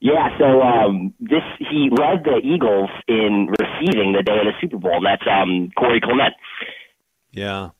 Yeah, 0.00 0.36
so 0.38 0.60
um, 0.60 1.14
this 1.20 1.42
he 1.58 1.88
led 1.90 2.24
the 2.24 2.40
Eagles 2.44 2.90
in 3.08 3.48
receiving 3.58 4.12
the 4.12 4.22
day 4.22 4.36
of 4.38 4.44
the 4.44 4.52
Super 4.60 4.76
Bowl, 4.78 4.96
and 4.96 5.06
that's 5.06 5.22
um, 5.30 5.70
Corey 5.78 6.00
Clement. 6.00 6.34
Yeah, 7.32 7.70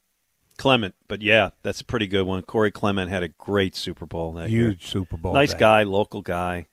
Clement. 0.57 0.95
But 1.09 1.20
yeah, 1.20 1.51
that's 1.62 1.80
a 1.80 1.85
pretty 1.85 2.07
good 2.07 2.26
one. 2.26 2.43
Corey 2.43 2.70
Clement 2.70 3.11
had 3.11 3.22
a 3.22 3.28
great 3.28 3.74
Super 3.76 4.07
Bowl 4.07 4.32
that 4.35 4.51
year. 4.51 4.68
Huge 4.68 4.87
Super 4.87 5.16
Bowl. 5.16 5.35
Nice 5.35 5.53
day. 5.53 5.59
guy, 5.59 5.82
local 5.82 6.22
guy. 6.22 6.66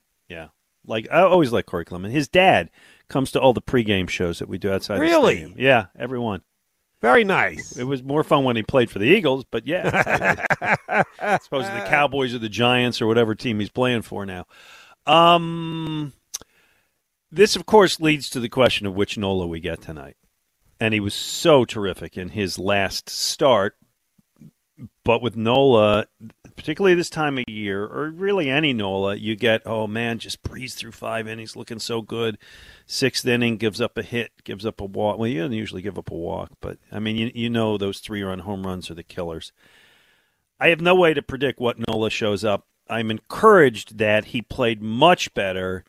Like 0.86 1.08
I 1.12 1.22
always 1.22 1.52
like 1.52 1.66
Corey 1.66 1.86
Clement. 1.86 2.14
His 2.14 2.28
dad 2.28 2.70
comes 3.08 3.32
to 3.32 3.40
all 3.42 3.54
the 3.54 3.62
pregame 3.62 4.10
shows 4.10 4.40
that 4.40 4.50
we 4.50 4.58
do 4.58 4.72
outside. 4.72 4.98
the 4.98 5.02
Really? 5.02 5.36
stadium. 5.38 5.56
Yeah, 5.58 5.86
everyone. 5.98 6.42
Very 7.02 7.24
nice. 7.24 7.76
It 7.78 7.86
was 7.86 8.04
more 8.04 8.24
fun 8.24 8.44
when 8.44 8.56
he 8.56 8.62
played 8.64 8.92
for 8.92 9.00
the 9.00 9.06
Eagles, 9.08 9.44
but 9.50 9.66
yeah, 9.66 10.46
I 11.20 11.38
suppose 11.42 11.66
the 11.66 11.86
Cowboys 11.88 12.34
or 12.36 12.40
the 12.40 12.48
Giants 12.50 13.02
or 13.02 13.08
whatever 13.08 13.34
team 13.34 13.60
he's 13.60 13.72
playing 13.72 14.04
for 14.04 14.24
now. 14.26 14.46
Um, 15.08 16.14
this 17.32 17.56
of 17.56 17.66
course 17.66 18.00
leads 18.00 18.30
to 18.32 18.40
the 18.40 18.50
question 18.50 18.86
of 18.86 18.94
which 18.94 19.18
Nola 19.18 19.48
we 19.48 19.60
get 19.60 19.82
tonight, 19.82 20.16
and 20.80 20.94
he 20.94 21.00
was 21.00 21.14
so 21.16 21.66
terrific 21.66 22.18
in 22.18 22.30
his 22.30 22.60
last 22.60 23.10
start. 23.10 23.76
But 25.04 25.22
with 25.22 25.36
Nola, 25.36 26.06
particularly 26.56 26.94
this 26.94 27.10
time 27.10 27.40
of 27.40 27.46
year, 27.48 27.84
or 27.86 28.12
really 28.12 28.50
any 28.50 28.72
Nola, 28.72 29.16
you 29.16 29.36
get, 29.36 29.64
oh 29.66 29.88
man, 29.88 30.20
just 30.20 30.44
breeze 30.44 30.76
through 30.76 30.92
five 30.92 31.28
innings, 31.28 31.56
looking 31.56 31.80
so 31.80 32.04
good. 32.04 32.38
Sixth 32.86 33.26
inning, 33.26 33.58
gives 33.58 33.82
up 33.82 33.98
a 33.98 34.04
hit, 34.04 34.32
gives 34.44 34.66
up 34.66 34.80
a 34.80 34.86
walk. 34.86 35.18
Well, 35.18 35.28
you 35.28 35.42
don't 35.42 35.54
usually 35.54 35.82
give 35.82 35.98
up 35.98 36.12
a 36.12 36.16
walk, 36.16 36.52
but 36.62 36.78
I 36.92 37.00
mean, 37.00 37.16
you, 37.16 37.32
you 37.34 37.50
know 37.50 37.78
those 37.78 38.00
three 38.00 38.22
run 38.22 38.40
home 38.40 38.66
runs 38.68 38.92
are 38.92 38.96
the 38.96 39.04
killers. 39.04 39.52
I 40.60 40.68
have 40.68 40.82
no 40.82 40.94
way 40.94 41.16
to 41.16 41.24
predict 41.24 41.60
what 41.60 41.80
Nola 41.88 42.12
shows 42.12 42.46
up. 42.46 42.68
I'm 42.88 43.10
encouraged 43.10 43.98
that 43.98 44.26
he 44.26 44.44
played 44.44 44.84
much 44.84 45.34
better 45.34 45.84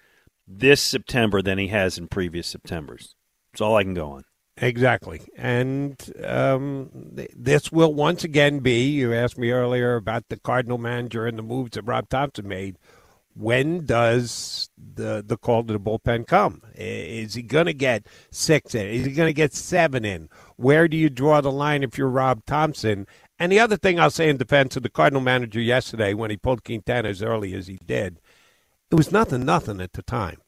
this 0.49 0.81
September 0.81 1.43
than 1.43 1.59
he 1.59 1.69
has 1.69 1.99
in 1.99 2.09
previous 2.09 2.47
Septembers. 2.47 3.15
That's 3.53 3.61
all 3.61 3.77
I 3.77 3.83
can 3.83 3.93
go 3.93 4.13
on. 4.13 4.25
Exactly. 4.63 5.21
And 5.37 6.01
um, 6.25 6.89
th- 7.17 7.33
this 7.35 7.73
will 7.73 7.93
once 7.93 8.23
again 8.23 8.61
be, 8.61 8.91
you 8.91 9.13
asked 9.13 9.37
me 9.37 9.51
earlier 9.51 9.97
about 9.97 10.29
the 10.29 10.37
Cardinal 10.37 10.79
manager 10.79 11.27
and 11.27 11.37
the 11.37 11.43
moves 11.43 11.73
that 11.73 11.83
Rob 11.83 12.09
Thomson 12.09 12.47
made. 12.47 12.79
When 13.35 13.87
does 13.87 14.71
the 14.77 15.25
the 15.27 15.39
call 15.39 15.65
to 15.65 15.73
the 15.73 15.81
bullpen 15.81 16.27
come? 16.27 16.63
Is 16.77 17.35
he 17.35 17.43
going 17.43 17.67
to 17.67 17.75
get 17.75 18.07
six 18.31 18.75
in? 18.75 18.87
Is 18.87 19.07
he 19.07 19.13
going 19.13 19.31
to 19.31 19.33
get 19.33 19.55
seven 19.55 20.05
in? 20.05 20.29
Where 20.57 20.87
do 20.87 20.97
you 20.97 21.11
draw 21.11 21.41
the 21.41 21.51
line 21.51 21.83
if 21.83 21.99
you're 21.99 22.09
Rob 22.09 22.45
Thomson? 22.47 23.07
And 23.39 23.51
the 23.51 23.59
other 23.59 23.79
thing 23.79 23.99
I'll 23.99 24.11
say 24.11 24.29
in 24.29 24.37
defense 24.37 24.77
of 24.77 24.85
the 24.85 24.91
Cardinal 24.91 25.23
manager 25.23 25.61
yesterday 25.61 26.15
when 26.15 26.31
he 26.31 26.37
pulled 26.37 26.63
Quintana 26.63 27.09
as 27.09 27.23
early 27.23 27.55
as 27.55 27.67
he 27.67 27.79
did, 27.85 28.21
it 28.91 28.95
was 28.95 29.11
nothing, 29.11 29.45
nothing 29.45 29.81
at 29.81 29.95
the 29.95 30.03
time. 30.03 30.43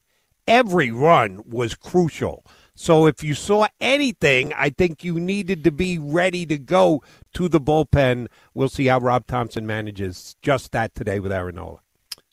Every 0.47 0.91
run 0.91 1.43
was 1.47 1.75
crucial. 1.75 2.45
So 2.77 3.07
if 3.07 3.23
you 3.23 3.35
saw 3.35 3.69
anything, 3.81 4.53
I 4.53 4.71
think 4.71 5.05
you 5.05 5.21
needed 5.21 5.63
to 5.65 5.71
be 5.71 5.99
ready 5.99 6.45
to 6.47 6.59
go 6.59 7.03
to 7.35 7.49
the 7.49 7.61
bullpen. 7.61 8.27
We'll 8.53 8.69
see 8.69 8.87
how 8.87 8.99
Rob 8.99 9.27
Thomson 9.27 9.67
manages 9.67 10.37
just 10.43 10.73
that 10.73 10.95
today 10.95 11.21
with 11.21 11.33
Aaron 11.33 11.55
Nola. 11.55 11.79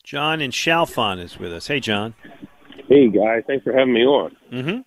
John 0.03 0.41
and 0.41 0.51
Chalfont 0.51 1.19
is 1.19 1.37
with 1.37 1.53
us. 1.53 1.67
Hey, 1.67 1.79
John. 1.79 2.15
Hey 2.87 3.07
guys, 3.07 3.43
thanks 3.47 3.63
for 3.63 3.71
having 3.71 3.93
me 3.93 4.01
on. 4.01 4.35
Mm-hmm. 4.51 4.79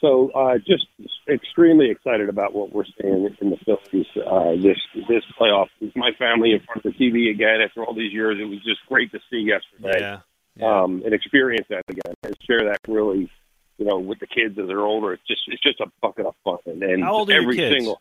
So, 0.00 0.30
uh, 0.34 0.56
just 0.58 0.86
extremely 1.28 1.90
excited 1.90 2.28
about 2.28 2.54
what 2.54 2.72
we're 2.72 2.84
seeing 3.00 3.28
in 3.40 3.50
the 3.50 3.56
Phillies 3.58 4.06
uh, 4.26 4.52
this 4.60 4.78
this 5.08 5.22
playoff. 5.38 5.66
With 5.80 5.94
my 5.94 6.10
family 6.18 6.52
in 6.52 6.60
front 6.60 6.84
of 6.84 6.92
the 6.92 6.98
TV 6.98 7.30
again 7.30 7.60
after 7.62 7.84
all 7.84 7.94
these 7.94 8.12
years, 8.12 8.38
it 8.40 8.44
was 8.44 8.58
just 8.64 8.80
great 8.88 9.12
to 9.12 9.20
see 9.30 9.36
yesterday. 9.36 10.00
Yeah. 10.00 10.18
Um, 10.66 11.02
and 11.04 11.14
experience 11.14 11.66
that 11.70 11.82
again 11.88 12.14
and 12.24 12.36
share 12.44 12.64
that 12.64 12.80
really, 12.88 13.30
you 13.80 13.86
know, 13.86 13.98
with 13.98 14.18
the 14.20 14.26
kids 14.26 14.58
as 14.58 14.68
they're 14.68 14.80
older. 14.80 15.14
It's 15.14 15.26
just 15.26 15.40
it's 15.48 15.62
just 15.62 15.80
a 15.80 15.86
bucket 16.02 16.26
of 16.26 16.34
fun. 16.44 16.58
And, 16.66 16.82
and 16.82 17.02
How 17.02 17.14
old 17.14 17.30
are 17.30 17.32
your 17.32 17.42
every 17.42 17.56
kids? 17.56 17.74
single. 17.74 18.00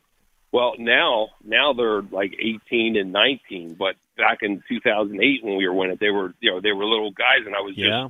Well, 0.51 0.73
now 0.77 1.29
now 1.43 1.73
they're 1.73 2.01
like 2.01 2.33
18 2.37 2.97
and 2.97 3.11
19, 3.13 3.75
but 3.79 3.95
back 4.17 4.39
in 4.41 4.61
2008 4.67 5.43
when 5.43 5.55
we 5.57 5.67
were 5.67 5.73
winning, 5.73 5.97
they 5.99 6.09
were 6.09 6.33
you 6.41 6.51
know 6.51 6.59
they 6.59 6.73
were 6.73 6.85
little 6.85 7.11
guys, 7.11 7.45
and 7.45 7.55
I 7.55 7.61
was 7.61 7.75
just 7.75 7.87
Yeah. 7.87 8.09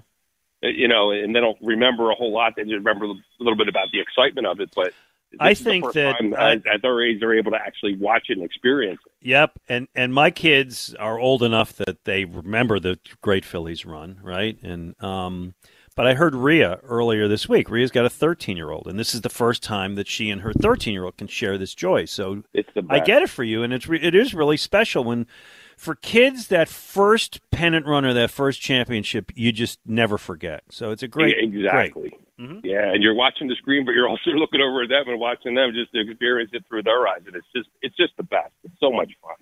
uh, 0.63 0.67
you 0.67 0.87
know, 0.87 1.11
and 1.11 1.35
they 1.35 1.39
don't 1.39 1.57
remember 1.61 2.09
a 2.11 2.15
whole 2.15 2.33
lot. 2.33 2.55
They 2.55 2.63
just 2.63 2.73
remember 2.73 3.05
a 3.05 3.13
little 3.39 3.57
bit 3.57 3.67
about 3.69 3.91
the 3.91 3.99
excitement 4.01 4.47
of 4.47 4.59
it. 4.61 4.71
But 4.75 4.93
I 5.39 5.53
think 5.53 5.91
that, 5.93 6.15
uh, 6.21 6.35
at, 6.43 6.65
at 6.65 6.81
their 6.81 7.05
age 7.05 7.19
they're 7.19 7.37
able 7.37 7.51
to 7.51 7.57
actually 7.57 7.95
watch 7.97 8.27
it 8.29 8.37
and 8.37 8.43
experience 8.45 8.99
it. 9.05 9.11
Yep, 9.27 9.59
and 9.69 9.87
and 9.93 10.11
my 10.11 10.31
kids 10.31 10.95
are 10.97 11.19
old 11.19 11.43
enough 11.43 11.73
that 11.73 12.03
they 12.05 12.25
remember 12.25 12.79
the 12.79 12.97
great 13.21 13.45
Phillies 13.45 13.85
run, 13.85 14.19
right? 14.23 14.57
And 14.63 14.95
um, 15.03 15.53
but 15.99 16.07
I 16.07 16.13
heard 16.13 16.33
Rhea 16.33 16.79
earlier 16.83 17.27
this 17.27 17.49
week. 17.49 17.69
Rhea's 17.69 17.91
got 17.91 18.05
a 18.05 18.09
13 18.09 18.55
year 18.55 18.71
old, 18.71 18.87
and 18.87 18.97
this 18.97 19.13
is 19.13 19.19
the 19.19 19.27
first 19.27 19.61
time 19.61 19.95
that 19.95 20.07
she 20.07 20.29
and 20.29 20.43
her 20.43 20.53
13 20.53 20.93
year 20.93 21.03
old 21.03 21.17
can 21.17 21.27
share 21.27 21.57
this 21.57 21.75
joy. 21.75 22.05
So 22.05 22.43
It's 22.53 22.69
the 22.73 22.85
I 22.89 23.01
get 23.01 23.21
it 23.21 23.29
for 23.29 23.43
you, 23.43 23.63
and 23.63 23.73
it's 23.73 23.85
re- 23.85 23.99
it 24.01 24.15
is 24.15 24.33
really 24.33 24.55
special 24.55 25.03
when 25.03 25.27
for 25.75 25.95
kids 25.95 26.47
that 26.47 26.69
first 26.69 27.41
pennant 27.51 27.85
runner, 27.85 28.13
that 28.13 28.31
first 28.31 28.61
championship 28.61 29.29
you 29.35 29.51
just 29.51 29.77
never 29.85 30.17
forget. 30.17 30.63
So 30.69 30.91
it's 30.91 31.03
a 31.03 31.07
great 31.09 31.35
exactly. 31.37 32.11
great. 32.11 32.39
Mhm. 32.39 32.61
Yeah, 32.63 32.93
and 32.93 33.03
you're 33.03 33.13
watching 33.13 33.49
the 33.49 33.55
screen, 33.55 33.83
but 33.83 33.91
you're 33.91 34.07
also 34.07 34.31
looking 34.35 34.61
over 34.61 34.83
at 34.83 34.87
them 34.87 35.09
and 35.09 35.19
watching 35.19 35.53
them 35.55 35.73
just 35.73 35.93
experience 35.93 36.51
it 36.53 36.63
through 36.69 36.83
their 36.83 37.09
eyes, 37.09 37.23
and 37.27 37.35
it's 37.35 37.47
just 37.53 37.67
it's 37.81 37.97
just 37.97 38.15
the 38.15 38.23
best. 38.23 38.53
It's 38.63 38.79
so 38.79 38.89
much 38.89 39.11
fun. 39.21 39.35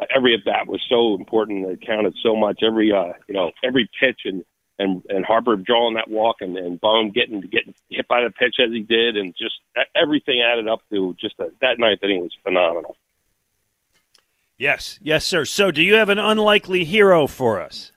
Uh, 0.00 0.06
every 0.16 0.32
at 0.32 0.46
bat 0.46 0.66
was 0.66 0.80
so 0.88 1.14
important; 1.14 1.66
it 1.66 1.86
counted 1.86 2.14
so 2.22 2.34
much. 2.34 2.62
Every 2.62 2.90
uh, 2.90 3.12
you 3.28 3.34
know, 3.34 3.50
every 3.62 3.90
pitch 4.00 4.20
and 4.24 4.42
and 4.78 5.02
and 5.08 5.24
Harper 5.24 5.56
drawing 5.56 5.94
that 5.94 6.08
walk 6.08 6.36
and 6.40 6.56
and 6.56 6.80
Bohm 6.80 7.10
getting 7.10 7.40
getting 7.40 7.74
hit 7.88 8.08
by 8.08 8.22
the 8.22 8.30
pitch 8.30 8.56
as 8.64 8.70
he 8.72 8.80
did, 8.80 9.16
and 9.16 9.34
just 9.36 9.54
everything 9.94 10.42
added 10.42 10.68
up 10.68 10.80
to 10.90 11.14
just 11.20 11.34
a, 11.38 11.48
that 11.60 11.78
ninth 11.78 12.00
inning 12.02 12.22
was 12.22 12.32
phenomenal. 12.42 12.96
Yes, 14.58 14.98
yes, 15.02 15.26
sir. 15.26 15.44
So 15.44 15.70
do 15.70 15.82
you 15.82 15.94
have 15.94 16.08
an 16.08 16.18
unlikely 16.18 16.84
hero 16.84 17.26
for 17.26 17.60
us? 17.60 17.92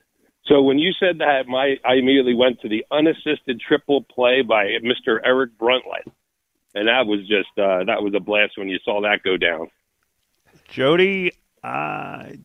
So 0.47 0.61
when 0.61 0.77
you 0.77 0.93
said 0.99 1.19
that, 1.19 1.47
my 1.47 1.75
I 1.83 1.95
immediately 1.95 2.35
went 2.35 2.61
to 2.61 2.69
the 2.69 2.85
unassisted 2.91 3.61
triple 3.67 4.03
play 4.03 4.41
by 4.41 4.65
Mr. 4.83 5.19
Eric 5.23 5.57
Bruntlett, 5.57 6.11
and 6.73 6.87
that 6.87 7.07
was 7.07 7.21
just 7.21 7.49
uh, 7.57 7.83
that 7.85 8.03
was 8.03 8.13
a 8.15 8.19
blast 8.19 8.57
when 8.57 8.67
you 8.67 8.79
saw 8.83 9.01
that 9.01 9.23
go 9.23 9.37
down. 9.37 9.69
Jody, 10.67 11.31
uh, 11.63 11.67
I, 11.67 12.39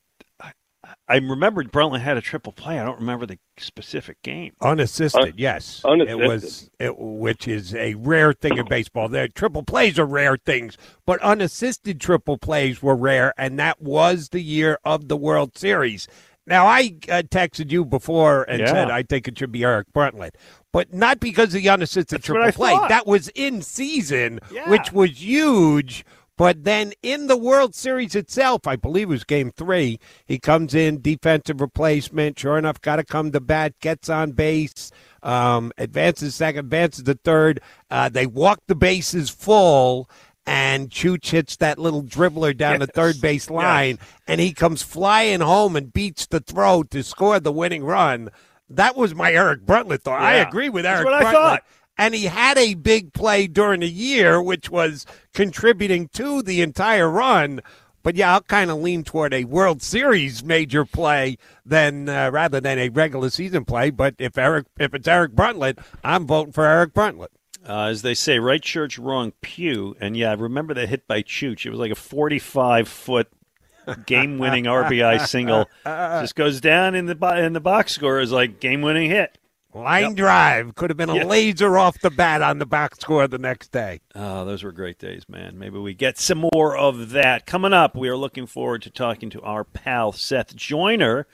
I 1.11 1.17
remembered 1.17 1.73
Bruntlett 1.73 2.01
had 2.03 2.17
a 2.17 2.21
triple 2.21 2.53
play. 2.53 2.79
I 2.79 2.85
don't 2.85 3.01
remember 3.01 3.27
the 3.27 3.39
specific 3.59 4.23
game. 4.23 4.53
Unassisted, 4.61 5.23
Un- 5.23 5.33
yes. 5.37 5.83
unassisted. 5.85 6.21
It 6.21 6.27
was, 6.29 6.71
it, 6.79 6.99
which 6.99 7.49
is 7.49 7.75
a 7.75 7.95
rare 7.95 8.33
thing 8.33 8.57
in 8.59 8.67
baseball. 8.69 9.09
The 9.09 9.29
triple 9.29 9.65
plays 9.65 9.99
are 9.99 10.07
rare 10.07 10.37
things, 10.37 10.77
but 11.07 11.21
unassisted 11.21 12.01
triple 12.01 12.39
plays 12.39 12.81
were 12.81 12.95
rare, 12.97 13.35
and 13.37 13.59
that 13.59 13.83
was 13.83 14.29
the 14.29 14.41
year 14.41 14.79
of 14.85 15.09
the 15.09 15.17
World 15.17 15.59
Series. 15.59 16.07
Now, 16.47 16.67
I 16.67 16.95
uh, 17.09 17.23
texted 17.23 17.71
you 17.71 17.85
before 17.85 18.45
and 18.45 18.61
Yeah. 18.61 18.67
said 18.73 18.91
I 18.91 19.03
think 19.03 19.29
it 19.29 19.39
should 19.39 19.53
be 19.53 19.63
Eric 19.63 19.93
Bruntlett, 19.93 20.35
but 20.73 20.93
not 20.95 21.21
because 21.21 21.55
of 21.55 21.63
the 21.63 21.69
unassisted 21.69 22.19
what 22.19 22.25
triple 22.25 22.53
play. 22.53 22.71
thought. 22.73 22.89
That 22.89 23.07
was 23.07 23.29
in 23.35 23.63
season, 23.63 24.41
Yeah. 24.53 24.69
which 24.71 24.93
was 24.93 25.21
huge. 25.23 26.05
But 26.41 26.65
then 26.65 26.95
in 27.03 27.27
the 27.27 27.37
World 27.37 27.75
Series 27.75 28.15
itself, 28.15 28.67
I 28.67 28.75
believe 28.75 29.09
it 29.09 29.13
was 29.13 29.25
game 29.25 29.53
three, 29.55 30.01
he 30.25 30.39
comes 30.39 30.75
in, 30.75 31.03
defensive 31.03 31.61
replacement. 31.61 32.39
Sure 32.39 32.57
enough, 32.57 32.81
got 32.81 32.97
to 32.97 33.05
come 33.05 33.31
to 33.33 33.41
bat, 33.41 33.79
gets 33.81 34.09
on 34.09 34.31
base, 34.33 34.91
um, 35.23 35.71
advances 35.77 36.35
second, 36.35 36.61
advances 36.61 37.05
the 37.05 37.19
third. 37.23 37.61
Uh, 37.91 38.09
they 38.09 38.25
walk 38.25 38.61
the 38.69 38.75
bases 38.75 39.29
full, 39.29 40.09
and 40.47 40.89
Chooch 40.89 41.29
hits 41.29 41.57
that 41.57 41.79
little 41.79 42.03
dribbler 42.03 42.57
down 42.57 42.79
the 42.79 42.87
third 42.87 43.21
base 43.21 43.51
line, 43.51 43.99
and 44.27 44.41
he 44.41 44.55
comes 44.55 44.81
flying 44.83 45.41
home 45.41 45.77
and 45.77 45.93
beats 45.93 46.25
the 46.25 46.41
throw 46.41 46.83
to 46.85 47.03
score 47.03 47.39
the 47.39 47.53
winning 47.53 47.85
run. 47.85 48.31
That 48.71 48.97
was 48.97 49.15
my 49.15 49.31
Eric 49.31 49.67
Bruntlett 49.67 50.01
thought. 50.01 50.23
I 50.23 50.37
agree 50.37 50.71
with 50.71 50.85
That's 50.85 51.01
Eric 51.01 51.05
what 51.05 51.15
I 51.15 51.23
Bruntlett. 51.23 51.33
thought. 51.33 51.63
And 52.01 52.15
he 52.15 52.25
had 52.25 52.57
a 52.57 52.73
big 52.73 53.13
play 53.13 53.47
during 53.47 53.81
the 53.81 53.89
year, 53.89 54.41
which 54.41 54.71
was 54.71 55.05
contributing 55.35 56.09
to 56.09 56.41
the 56.41 56.63
entire 56.63 57.11
run. 57.11 57.61
But 58.03 58.17
yeah, 58.17 58.33
I'll 58.33 58.41
kind 58.41 58.71
of 58.71 58.79
lean 58.79 59.05
toward 59.05 59.35
a 59.35 59.45
World 59.45 59.83
Series 59.83 60.43
major 60.43 60.87
play 60.87 61.37
than 61.67 62.09
uh, 62.09 62.31
rather 62.31 62.59
than 62.59 62.79
a 62.79 62.89
regular 62.89 63.29
season 63.29 63.67
play. 63.67 63.91
But 63.91 64.15
if 64.19 64.39
Eric, 64.39 64.67
if 64.79 64.95
it's 64.95 65.07
Eric 65.07 65.33
Bruntlett, 65.33 65.79
I'm 66.03 66.27
voting 66.27 66.55
for 66.55 66.65
Eric 66.65 66.95
Bruntlett. 66.95 67.29
Uh, 67.69 67.89
as 67.89 68.01
they 68.01 68.15
say, 68.15 68.39
right 68.39 68.63
church, 68.63 68.99
wrong 68.99 69.35
pew. 69.43 69.95
And 70.01 70.17
yeah, 70.17 70.31
I 70.31 70.35
remember 70.35 70.73
the 70.73 70.87
hit 70.87 71.07
by 71.07 71.21
Chooch. 71.21 71.67
It 71.67 71.71
was 71.71 71.79
like 71.79 71.93
a 71.93 71.97
45 71.97 72.89
foot 72.89 73.29
game 74.07 74.39
winning 74.39 74.65
RBI 74.65 75.27
single. 75.27 75.69
Just 75.85 76.35
goes 76.35 76.63
down 76.63 76.95
in 76.95 77.05
the 77.05 77.15
bo- 77.15 77.37
in 77.37 77.53
the 77.53 77.61
box 77.61 77.93
score 77.93 78.21
as 78.21 78.33
like 78.33 78.59
game 78.59 78.81
winning 78.81 79.11
hit. 79.11 79.37
Line 79.73 80.03
Yep. 80.09 80.15
drive 80.17 80.75
could 80.75 80.91
have 80.91 80.97
been 80.97 81.11
a 81.11 81.17
Yeah. 81.17 81.25
laser 81.25 81.79
off 81.79 82.01
the 82.01 82.11
bat 82.11 82.43
on 82.43 82.59
the 82.59 82.67
box 82.67 82.99
score 83.01 83.29
the 83.29 83.39
next 83.39 83.71
day. 83.71 84.01
Oh, 84.15 84.45
those 84.45 84.63
were 84.65 84.73
great 84.73 84.99
days, 84.99 85.29
man. 85.29 85.59
Maybe 85.59 85.79
we 85.79 85.95
get 85.95 86.19
some 86.19 86.45
more 86.53 86.77
of 86.77 87.11
that. 87.11 87.47
Coming 87.47 87.73
up, 87.73 87.95
we 87.95 88.09
are 88.09 88.17
looking 88.17 88.47
forward 88.47 88.83
to 88.83 88.91
talking 88.91 89.31
to 89.31 89.41
our 89.43 89.63
pal 89.65 90.13
Seth 90.13 90.57
Joyner 90.57 91.27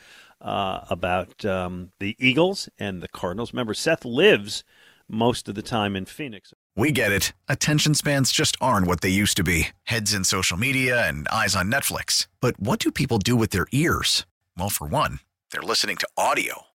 uh, 0.43 0.81
about 0.91 1.45
um, 1.47 1.93
the 1.99 2.15
Eagles 2.19 2.69
and 2.79 3.03
the 3.03 3.09
Cardinals. 3.09 3.53
Remember, 3.55 3.73
Seth 3.73 4.05
lives 4.05 4.65
most 5.09 5.49
of 5.49 5.55
the 5.55 5.63
time 5.63 5.97
in 5.97 6.05
Phoenix. 6.05 6.53
We 6.75 6.93
get 6.93 7.11
it. 7.13 7.33
Attention 7.49 7.95
spans 7.95 8.31
just 8.33 8.55
aren't 8.61 8.87
what 8.87 9.01
they 9.01 9.09
used 9.09 9.39
to 9.39 9.45
be 9.45 9.69
heads 9.85 10.13
in 10.13 10.25
social 10.25 10.59
media 10.59 11.09
and 11.09 11.27
eyes 11.29 11.57
on 11.57 11.71
Netflix. 11.71 12.27
But 12.43 12.61
what 12.61 12.81
do 12.81 12.91
people 12.91 13.19
do 13.19 13.35
with 13.35 13.51
their 13.53 13.67
ears? 13.73 14.27
Well, 14.59 14.69
for 14.69 14.87
one, 14.87 15.21
they're 15.53 15.63
listening 15.63 15.97
to 15.99 16.09
audio. 16.19 16.67